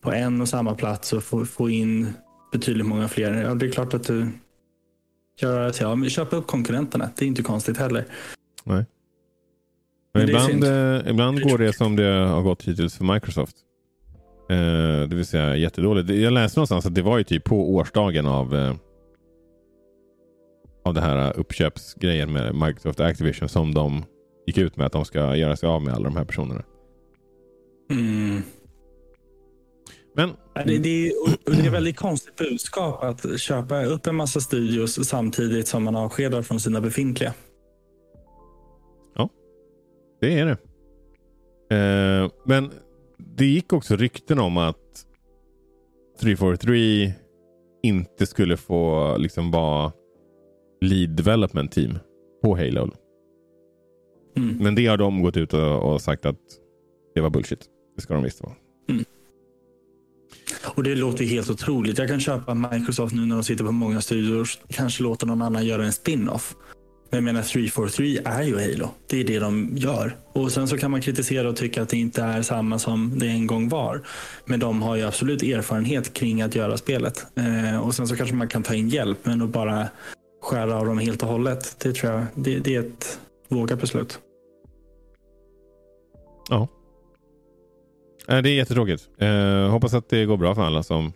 på 0.02 0.12
en 0.12 0.40
och 0.40 0.48
samma 0.48 0.74
plats 0.74 1.12
och 1.12 1.24
få, 1.24 1.44
få 1.44 1.70
in 1.70 2.12
betydligt 2.52 2.86
många 2.86 3.08
fler. 3.08 3.34
Ja, 3.34 3.54
det 3.54 3.66
är 3.66 3.70
klart 3.70 3.94
att 3.94 4.06
du 4.06 4.28
göra 5.40 5.72
sig 5.72 5.86
av 5.86 5.98
med. 5.98 6.10
Köpa 6.10 6.36
upp 6.36 6.46
konkurrenterna. 6.46 7.10
Det 7.16 7.24
är 7.24 7.26
inte 7.26 7.42
konstigt 7.42 7.76
heller. 7.76 8.04
Nej. 8.64 8.84
Men, 10.18 10.28
ibland, 10.28 10.64
eh, 10.64 11.10
ibland 11.10 11.42
går 11.42 11.58
det 11.58 11.72
som 11.72 11.96
det 11.96 12.12
har 12.12 12.42
gått 12.42 12.62
hittills 12.62 12.96
för 12.96 13.04
Microsoft. 13.04 13.56
Eh, 14.50 15.08
det 15.08 15.16
vill 15.16 15.26
säga 15.26 15.56
jättedåligt. 15.56 16.10
Jag 16.10 16.32
läste 16.32 16.58
någonstans 16.58 16.86
att 16.86 16.94
det 16.94 17.02
var 17.02 17.18
ju 17.18 17.24
typ 17.24 17.44
på 17.44 17.74
årsdagen 17.74 18.26
av 18.26 18.56
eh, 18.56 18.74
av 20.84 20.94
det 20.94 21.00
här 21.00 21.38
uppköpsgrejen 21.38 22.32
med 22.32 22.54
Microsoft 22.54 23.00
Activision 23.00 23.48
som 23.48 23.74
de 23.74 24.04
gick 24.46 24.58
ut 24.58 24.76
med 24.76 24.86
att 24.86 24.92
de 24.92 25.04
ska 25.04 25.36
göra 25.36 25.56
sig 25.56 25.68
av 25.68 25.82
med 25.82 25.94
alla 25.94 26.04
de 26.04 26.16
här 26.16 26.24
personerna. 26.24 26.62
Mm. 27.90 28.42
Men 30.16 30.30
Det, 30.54 30.78
det, 30.78 31.12
det 31.46 31.66
är 31.66 31.70
väldigt 31.70 31.96
konstigt 31.96 32.36
budskap 32.36 33.02
att 33.02 33.40
köpa 33.40 33.84
upp 33.84 34.06
en 34.06 34.16
massa 34.16 34.40
studios 34.40 35.08
samtidigt 35.08 35.68
som 35.68 35.84
man 35.84 35.96
avskedar 35.96 36.42
från 36.42 36.60
sina 36.60 36.80
befintliga. 36.80 37.34
Det 40.26 40.38
är 40.38 40.46
det. 40.46 40.56
Eh, 41.76 42.30
men 42.44 42.70
det 43.18 43.46
gick 43.46 43.72
också 43.72 43.96
rykten 43.96 44.38
om 44.38 44.56
att 44.56 45.06
343 46.20 47.12
inte 47.82 48.26
skulle 48.26 48.56
få 48.56 49.16
liksom 49.18 49.50
vara 49.50 49.92
lead 50.80 51.10
development 51.10 51.72
team 51.72 51.98
på 52.42 52.56
Halo. 52.56 52.90
Mm. 54.36 54.56
Men 54.60 54.74
det 54.74 54.86
har 54.86 54.96
de 54.96 55.22
gått 55.22 55.36
ut 55.36 55.54
och, 55.54 55.92
och 55.92 56.00
sagt 56.00 56.26
att 56.26 56.40
det 57.14 57.20
var 57.20 57.30
bullshit. 57.30 57.64
Det 57.96 58.02
ska 58.02 58.14
de 58.14 58.22
visst 58.22 58.42
vara. 58.42 58.54
Och 60.76 60.82
det 60.82 60.94
låter 60.94 61.24
helt 61.24 61.50
otroligt. 61.50 61.98
Jag 61.98 62.08
kan 62.08 62.20
köpa 62.20 62.54
Microsoft 62.54 63.14
nu 63.14 63.26
när 63.26 63.36
de 63.36 63.44
sitter 63.44 63.64
på 63.64 63.72
många 63.72 64.00
studios. 64.00 64.58
Kanske 64.68 65.02
låter 65.02 65.26
någon 65.26 65.42
annan 65.42 65.66
göra 65.66 65.84
en 65.84 65.92
spin-off. 65.92 66.56
Men 67.10 67.16
jag 67.18 67.24
menar 67.24 67.42
343 67.42 68.18
är 68.24 68.42
ju 68.42 68.54
Halo. 68.60 68.88
Det 69.06 69.20
är 69.20 69.24
det 69.24 69.38
de 69.38 69.70
gör. 69.76 70.16
Och 70.32 70.52
sen 70.52 70.68
så 70.68 70.78
kan 70.78 70.90
man 70.90 71.00
kritisera 71.00 71.48
och 71.48 71.56
tycka 71.56 71.82
att 71.82 71.88
det 71.88 71.96
inte 71.96 72.22
är 72.22 72.42
samma 72.42 72.78
som 72.78 73.18
det 73.18 73.26
en 73.26 73.46
gång 73.46 73.68
var. 73.68 74.02
Men 74.44 74.60
de 74.60 74.82
har 74.82 74.96
ju 74.96 75.02
absolut 75.02 75.42
erfarenhet 75.42 76.12
kring 76.14 76.42
att 76.42 76.54
göra 76.54 76.76
spelet. 76.76 77.26
Eh, 77.36 77.78
och 77.86 77.94
sen 77.94 78.08
så 78.08 78.16
kanske 78.16 78.34
man 78.36 78.48
kan 78.48 78.62
ta 78.62 78.74
in 78.74 78.88
hjälp. 78.88 79.18
Men 79.22 79.42
att 79.42 79.48
bara 79.50 79.88
skära 80.42 80.76
av 80.78 80.86
dem 80.86 80.98
helt 80.98 81.22
och 81.22 81.28
hållet. 81.28 81.76
Det 81.82 81.92
tror 81.92 82.12
jag 82.12 82.24
det, 82.34 82.58
det 82.58 82.74
är 82.76 82.80
ett 82.80 83.20
vågat 83.48 83.80
beslut. 83.80 84.20
Ja. 86.50 86.68
Eh, 88.28 88.42
Det 88.42 88.50
är 88.50 88.54
jättetråkigt. 88.54 89.08
Eh, 89.18 89.68
hoppas 89.70 89.94
att 89.94 90.08
det 90.08 90.24
går 90.24 90.36
bra 90.36 90.54
för 90.54 90.62
alla 90.62 90.82
som 90.82 91.12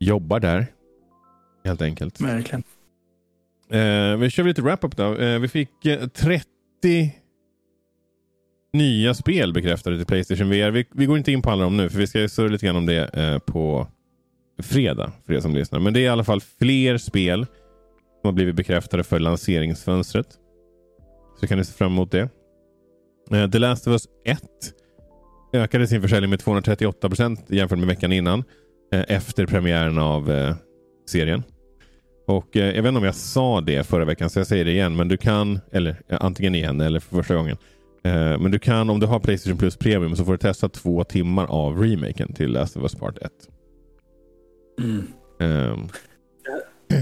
jobbar 0.00 0.40
där. 0.40 0.66
Helt 1.64 1.82
enkelt. 1.82 2.20
Verkligen. 2.20 2.62
Eh, 3.70 4.16
vi 4.16 4.30
kör 4.30 4.44
lite 4.44 4.62
wrap-up 4.62 4.96
då. 4.96 5.16
Eh, 5.16 5.38
vi 5.38 5.48
fick 5.48 5.86
eh, 5.86 6.08
30 6.08 6.44
nya 8.72 9.14
spel 9.14 9.52
bekräftade 9.52 9.96
till 9.96 10.06
Playstation 10.06 10.50
VR. 10.50 10.70
Vi, 10.70 10.84
vi 10.92 11.06
går 11.06 11.18
inte 11.18 11.32
in 11.32 11.42
på 11.42 11.50
alla 11.50 11.64
dem 11.64 11.76
nu 11.76 11.88
för 11.88 11.98
vi 11.98 12.06
ska 12.06 12.28
surra 12.28 12.48
lite 12.48 12.66
grann 12.66 12.76
om 12.76 12.86
det 12.86 13.14
eh, 13.14 13.38
på 13.38 13.86
fredag 14.62 15.12
för 15.26 15.32
er 15.32 15.40
som 15.40 15.54
lyssnar. 15.54 15.80
Men 15.80 15.92
det 15.92 16.00
är 16.00 16.02
i 16.02 16.08
alla 16.08 16.24
fall 16.24 16.40
fler 16.40 16.98
spel 16.98 17.46
som 18.20 18.28
har 18.28 18.32
blivit 18.32 18.54
bekräftade 18.54 19.04
för 19.04 19.18
lanseringsfönstret. 19.18 20.26
Så 21.40 21.46
kan 21.46 21.58
ni 21.58 21.64
se 21.64 21.72
fram 21.72 21.92
emot 21.92 22.10
det. 22.10 22.28
Eh, 23.32 23.50
The 23.50 23.58
Last 23.58 23.86
of 23.86 23.92
Us 23.92 24.08
1 24.24 24.42
ökade 25.52 25.86
sin 25.86 26.02
försäljning 26.02 26.30
med 26.30 26.40
238 26.40 27.08
procent 27.08 27.44
jämfört 27.48 27.78
med 27.78 27.88
veckan 27.88 28.12
innan. 28.12 28.44
Eh, 28.92 29.04
efter 29.08 29.46
premiären 29.46 29.98
av 29.98 30.30
eh, 30.30 30.54
serien. 31.06 31.42
Och 32.30 32.56
eh, 32.56 32.66
Jag 32.66 32.82
vet 32.82 32.88
inte 32.88 32.98
om 32.98 33.04
jag 33.04 33.14
sa 33.14 33.60
det 33.60 33.86
förra 33.86 34.04
veckan, 34.04 34.30
så 34.30 34.38
jag 34.38 34.46
säger 34.46 34.64
det 34.64 34.70
igen. 34.70 34.96
Men 34.96 35.08
du 35.08 35.16
kan, 35.16 35.60
eller 35.72 36.02
eh, 36.08 36.18
antingen 36.20 36.54
igen 36.54 36.80
eller 36.80 37.00
för 37.00 37.16
första 37.16 37.34
gången. 37.34 37.56
Eh, 38.04 38.38
men 38.38 38.50
du 38.50 38.58
kan, 38.58 38.90
om 38.90 39.00
du 39.00 39.06
har 39.06 39.20
Playstation 39.20 39.58
Plus 39.58 39.76
Premium, 39.76 40.16
så 40.16 40.24
får 40.24 40.32
du 40.32 40.38
testa 40.38 40.68
två 40.68 41.04
timmar 41.04 41.46
av 41.46 41.82
remaken 41.82 42.32
till 42.32 42.50
Last 42.52 42.76
of 42.76 42.82
Us 42.82 42.94
Part 42.94 43.18
1. 43.18 43.30
Mm. 44.80 45.06
Ehm, 45.40 45.88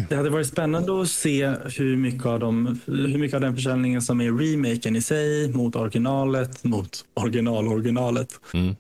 Det 0.08 0.16
hade 0.16 0.30
varit 0.30 0.46
spännande 0.46 1.00
att 1.02 1.08
se 1.08 1.54
hur 1.78 1.96
mycket, 1.96 2.26
av 2.26 2.40
de, 2.40 2.80
hur 2.86 3.18
mycket 3.18 3.34
av 3.34 3.40
den 3.40 3.54
försäljningen 3.54 4.02
som 4.02 4.20
är 4.20 4.32
remaken 4.32 4.96
i 4.96 5.00
sig 5.00 5.52
mot 5.52 5.76
originalet, 5.76 6.64
mot 6.64 7.04
original-originalet. 7.14 8.28
mm. 8.54 8.76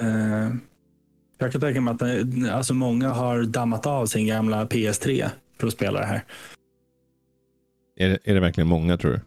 Eh, 0.00 0.54
jag 1.38 1.52
kan 1.52 1.60
tänka 1.60 1.80
mig 1.80 1.94
att 1.94 2.02
alltså 2.52 2.74
många 2.74 3.08
har 3.08 3.42
dammat 3.42 3.86
av 3.86 4.06
sin 4.06 4.26
gamla 4.26 4.64
PS3 4.66 5.28
för 5.58 5.66
att 5.66 5.72
spela 5.72 6.00
det 6.00 6.06
här. 6.06 6.24
är, 7.96 8.08
det, 8.08 8.18
är 8.24 8.34
det 8.34 8.40
verkligen 8.40 8.68
många 8.68 8.96
tror 8.96 9.12
du? 9.12 9.20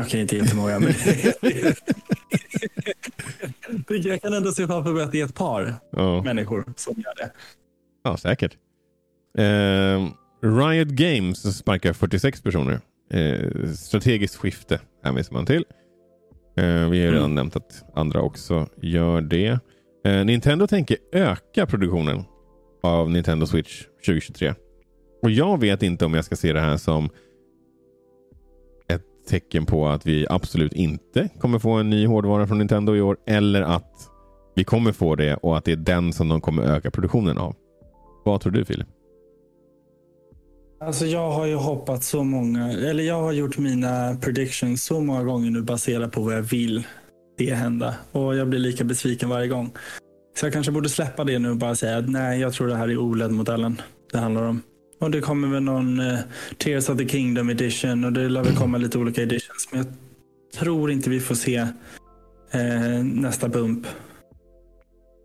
Okej, 0.00 0.20
inte 0.20 0.36
jättemånga. 0.36 0.78
Men 3.88 4.02
jag 4.02 4.22
kan 4.22 4.32
ändå 4.32 4.52
se 4.52 4.66
framför 4.66 4.92
mig 4.92 5.02
att 5.02 5.12
det 5.12 5.20
är 5.20 5.24
ett 5.24 5.34
par 5.34 5.74
Ja, 5.92 6.22
människor 6.22 6.64
som 6.76 6.94
gör 6.96 7.14
det. 7.16 7.30
ja 8.04 8.16
säkert. 8.16 8.56
Ehm, 9.38 10.08
Riot 10.42 10.88
Games 10.88 11.56
sparkar 11.58 11.92
46 11.92 12.42
personer. 12.42 12.80
Eh, 13.10 13.70
strategiskt 13.72 14.36
skifte 14.36 14.80
hänvisar 15.04 15.32
man 15.32 15.46
till. 15.46 15.64
Eh, 16.56 16.64
vi 16.64 16.72
har 16.74 16.94
ju 16.94 17.04
redan 17.10 17.16
Mm. 17.24 17.34
nämnt 17.34 17.56
att 17.56 17.84
andra 17.94 18.20
också 18.20 18.68
gör 18.82 19.20
det. 19.20 19.58
Eh, 20.04 20.24
Nintendo 20.24 20.66
tänker 20.66 20.96
öka 21.12 21.66
produktionen 21.66 22.24
av 22.82 23.10
Nintendo 23.10 23.46
Switch 23.46 23.84
2023. 24.06 24.54
Och 25.22 25.30
Jag 25.30 25.60
vet 25.60 25.82
inte 25.82 26.04
om 26.04 26.14
jag 26.14 26.24
ska 26.24 26.36
se 26.36 26.52
det 26.52 26.60
här 26.60 26.76
som 26.76 27.10
ett 28.88 29.26
tecken 29.28 29.66
på 29.66 29.88
att 29.88 30.06
vi 30.06 30.26
absolut 30.30 30.72
inte 30.72 31.28
kommer 31.40 31.58
få 31.58 31.70
en 31.70 31.90
ny 31.90 32.06
hårdvara 32.06 32.46
från 32.46 32.58
Nintendo 32.58 32.96
i 32.96 33.00
år 33.00 33.16
eller 33.26 33.62
att 33.62 34.08
vi 34.54 34.64
kommer 34.64 34.92
få 34.92 35.14
det 35.14 35.34
och 35.34 35.58
att 35.58 35.64
det 35.64 35.72
är 35.72 35.76
den 35.76 36.12
som 36.12 36.28
de 36.28 36.40
kommer 36.40 36.62
öka 36.62 36.90
produktionen 36.90 37.38
av. 37.38 37.54
Vad 38.24 38.40
tror 38.40 38.52
du 38.52 38.64
Filip? 38.64 38.88
Alltså 40.80 41.06
jag 41.06 41.30
har 41.30 41.46
ju 41.46 41.54
hoppat 41.54 42.04
så 42.04 42.24
många, 42.24 42.72
eller 42.72 43.04
jag 43.04 43.22
har 43.22 43.32
gjort 43.32 43.58
mina 43.58 44.16
predictions 44.20 44.84
så 44.84 45.00
många 45.00 45.22
gånger 45.22 45.50
nu 45.50 45.62
baserat 45.62 46.12
på 46.12 46.20
vad 46.20 46.34
jag 46.34 46.42
vill 46.42 46.86
det 47.38 47.54
hända. 47.54 47.94
Och 48.12 48.36
jag 48.36 48.48
blir 48.48 48.60
lika 48.60 48.84
besviken 48.84 49.28
varje 49.28 49.48
gång. 49.48 49.72
Så 50.38 50.46
jag 50.46 50.52
kanske 50.52 50.72
borde 50.72 50.88
släppa 50.88 51.24
det 51.24 51.38
nu 51.38 51.50
och 51.50 51.56
bara 51.56 51.74
säga 51.74 51.98
att 51.98 52.08
nej, 52.08 52.40
jag 52.40 52.52
tror 52.52 52.68
det 52.68 52.76
här 52.76 52.88
är 52.88 52.96
OLED-modellen 52.96 53.80
det 54.12 54.18
handlar 54.18 54.42
om. 54.42 54.62
Och 54.98 55.10
det 55.10 55.20
kommer 55.20 55.48
väl 55.48 55.62
någon 55.62 56.00
eh, 56.00 56.18
Tears 56.58 56.88
of 56.88 56.98
the 56.98 57.08
Kingdom 57.08 57.50
edition 57.50 58.04
och 58.04 58.12
det 58.12 58.28
lär 58.28 58.44
väl 58.44 58.56
komma 58.56 58.78
lite 58.78 58.98
olika 58.98 59.22
editions. 59.22 59.68
Men 59.70 59.78
jag 59.80 59.88
tror 60.60 60.90
inte 60.90 61.10
vi 61.10 61.20
får 61.20 61.34
se 61.34 61.56
eh, 62.50 63.04
nästa 63.04 63.48
bump 63.48 63.86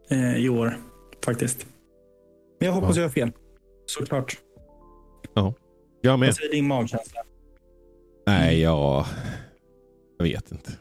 eh, 0.09 0.37
i 0.37 0.49
år 0.49 0.77
faktiskt. 1.25 1.65
Men 2.59 2.67
jag 2.67 2.73
hoppas 2.73 2.95
Ja. 2.95 3.01
jag 3.01 3.07
har 3.09 3.13
fel. 3.13 3.31
Såklart. 3.85 4.37
Jag 6.01 6.19
med. 6.19 6.27
Vad 6.27 6.35
säger 6.35 6.51
din 6.51 6.67
magkänsla? 6.67 7.21
Nej, 8.27 8.61
jag... 8.61 9.05
Jag 10.17 10.25
vet 10.25 10.51
inte. 10.51 10.71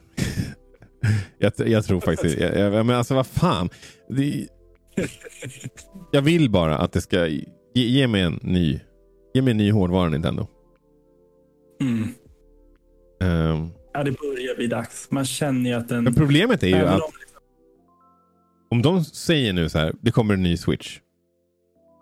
jag, 1.39 1.53
jag 1.69 1.85
tror 1.85 2.01
faktiskt... 2.01 2.39
Jag, 2.39 2.59
jag, 2.59 2.87
men 2.87 2.97
alltså 2.97 3.15
vad 3.15 3.27
fan. 3.27 3.71
Det, 4.09 4.49
jag 6.11 6.23
vill 6.23 6.51
bara 6.51 6.79
att 6.79 6.93
det 6.93 7.01
ska... 7.01 7.29
Ge, 7.75 7.83
ge 7.89 8.07
mig 8.09 8.23
en 8.23 8.39
ny... 8.43 8.81
Ge 9.35 9.43
mig 9.43 9.51
en 9.51 9.57
ny 9.57 9.71
hårdvara 9.71 10.09
Nintendo. 10.09 10.47
Mm. 11.81 12.03
Ehm, 13.23 13.69
Ja, 13.95 14.03
det 14.05 14.11
börjar 14.21 14.57
bli 14.57 14.67
dags. 14.67 15.11
Man 15.11 15.25
känner 15.25 15.71
ju 15.71 15.77
att 15.77 15.89
den... 15.89 16.05
men 16.05 16.15
problemet 16.15 16.63
är 16.63 16.67
ju 16.69 16.75
att 16.77 17.01
om- 17.03 17.11
om 18.71 18.83
de 18.83 19.05
säger 19.05 19.53
nu 19.53 19.69
så 19.69 19.79
här, 19.79 19.95
det 20.01 20.11
kommer 20.11 20.35
en 20.35 20.43
ny 20.43 20.57
Switch. 20.57 21.01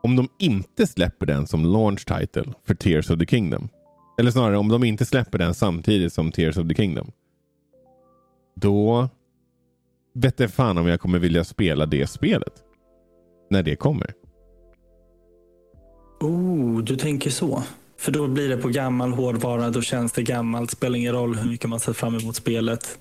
Om 0.02 0.16
de 0.16 0.28
inte 0.38 0.86
släpper 0.86 1.26
den 1.26 1.46
som 1.46 1.64
launch 1.64 2.06
title 2.06 2.52
för 2.64 2.74
Tears 2.74 3.10
of 3.10 3.18
the 3.18 3.26
Kingdom. 3.26 3.68
Eller 4.18 4.30
snarare 4.30 4.58
om 4.58 4.68
de 4.68 4.84
inte 4.84 5.04
släpper 5.04 5.38
den 5.38 5.54
samtidigt 5.54 6.12
som 6.12 6.32
Tears 6.32 6.56
of 6.56 6.68
the 6.68 6.74
Kingdom. 6.74 7.12
Då 8.56 9.08
vet 10.14 10.40
jag 10.40 10.50
fan 10.50 10.78
om 10.78 10.86
jag 10.86 11.00
kommer 11.00 11.18
vilja 11.18 11.44
spela 11.44 11.86
det 11.86 12.06
spelet. 12.06 12.52
När 13.50 13.62
det 13.62 13.76
kommer. 13.76 14.12
Oh, 16.20 16.78
du 16.84 16.96
tänker 16.96 17.30
så. 17.30 17.62
För 17.98 18.12
då 18.12 18.28
blir 18.28 18.48
det 18.48 18.56
på 18.56 18.68
gammal 18.68 19.12
hårdvara, 19.12 19.70
då 19.70 19.82
känns 19.82 20.12
det 20.12 20.22
gammalt. 20.22 20.70
Spelar 20.70 20.98
ingen 20.98 21.12
roll 21.12 21.34
hur 21.36 21.50
mycket 21.50 21.70
man 21.70 21.80
sett 21.80 21.96
fram 21.96 22.14
emot 22.14 22.36
spelet. 22.36 22.98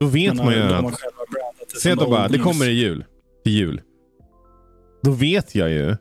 Då 0.00 0.06
vet 0.06 0.34
Men, 0.34 0.44
man 0.44 0.54
ju 0.54 0.60
att... 0.60 0.94
Säg 1.82 1.92
att 1.92 1.98
de 1.98 2.10
bara, 2.10 2.28
det 2.28 2.38
kommer 2.38 2.68
i 2.68 2.72
jul. 2.72 3.04
Till 3.44 3.52
jul. 3.52 3.80
Då 5.02 5.10
vet 5.10 5.54
jag 5.54 5.70
ju 5.70 5.96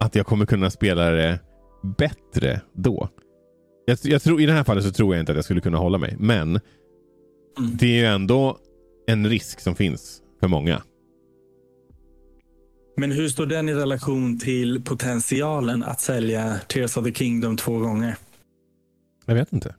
att 0.00 0.14
jag 0.14 0.26
kommer 0.26 0.46
kunna 0.46 0.70
spela 0.70 1.10
det 1.10 1.40
bättre 1.98 2.60
då. 2.74 3.08
Jag, 3.86 3.98
jag 4.02 4.22
tror, 4.22 4.40
I 4.40 4.46
det 4.46 4.52
här 4.52 4.64
fallet 4.64 4.84
så 4.84 4.90
tror 4.90 5.14
jag 5.14 5.22
inte 5.22 5.32
att 5.32 5.36
jag 5.36 5.44
skulle 5.44 5.60
kunna 5.60 5.78
hålla 5.78 5.98
mig. 5.98 6.16
Men 6.18 6.60
Mm. 7.58 7.70
det 7.76 7.86
är 7.86 7.98
ju 7.98 8.04
ändå 8.04 8.58
en 9.06 9.26
risk 9.28 9.60
som 9.60 9.74
finns 9.74 10.22
för 10.40 10.48
många. 10.48 10.82
Men 12.96 13.12
hur 13.12 13.28
står 13.28 13.46
den 13.46 13.68
i 13.68 13.74
relation 13.74 14.38
till 14.38 14.82
potentialen 14.82 15.82
att 15.82 16.00
sälja 16.00 16.58
Tears 16.68 16.96
of 16.96 17.04
the 17.04 17.12
Kingdom 17.12 17.56
två 17.56 17.78
gånger? 17.78 18.16
Jag 19.26 19.34
vet 19.34 19.52
inte. 19.52 19.74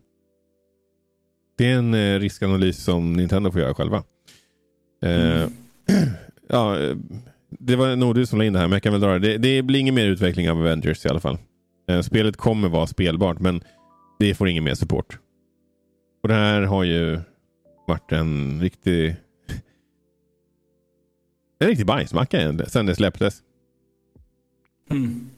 Det 1.58 1.72
är 1.72 1.78
en 1.78 1.94
eh, 1.94 2.20
riskanalys 2.20 2.84
som 2.84 3.14
Nintendo 3.14 3.52
får 3.52 3.62
göra 3.62 3.74
själva. 3.74 4.04
Mm. 5.02 5.52
ja, 6.50 6.80
eh, 6.80 6.96
det 7.50 7.76
var 7.76 7.96
nog 7.96 8.16
du 8.16 8.26
som 8.26 8.40
la 8.40 8.46
in 8.46 8.54
det 8.54 8.60
här, 8.60 8.68
men 8.68 8.74
jag 8.74 8.84
kan 8.84 8.92
väl 8.92 9.02
dra 9.02 9.20
det. 9.20 9.20
det. 9.20 9.38
Det 9.38 9.62
blir 9.62 9.80
ingen 9.80 9.96
mer 9.96 10.06
utveckling 10.06 10.50
av 10.50 10.58
Avengers 10.58 11.06
i 11.06 11.10
alla 11.10 11.20
fall. 11.20 11.38
Spelet 12.04 12.38
kommer 12.38 12.70
vara 12.70 12.88
spelbart, 12.88 13.40
men 13.40 13.62
det 14.20 14.36
får 14.36 14.48
ingen 14.48 14.64
mer 14.64 14.76
support. 14.76 15.18
Och 16.24 16.28
det 16.28 16.34
här 16.34 16.62
har 16.62 16.84
ju 16.84 17.20
varit 17.88 18.12
en 18.12 18.62
riktig 18.62 19.16
en 21.60 21.68
riktig 21.68 21.86
bajsmacka 21.86 22.58
sen 22.68 22.86
det 22.86 22.96
släpptes. 22.96 23.42
Mm. 24.90 25.30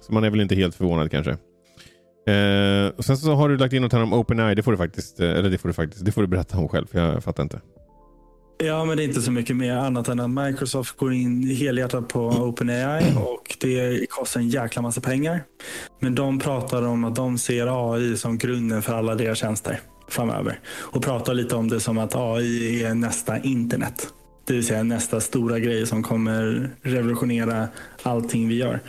Så 0.00 0.12
man 0.12 0.24
är 0.24 0.30
väl 0.30 0.40
inte 0.40 0.54
helt 0.54 0.74
förvånad 0.74 1.10
kanske. 1.10 1.30
Eh, 2.32 2.88
och 2.96 3.04
sen 3.04 3.16
så 3.16 3.34
har 3.34 3.48
du 3.48 3.56
lagt 3.56 3.72
in 3.72 3.82
något 3.82 3.92
här 3.92 4.02
om 4.02 4.12
OpenAI. 4.12 4.54
Det 4.54 4.62
får 4.62 4.72
du 4.72 4.78
faktiskt, 4.78 5.20
eh, 5.20 5.30
eller 5.30 5.50
det 5.50 5.58
får 5.58 5.68
du 5.68 5.72
faktiskt, 5.72 6.04
det 6.04 6.12
får 6.12 6.22
du 6.22 6.28
berätta 6.28 6.58
om 6.58 6.68
själv, 6.68 6.86
för 6.86 6.98
jag 6.98 7.24
fattar 7.24 7.42
inte. 7.42 7.60
Ja, 8.64 8.84
men 8.84 8.96
det 8.96 9.02
är 9.02 9.04
inte 9.04 9.22
så 9.22 9.30
mycket 9.30 9.56
mer 9.56 9.76
annat 9.76 10.08
än 10.08 10.20
att 10.20 10.30
Microsoft 10.30 10.96
går 10.96 11.12
in 11.12 11.42
helhjärtat 11.42 12.08
på 12.08 12.20
OpenAI 12.20 13.14
och 13.16 13.56
det 13.60 14.06
kostar 14.10 14.40
en 14.40 14.48
jäkla 14.48 14.82
massa 14.82 15.00
pengar. 15.00 15.44
Men 16.00 16.14
de 16.14 16.38
pratar 16.38 16.82
om 16.82 17.04
att 17.04 17.14
de 17.14 17.38
ser 17.38 17.92
AI 17.92 18.16
som 18.16 18.38
grunden 18.38 18.82
för 18.82 18.94
alla 18.94 19.14
deras 19.14 19.38
tjänster 19.38 19.80
framöver 20.08 20.60
och 20.68 21.02
pratar 21.02 21.34
lite 21.34 21.56
om 21.56 21.68
det 21.68 21.80
som 21.80 21.98
att 21.98 22.14
AI 22.16 22.84
är 22.84 22.94
nästa 22.94 23.38
internet. 23.38 24.08
Det 24.48 24.54
vill 24.54 24.66
säga 24.66 24.82
nästa 24.82 25.20
stora 25.20 25.58
grej 25.58 25.86
som 25.86 26.02
kommer 26.02 26.70
revolutionera 26.82 27.68
allting 28.02 28.48
vi 28.48 28.54
gör. 28.54 28.80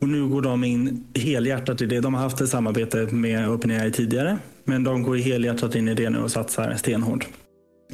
Och 0.00 0.08
nu 0.08 0.28
går 0.28 0.42
de 0.42 0.64
in 0.64 1.04
helhjärtat 1.14 1.82
i 1.82 1.86
det. 1.86 2.00
De 2.00 2.14
har 2.14 2.22
haft 2.22 2.40
ett 2.40 2.48
samarbete 2.48 2.96
med 2.96 3.48
OpenAI 3.48 3.90
tidigare, 3.90 4.38
men 4.64 4.84
de 4.84 5.02
går 5.02 5.16
helhjärtat 5.16 5.74
in 5.74 5.88
i 5.88 5.94
det 5.94 6.10
nu 6.10 6.18
och 6.18 6.30
satsar 6.30 6.74
stenhårt. 6.74 7.28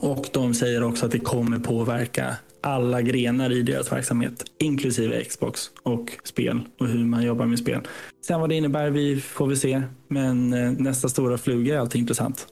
Och 0.00 0.26
de 0.32 0.54
säger 0.54 0.82
också 0.82 1.06
att 1.06 1.12
det 1.12 1.18
kommer 1.18 1.58
påverka 1.58 2.36
alla 2.62 3.02
grenar 3.02 3.52
i 3.52 3.62
deras 3.62 3.92
verksamhet, 3.92 4.44
inklusive 4.58 5.24
Xbox 5.24 5.70
och 5.82 6.12
spel 6.24 6.60
och 6.80 6.88
hur 6.88 7.04
man 7.04 7.22
jobbar 7.22 7.46
med 7.46 7.58
spel. 7.58 7.80
Sen 8.26 8.40
vad 8.40 8.48
det 8.48 8.54
innebär 8.54 8.90
vi 8.90 9.20
får 9.20 9.46
vi 9.46 9.56
se, 9.56 9.82
men 10.08 10.52
eh, 10.52 10.70
nästa 10.70 11.08
stora 11.08 11.38
fluga 11.38 11.74
är 11.74 11.78
alltid 11.78 12.00
intressant. 12.00 12.46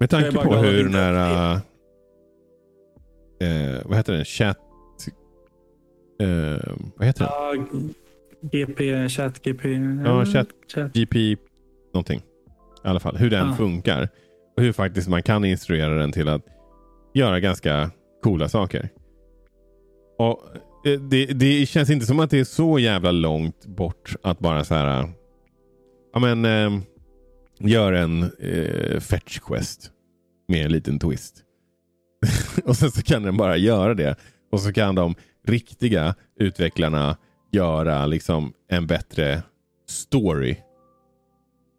Med 0.00 0.10
tanke 0.10 0.32
på 0.32 0.54
hur 0.54 0.88
nära... 0.88 1.60
Eh, 3.40 3.80
vad 3.84 3.96
heter 3.96 4.12
den? 4.12 4.24
Chat... 4.24 4.58
Eh, 6.20 6.72
vad 6.96 7.06
heter 7.06 7.24
den? 7.24 7.32
Ja, 7.32 7.54
GP, 8.52 9.08
chat, 9.08 9.42
GP. 9.42 9.68
Ja, 10.04 10.24
chat. 10.24 10.48
chat. 10.74 10.92
GP 10.94 11.36
någonting. 11.94 12.18
I 12.84 12.88
alla 12.88 13.00
fall. 13.00 13.16
Hur 13.16 13.30
den 13.30 13.46
Ja. 13.48 13.54
funkar. 13.56 14.08
Och 14.56 14.62
hur 14.62 14.72
faktiskt 14.72 15.08
man 15.08 15.22
kan 15.22 15.44
instruera 15.44 15.94
den 15.94 16.12
till 16.12 16.28
att 16.28 16.42
göra 17.14 17.40
ganska 17.40 17.90
coola 18.22 18.48
saker. 18.48 18.88
Och 20.18 20.42
eh, 20.86 21.00
det, 21.00 21.26
det 21.26 21.66
känns 21.66 21.90
inte 21.90 22.06
som 22.06 22.20
att 22.20 22.30
det 22.30 22.38
är 22.40 22.44
så 22.44 22.78
jävla 22.78 23.10
långt 23.10 23.66
bort 23.66 24.14
att 24.22 24.38
bara 24.38 24.64
så 24.64 24.74
här. 24.74 25.08
Ja 26.12 26.18
men. 26.20 26.44
Eh, 26.44 26.80
gör 27.60 27.92
en 27.92 28.22
eh, 28.22 29.00
fetch 29.00 29.38
quest. 29.38 29.90
Med 30.48 30.64
en 30.64 30.72
liten 30.72 30.98
twist. 30.98 31.44
och 32.64 32.76
sen 32.76 32.90
så 32.90 33.02
kan 33.02 33.22
den 33.22 33.36
bara 33.36 33.56
göra 33.56 33.94
det. 33.94 34.16
Och 34.52 34.60
så 34.60 34.72
kan 34.72 34.94
de 34.94 35.14
riktiga 35.46 36.14
utvecklarna 36.40 37.16
göra 37.52 38.06
liksom 38.06 38.52
en 38.68 38.86
bättre 38.86 39.42
story. 39.88 40.56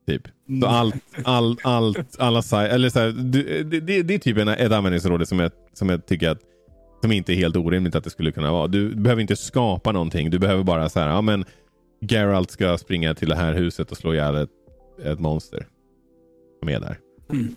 Typ. 0.07 0.27
Så 0.61 0.67
allt, 0.67 0.95
allt, 1.23 1.59
allt, 1.63 2.19
alla 2.19 2.67
eller 2.67 2.89
så 2.89 2.99
här, 2.99 3.11
det, 3.11 3.63
det, 3.63 4.01
det 4.03 4.13
är 4.13 4.19
typ 4.19 4.37
en, 4.37 4.47
ett 4.47 4.71
användningsområde 4.71 5.25
som 5.25 5.39
jag, 5.39 5.51
som 5.73 5.89
jag 5.89 6.05
tycker 6.05 6.29
att 6.29 6.39
som 7.01 7.11
inte 7.11 7.33
är 7.33 7.35
helt 7.35 7.55
orimligt 7.55 7.95
att 7.95 8.03
det 8.03 8.09
skulle 8.09 8.31
kunna 8.31 8.51
vara. 8.51 8.67
Du 8.67 8.95
behöver 8.95 9.21
inte 9.21 9.35
skapa 9.35 9.91
någonting. 9.91 10.29
Du 10.29 10.39
behöver 10.39 10.63
bara 10.63 10.89
så 10.89 10.99
här, 10.99 11.07
ja 11.07 11.21
men 11.21 11.45
Geralt 12.01 12.51
ska 12.51 12.77
springa 12.77 13.13
till 13.13 13.29
det 13.29 13.35
här 13.35 13.53
huset 13.53 13.91
och 13.91 13.97
slå 13.97 14.13
ihjäl 14.13 14.35
ett, 14.35 14.49
ett 15.03 15.19
monster. 15.19 15.67
Som 16.59 16.69
är 16.69 16.79
där. 16.79 16.97
Mm. 17.29 17.55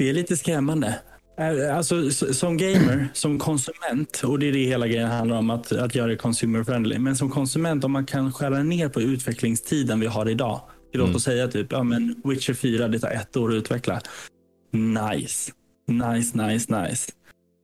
Det 0.00 0.08
är 0.08 0.12
lite 0.12 0.36
skrämmande. 0.36 0.98
Alltså, 1.74 2.10
som 2.10 2.56
gamer, 2.56 3.08
som 3.12 3.38
konsument, 3.38 4.22
och 4.24 4.38
det 4.38 4.48
är 4.48 4.52
det 4.52 4.58
hela 4.64 4.86
grejen 4.88 5.10
handlar 5.10 5.36
om, 5.36 5.50
att, 5.50 5.72
att 5.72 5.94
göra 5.94 6.06
det 6.06 6.16
consumer 6.16 6.64
friendly. 6.64 6.98
Men 6.98 7.16
som 7.16 7.30
konsument, 7.30 7.84
om 7.84 7.92
man 7.92 8.06
kan 8.06 8.32
skära 8.32 8.62
ner 8.62 8.88
på 8.88 9.00
utvecklingstiden 9.00 10.00
vi 10.00 10.06
har 10.06 10.28
idag. 10.28 10.60
Låt 10.92 11.04
Mm. 11.04 11.16
oss 11.16 11.24
säga 11.24 11.48
typ, 11.48 11.72
ja 11.72 11.82
men 11.82 12.22
Witcher 12.24 12.54
4, 12.54 12.88
det 12.88 12.98
tar 12.98 13.10
ett 13.10 13.36
år 13.36 13.48
att 13.48 13.54
utveckla. 13.54 14.00
Nice, 14.72 15.52
nice, 15.88 16.46
nice, 16.46 16.82
nice. 16.82 17.12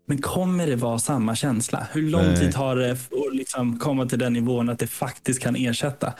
Men 0.09 0.19
kommer 0.23 0.67
det 0.67 0.77
vara 0.77 0.99
samma 0.99 1.37
känsla? 1.37 1.87
Hur 1.93 2.03
lång 2.11 2.23
Nej. 2.27 2.37
tid 2.37 2.53
tar 2.53 2.77
det 2.77 2.93
att 2.93 3.09
liksom 3.33 3.79
komma 3.79 4.07
till 4.07 4.19
den 4.19 4.33
nivån 4.33 4.69
att 4.69 4.79
det 4.79 4.87
faktiskt 4.87 5.41
kan 5.41 5.57
ersätta? 5.57 6.13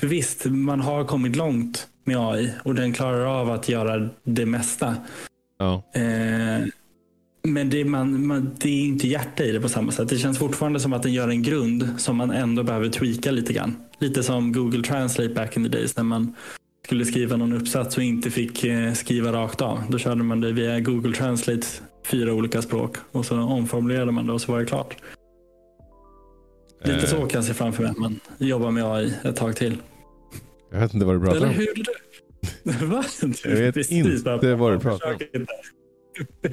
För 0.00 0.06
visst, 0.06 0.44
man 0.44 0.80
har 0.80 1.04
kommit 1.04 1.36
långt 1.36 1.88
med 2.04 2.16
AI 2.16 2.52
och 2.64 2.74
den 2.74 2.92
klarar 2.92 3.40
av 3.40 3.50
att 3.50 3.68
göra 3.68 4.08
det 4.24 4.46
mesta. 4.46 4.96
Ja. 5.58 5.82
Eh, 5.94 6.66
men 7.42 7.70
det, 7.70 7.84
man, 7.84 8.26
man, 8.26 8.50
det 8.58 8.68
är 8.68 8.84
inte 8.84 9.08
hjärta 9.08 9.44
i 9.44 9.52
det 9.52 9.60
på 9.60 9.68
samma 9.68 9.92
sätt. 9.92 10.08
Det 10.08 10.18
känns 10.18 10.38
fortfarande 10.38 10.80
som 10.80 10.92
att 10.92 11.02
den 11.02 11.12
gör 11.12 11.28
en 11.28 11.42
grund 11.42 11.88
som 11.98 12.16
man 12.16 12.30
ändå 12.30 12.62
behöver 12.62 12.88
tweaka 12.88 13.30
lite 13.30 13.52
grann. 13.52 13.76
Lite 13.98 14.22
som 14.22 14.52
Google 14.52 14.82
Translate 14.82 15.34
back 15.34 15.56
in 15.56 15.64
the 15.64 15.70
days 15.70 15.96
när 15.96 16.04
man 16.04 16.34
skulle 16.84 17.04
skriva 17.04 17.36
någon 17.36 17.52
uppsats 17.52 17.96
och 17.96 18.02
inte 18.02 18.30
fick 18.30 18.64
eh, 18.64 18.92
skriva 18.92 19.32
rakt 19.32 19.62
av. 19.62 19.82
Då 19.88 19.98
körde 19.98 20.22
man 20.22 20.40
det 20.40 20.52
via 20.52 20.80
Google 20.80 21.12
Translate, 21.12 21.66
fyra 22.04 22.32
olika 22.32 22.62
språk 22.62 22.96
och 23.12 23.26
så 23.26 23.40
omformulerade 23.40 24.12
man 24.12 24.26
det 24.26 24.32
och 24.32 24.40
så 24.40 24.52
var 24.52 24.60
det 24.60 24.66
klart. 24.66 24.96
Lite 26.84 26.98
Eh, 26.98 27.04
så 27.04 27.16
kan 27.16 27.38
jag 27.38 27.44
se 27.44 27.54
framför 27.54 27.82
mig 27.82 27.90
att 27.90 27.98
man 27.98 28.20
jobbar 28.38 28.70
med 28.70 28.84
AI 28.84 29.12
ett 29.24 29.36
tag 29.36 29.56
till. 29.56 29.76
Jag 30.72 30.80
vet 30.80 30.94
inte 30.94 31.06
vad 31.06 31.14
du 31.14 31.20
pratar 31.20 31.36
Eller 31.36 31.48
om. 31.48 31.54
Hur? 32.64 32.72
Du? 32.80 32.86
Va? 32.86 33.04
Jag 33.44 33.72
vet 33.72 33.90
inte 33.90 34.54
vad 34.54 34.72
du 34.72 34.78
pratar 34.78 35.14
om. 35.14 35.18
Inte. 35.34 35.46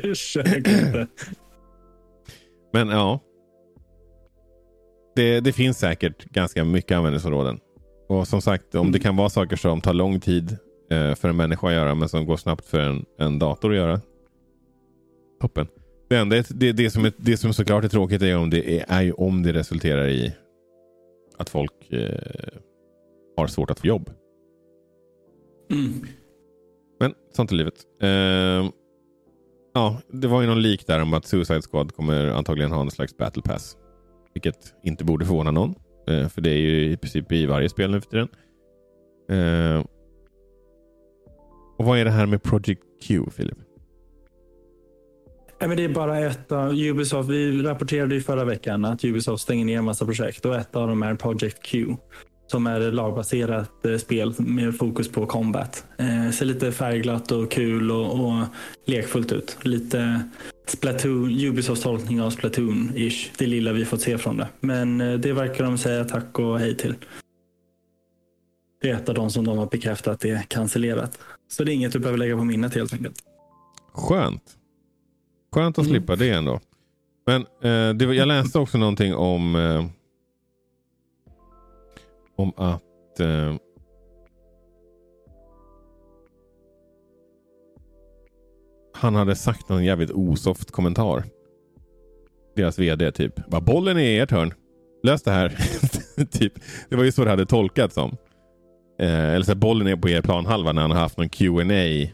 Försök 0.01 0.57
inte. 0.57 1.07
Men 2.73 2.89
ja. 2.89 3.19
Det, 5.15 5.39
det 5.39 5.53
finns 5.53 5.79
säkert 5.79 6.25
ganska 6.25 6.63
mycket 6.63 6.97
användningsområden. 6.97 7.59
Och 8.09 8.27
som 8.27 8.41
sagt, 8.41 8.75
om 8.75 8.91
det 8.91 8.99
kan 8.99 9.15
vara 9.15 9.29
saker 9.29 9.55
som 9.55 9.81
tar 9.81 9.93
lång 9.93 10.19
tid 10.19 10.57
eh, 10.91 11.15
för 11.15 11.29
en 11.29 11.35
människa 11.35 11.67
att 11.67 11.73
göra 11.73 11.95
men 11.95 12.09
som 12.09 12.25
går 12.25 12.37
snabbt 12.37 12.65
för 12.65 12.79
en, 12.79 13.05
en 13.19 13.39
dator 13.39 13.71
att 13.71 13.77
göra. 13.77 14.01
Toppen. 15.41 15.67
Det, 16.09 16.17
enda, 16.17 16.43
det, 16.49 16.71
det, 16.71 16.89
som 16.89 17.05
är, 17.05 17.11
det 17.17 17.37
som 17.37 17.53
såklart 17.53 17.83
är 17.83 17.89
tråkigt 17.89 18.21
är, 18.21 18.37
om 18.37 18.49
det 18.49 18.79
är, 18.79 18.85
är 18.87 19.01
ju 19.01 19.11
om 19.11 19.43
det 19.43 19.53
resulterar 19.53 20.07
i 20.07 20.33
att 21.37 21.49
folk 21.49 21.91
eh, 21.91 22.19
har 23.37 23.47
svårt 23.47 23.71
att 23.71 23.79
få 23.79 23.87
jobb. 23.87 24.09
Mm. 25.71 26.07
Men 26.99 27.13
sånt 27.35 27.51
är 27.51 27.55
livet. 27.55 27.73
Uh, 28.03 28.71
ja, 29.73 30.01
det 30.11 30.27
var 30.27 30.41
ju 30.41 30.47
någon 30.47 30.61
lik 30.61 30.87
där 30.87 31.01
om 31.01 31.13
att 31.13 31.25
Suicide 31.25 31.61
Squad 31.61 31.95
kommer 31.95 32.27
antagligen 32.27 32.71
ha 32.71 32.81
en 32.81 32.91
slags 32.91 33.17
battle 33.17 33.41
pass. 33.41 33.77
Vilket 34.33 34.73
inte 34.83 35.03
borde 35.03 35.25
förvåna 35.25 35.51
någon. 35.51 35.75
Uh, 36.09 36.27
för 36.27 36.41
det 36.41 36.49
är 36.49 36.57
ju 36.57 36.91
i 36.91 36.97
princip 36.97 37.31
i 37.31 37.45
varje 37.45 37.69
spel 37.69 37.91
nu 37.91 38.01
för 38.01 38.09
tiden. 38.09 38.27
Uh, 39.31 39.85
och 41.77 41.85
vad 41.85 41.99
är 41.99 42.05
det 42.05 42.11
här 42.11 42.25
med 42.25 42.43
Project 42.43 42.81
Q, 43.07 43.23
Filip? 43.31 43.57
Nej, 45.59 45.67
men 45.67 45.77
det 45.77 45.83
är 45.83 45.89
bara 45.89 46.19
ett 46.19 46.51
av 46.51 46.73
Ubisoft. 46.73 47.29
Vi 47.29 47.61
rapporterade 47.61 48.15
ju 48.15 48.21
förra 48.21 48.45
veckan 48.45 48.85
att 48.85 49.03
Ubisoft 49.05 49.43
stänger 49.43 49.65
ner 49.65 49.77
en 49.77 49.85
massa 49.85 50.05
projekt 50.05 50.45
och 50.45 50.55
ett 50.55 50.75
av 50.75 50.87
dem 50.87 51.03
är 51.03 51.15
Project 51.15 51.63
Q. 51.63 51.95
Som 52.53 52.67
är 52.67 52.81
ett 52.81 52.93
lagbaserat 52.93 53.85
eh, 53.85 53.97
spel 53.97 54.33
med 54.37 54.77
fokus 54.77 55.11
på 55.11 55.25
combat. 55.25 55.85
Eh, 55.97 56.31
ser 56.31 56.45
lite 56.45 56.71
färgglatt 56.71 57.31
och 57.31 57.51
kul 57.51 57.91
och, 57.91 58.19
och 58.19 58.45
lekfullt 58.85 59.31
ut. 59.31 59.57
Lite 59.61 60.23
Splatoon, 60.67 61.29
Ubisofts 61.29 61.83
tolkning 61.83 62.21
av 62.21 62.29
Splatoon-ish. 62.29 63.29
Det 63.37 63.45
lilla 63.45 63.71
vi 63.73 63.85
fått 63.85 64.01
se 64.01 64.17
från 64.17 64.37
det. 64.37 64.47
Men 64.59 65.01
eh, 65.01 65.13
det 65.13 65.33
verkar 65.33 65.63
de 65.63 65.77
säga 65.77 66.05
tack 66.05 66.39
och 66.39 66.59
hej 66.59 66.77
till. 66.77 66.95
Det 68.81 68.89
är 68.89 68.95
ett 68.95 69.09
av 69.09 69.15
de 69.15 69.29
som 69.29 69.45
de 69.45 69.57
har 69.57 69.67
bekräftat 69.67 70.25
är 70.25 70.41
cancellerat. 70.47 71.19
Så 71.47 71.63
det 71.63 71.71
är 71.71 71.73
inget 71.73 71.93
du 71.93 71.99
behöver 71.99 72.17
lägga 72.17 72.37
på 72.37 72.43
minnet 72.43 72.75
helt 72.75 72.93
enkelt. 72.93 73.15
Skönt. 73.93 74.43
Skönt 75.55 75.77
att 75.79 75.85
Mm. 75.85 75.97
slippa 75.97 76.15
det 76.15 76.29
ändå. 76.29 76.59
Men 77.27 77.41
eh, 77.41 77.95
det, 77.95 78.15
jag 78.15 78.27
läste 78.27 78.59
också 78.59 78.77
någonting 78.77 79.15
om 79.15 79.55
eh, 79.55 79.85
om 82.43 82.53
att 82.57 83.19
eh, 83.19 83.55
han 88.93 89.15
hade 89.15 89.35
sagt 89.35 89.69
någon 89.69 89.85
jävligt 89.85 90.11
osoft 90.11 90.71
kommentar. 90.71 91.23
deras 92.55 92.79
vd 92.79 93.11
typ. 93.11 93.47
Bara, 93.47 93.61
bollen 93.61 93.97
är 93.97 94.01
i 94.01 94.19
ert 94.19 94.31
hörn. 94.31 94.53
Lös 95.03 95.23
det 95.23 95.31
här. 95.31 95.49
typ. 96.31 96.53
Det 96.89 96.95
var 96.95 97.03
ju 97.03 97.11
så 97.11 97.23
det 97.23 97.29
hade 97.29 97.45
tolkats 97.45 97.95
som. 97.95 98.17
Eh, 98.99 99.33
eller 99.33 99.45
så 99.45 99.51
här, 99.51 99.55
bollen 99.55 99.87
är 99.87 99.95
på 99.95 100.09
er 100.09 100.21
planhalva 100.21 100.71
när 100.71 100.81
han 100.81 100.91
har 100.91 100.99
haft 100.99 101.17
någon 101.17 101.29
Q&A 101.29 102.09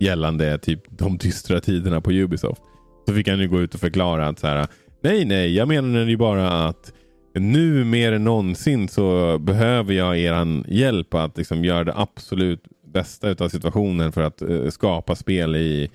gällande 0.00 0.58
typ 0.58 0.80
de 0.88 1.18
dystra 1.18 1.60
tiderna 1.60 2.00
på 2.00 2.12
Ubisoft. 2.12 2.62
Så 3.08 3.14
fick 3.14 3.28
han 3.28 3.40
ju 3.40 3.48
gå 3.48 3.60
ut 3.60 3.74
och 3.74 3.80
förklara 3.80 4.28
att 4.28 4.38
så 4.38 4.46
här, 4.46 4.66
nej, 5.02 5.24
nej, 5.24 5.54
jag 5.54 5.68
menar 5.68 6.04
ju 6.04 6.16
bara 6.16 6.48
att 6.48 6.92
nu 7.40 7.84
mer 7.84 8.12
än 8.12 8.24
någonsin 8.24 8.88
så 8.88 9.38
behöver 9.38 9.94
jag 9.94 10.18
er 10.18 10.64
hjälp 10.68 11.14
att 11.14 11.36
liksom 11.38 11.64
göra 11.64 11.84
det 11.84 11.96
absolut 11.96 12.64
bästa 12.84 13.44
av 13.44 13.48
situationen 13.48 14.12
för 14.12 14.22
att 14.22 14.42
uh, 14.42 14.70
skapa 14.70 15.14
spel 15.14 15.56
i 15.56 15.90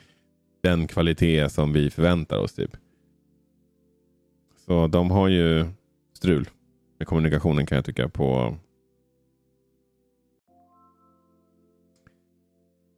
den 0.64 0.88
kvalitet 0.88 1.50
som 1.50 1.74
vi 1.74 1.90
förväntar 1.90 2.38
oss. 2.38 2.54
typ. 2.54 2.78
Så 4.66 4.88
de 4.88 5.12
har 5.12 5.28
ju 5.28 5.66
strul 6.14 6.50
med 6.98 7.08
kommunikationen 7.08 7.66
kan 7.66 7.76
jag 7.76 7.86
tycka 7.86 8.10
på 8.10 8.58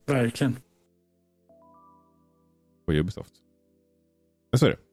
Verkligen. 0.05 0.57
På 2.85 2.93
Ubisoft. 2.93 3.33
Men 4.51 4.59
så 4.59 4.65
är 4.65 4.69
det. 4.69 4.90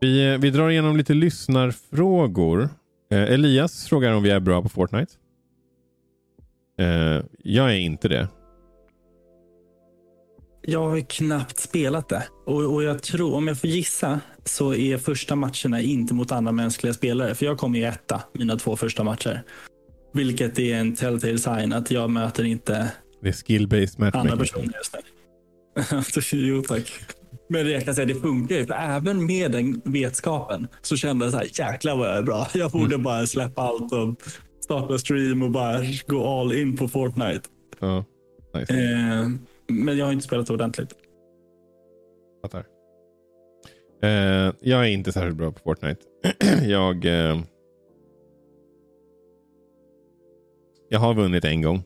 Vi, 0.00 0.36
vi 0.36 0.50
drar 0.50 0.70
igenom 0.70 0.96
lite 0.96 1.14
lyssnarfrågor. 1.14 2.68
Eh, 3.12 3.22
Elias 3.22 3.86
frågar 3.88 4.12
om 4.12 4.22
vi 4.22 4.30
är 4.30 4.40
bra 4.40 4.62
på 4.62 4.68
Fortnite. 4.68 5.12
Eh, 6.78 7.24
jag 7.38 7.70
är 7.70 7.78
inte 7.78 8.08
det. 8.08 8.28
Jag 10.62 10.88
har 10.88 11.00
knappt 11.00 11.58
spelat 11.58 12.08
det 12.08 12.22
och, 12.46 12.74
och 12.74 12.82
jag 12.82 13.02
tror, 13.02 13.34
om 13.34 13.48
jag 13.48 13.60
får 13.60 13.70
gissa, 13.70 14.20
så 14.44 14.74
är 14.74 14.98
första 14.98 15.36
matcherna 15.36 15.80
inte 15.80 16.14
mot 16.14 16.32
andra 16.32 16.52
mänskliga 16.52 16.94
spelare. 16.94 17.34
För 17.34 17.46
jag 17.46 17.58
kom 17.58 17.74
i 17.74 17.84
etta 17.84 18.22
mina 18.34 18.56
två 18.56 18.76
första 18.76 19.04
matcher. 19.04 19.42
Vilket 20.12 20.58
är 20.58 20.74
en 20.74 20.96
telltale 20.96 21.38
sign 21.38 21.72
att 21.72 21.90
jag 21.90 22.10
möter 22.10 22.44
inte 22.44 22.92
det 23.22 23.28
är 23.28 23.32
skill-based 23.32 24.00
matchmaking. 24.00 24.20
Andra 24.20 24.36
personer 24.36 24.74
just 24.76 24.96
nu. 26.32 26.38
jo 26.46 26.62
tack. 26.62 27.00
Men 27.48 27.64
det, 27.64 27.72
jag 27.72 27.84
kan 27.84 27.94
säga, 27.94 28.06
det 28.06 28.14
funkar 28.14 28.56
ju. 28.56 28.66
För 28.66 28.74
även 28.74 29.26
med 29.26 29.52
den 29.52 29.82
vetskapen 29.84 30.68
så 30.82 30.96
kände 30.96 31.24
jag 31.24 31.32
så 31.32 31.38
här, 31.38 31.72
jäklar 31.72 31.96
vad 31.96 32.08
jag 32.08 32.16
är 32.16 32.22
bra. 32.22 32.46
Jag 32.54 32.70
borde 32.70 32.94
mm. 32.94 33.02
bara 33.02 33.26
släppa 33.26 33.62
allt 33.62 33.92
och 33.92 34.22
starta 34.60 34.98
stream 34.98 35.42
och 35.42 35.50
bara 35.50 35.80
gå 36.06 36.40
all 36.40 36.52
in 36.52 36.76
på 36.76 36.88
Fortnite. 36.88 37.48
Ja, 37.80 38.04
nice. 38.54 38.74
eh, 38.74 39.28
men 39.68 39.98
jag 39.98 40.06
har 40.06 40.12
inte 40.12 40.24
spelat 40.24 40.50
ordentligt. 40.50 40.94
Fattar. 42.42 42.64
Eh, 44.02 44.54
jag 44.60 44.80
är 44.80 44.90
inte 44.90 45.12
särskilt 45.12 45.36
bra 45.36 45.52
på 45.52 45.58
Fortnite. 45.58 46.00
jag, 46.66 47.04
eh, 47.04 47.40
jag 50.88 51.00
har 51.00 51.14
vunnit 51.14 51.44
en 51.44 51.62
gång. 51.62 51.82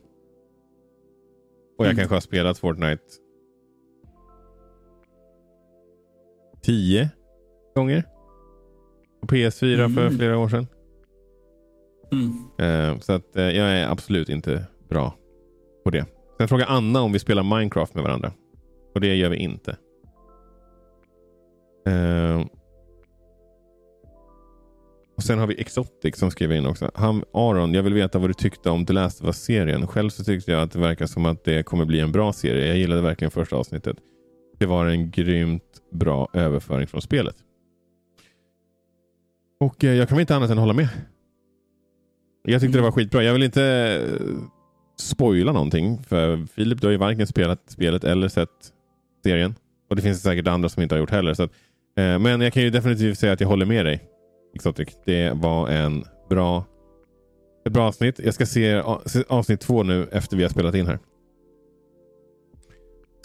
Och 1.77 1.85
jag 1.85 1.91
mm. 1.91 1.97
kanske 1.97 2.15
har 2.15 2.21
spelat 2.21 2.57
Fortnite 2.57 3.03
tio 6.65 7.09
gånger. 7.75 8.03
På 9.21 9.27
PS4 9.27 9.73
mm. 9.73 9.93
för 9.93 10.09
flera 10.09 10.37
år 10.37 10.49
sedan. 10.49 10.67
Mm. 12.11 12.93
Uh, 12.93 12.99
så 12.99 13.13
att 13.13 13.37
uh, 13.37 13.43
jag 13.43 13.67
är 13.67 13.87
absolut 13.87 14.29
inte 14.29 14.65
bra 14.89 15.15
på 15.83 15.89
det. 15.89 16.05
Sen 16.37 16.47
frågar 16.47 16.67
Anna 16.67 17.01
om 17.01 17.11
vi 17.11 17.19
spelar 17.19 17.43
Minecraft 17.43 17.95
med 17.95 18.03
varandra. 18.03 18.31
Och 18.95 19.01
det 19.01 19.15
gör 19.15 19.29
vi 19.29 19.37
inte. 19.37 19.77
Uh, 21.89 22.45
och 25.17 25.23
Sen 25.23 25.39
har 25.39 25.47
vi 25.47 25.61
Exotic 25.61 26.15
som 26.17 26.31
skriver 26.31 26.55
in 26.55 26.65
också. 26.65 26.91
Han, 26.93 27.23
Aron, 27.33 27.73
jag 27.73 27.83
vill 27.83 27.93
veta 27.93 28.19
vad 28.19 28.29
du 28.29 28.33
tyckte 28.33 28.69
om 28.69 28.85
The 28.85 28.93
Last 28.93 29.21
of 29.21 29.27
Us-serien. 29.27 29.87
Själv 29.87 30.09
så 30.09 30.23
tyckte 30.23 30.51
jag 30.51 30.61
att 30.61 30.71
det 30.71 30.79
verkar 30.79 31.05
som 31.05 31.25
att 31.25 31.43
det 31.43 31.63
kommer 31.63 31.85
bli 31.85 31.99
en 31.99 32.11
bra 32.11 32.33
serie. 32.33 32.67
Jag 32.67 32.77
gillade 32.77 33.01
verkligen 33.01 33.31
första 33.31 33.55
avsnittet. 33.55 33.97
Det 34.57 34.65
var 34.65 34.85
en 34.85 35.11
grymt 35.11 35.81
bra 35.91 36.27
överföring 36.33 36.87
från 36.87 37.01
spelet. 37.01 37.35
Och 39.59 39.83
eh, 39.83 39.93
jag 39.93 40.09
kan 40.09 40.19
inte 40.19 40.35
annat 40.35 40.49
än 40.49 40.57
hålla 40.57 40.73
med. 40.73 40.87
Jag 42.43 42.61
tyckte 42.61 42.77
det 42.77 42.81
var 42.81 42.91
skitbra. 42.91 43.23
Jag 43.23 43.33
vill 43.33 43.43
inte 43.43 43.63
eh, 43.63 44.35
spoila 44.99 45.51
någonting. 45.51 46.03
För 46.03 46.45
Filip, 46.45 46.81
du 46.81 46.87
har 46.87 46.91
ju 46.91 46.97
varken 46.97 47.27
spelat 47.27 47.59
spelet 47.67 48.03
eller 48.03 48.27
sett 48.27 48.49
serien. 49.23 49.55
Och 49.89 49.95
det 49.95 50.01
finns 50.01 50.21
säkert 50.21 50.47
andra 50.47 50.69
som 50.69 50.83
inte 50.83 50.95
har 50.95 50.99
gjort 50.99 51.11
heller. 51.11 51.33
Så 51.33 51.43
att, 51.43 51.51
eh, 51.97 52.19
men 52.19 52.41
jag 52.41 52.53
kan 52.53 52.63
ju 52.63 52.69
definitivt 52.69 53.19
säga 53.19 53.33
att 53.33 53.39
jag 53.39 53.47
håller 53.47 53.65
med 53.65 53.85
dig. 53.85 54.03
Exotic. 54.55 54.87
Det 55.05 55.31
var 55.33 55.69
en 55.69 56.03
bra, 56.29 56.65
ett 57.65 57.73
bra 57.73 57.87
avsnitt. 57.87 58.19
Jag 58.23 58.33
ska 58.33 58.45
se 58.45 58.81
avsnitt 59.27 59.59
två 59.59 59.83
nu 59.83 60.07
efter 60.11 60.37
vi 60.37 60.43
har 60.43 60.49
spelat 60.49 60.75
in 60.75 60.87
här. 60.87 60.99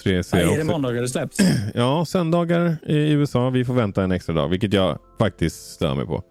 Tre 0.03 0.23
ser 0.23 0.39
är 0.39 0.59
det 0.59 0.65
måndagar 0.65 1.03
det 1.03 1.09
släpps? 1.09 1.39
Ja, 1.75 2.05
söndagar 2.05 2.77
i 2.87 3.13
USA. 3.13 3.51
Vi 3.51 3.65
får 3.65 3.75
vänta 3.75 4.05
en 4.05 4.13
extra 4.13 4.35
dag, 4.35 4.49
vilket 4.49 4.73
jag 4.73 4.99
faktiskt 5.19 5.71
stör 5.71 5.95
mig 5.95 6.07
på. 6.07 6.23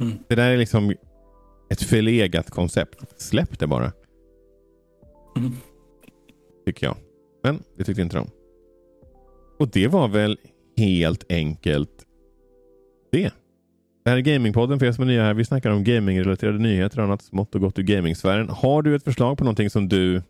Mm. 0.00 0.18
Det 0.28 0.34
där 0.34 0.50
är 0.50 0.56
liksom 0.56 0.94
ett 1.70 1.82
förlegat 1.82 2.50
koncept. 2.50 3.20
Släpp 3.20 3.58
det 3.58 3.66
bara. 3.66 3.92
Mm. 5.36 5.52
Tycker 6.66 6.86
jag. 6.86 6.96
Men 7.42 7.62
det 7.76 7.84
tyckte 7.84 8.02
inte 8.02 8.16
de. 8.16 8.30
Och 9.58 9.68
det 9.68 9.88
var 9.88 10.08
väl 10.08 10.38
helt 10.76 11.32
enkelt 11.32 12.06
det. 13.12 13.32
Det 14.04 14.10
här 14.10 14.16
är 14.16 14.20
Gamingpodden 14.20 14.78
för 14.78 14.86
er 14.86 14.92
som 14.92 15.02
är 15.02 15.08
nya 15.08 15.22
här. 15.22 15.34
Vi 15.34 15.44
snackar 15.44 15.70
om 15.70 15.84
gamingrelaterade 15.84 16.58
nyheter 16.58 16.98
och 16.98 17.04
annat 17.04 17.22
smått 17.22 17.54
och 17.54 17.60
gott 17.60 17.78
ur 17.78 17.82
gamingsfären. 17.82 18.48
Har 18.48 18.82
du 18.82 18.96
ett 18.96 19.04
förslag 19.04 19.38
på 19.38 19.44
någonting 19.44 19.70
som 19.70 19.88
du 19.88 20.22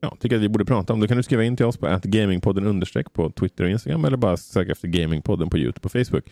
ja, 0.00 0.16
tycker 0.20 0.36
att 0.36 0.42
vi 0.42 0.48
borde 0.48 0.64
prata 0.64 0.92
om, 0.92 1.00
då 1.00 1.08
kan 1.08 1.16
du 1.16 1.22
skriva 1.22 1.44
in 1.44 1.56
till 1.56 1.66
oss 1.66 1.76
på 1.76 2.00
gamingpodden 2.02 2.66
understreck 2.66 3.12
på 3.12 3.30
Twitter 3.30 3.64
och 3.64 3.70
Instagram 3.70 4.04
eller 4.04 4.16
bara 4.16 4.36
söka 4.36 4.72
efter 4.72 4.88
Gamingpodden 4.88 5.50
på 5.50 5.58
Youtube 5.58 5.84
och 5.84 5.92
Facebook. 5.92 6.24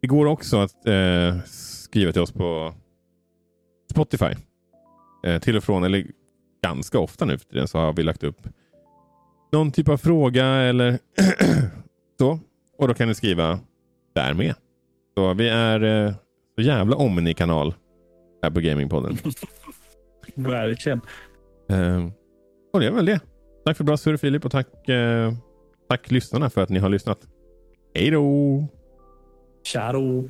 Det 0.00 0.06
går 0.06 0.26
också 0.26 0.56
att 0.56 0.86
eh, 0.86 1.40
skriva 1.46 2.12
till 2.12 2.22
oss 2.22 2.32
på 2.32 2.74
Spotify. 3.90 4.34
Eh, 5.26 5.38
till 5.38 5.56
och 5.56 5.64
från, 5.64 5.84
eller 5.84 6.06
ganska 6.62 6.98
ofta 6.98 7.24
nu 7.24 7.38
för 7.38 7.44
tiden, 7.44 7.68
så 7.68 7.78
har 7.78 7.92
vi 7.92 8.02
lagt 8.02 8.22
upp 8.22 8.48
någon 9.52 9.72
typ 9.72 9.88
av 9.88 9.96
fråga 9.96 10.46
eller 10.46 10.98
så. 12.18 12.38
Och 12.78 12.88
då 12.88 12.94
kan 12.94 13.08
ni 13.08 13.14
skriva 13.14 13.60
där 14.14 14.34
med. 14.34 14.54
Så 15.14 15.34
vi 15.34 15.48
är 15.48 16.06
eh, 16.06 16.12
så 16.56 16.62
jävla 16.62 16.96
omni-kanal 16.96 17.74
här 18.42 18.50
på 18.50 18.60
Gamingpodden. 18.60 19.18
Verkligen. 20.34 21.00
Eh, 21.70 22.08
och 22.72 22.80
det 22.80 22.86
är 22.86 22.90
väl 22.90 23.06
det. 23.06 23.20
Tack 23.64 23.76
för 23.76 23.84
bra 23.84 23.96
surr 23.96 24.16
Filip 24.16 24.44
och 24.44 24.50
tack, 24.50 24.88
eh, 24.88 25.32
tack 25.88 26.10
lyssnarna 26.10 26.50
för 26.50 26.62
att 26.62 26.68
ni 26.68 26.78
har 26.78 26.88
lyssnat. 26.88 27.18
Hej 27.94 28.10
då! 28.10 28.64
Tja 29.64 29.92
då! 29.92 30.28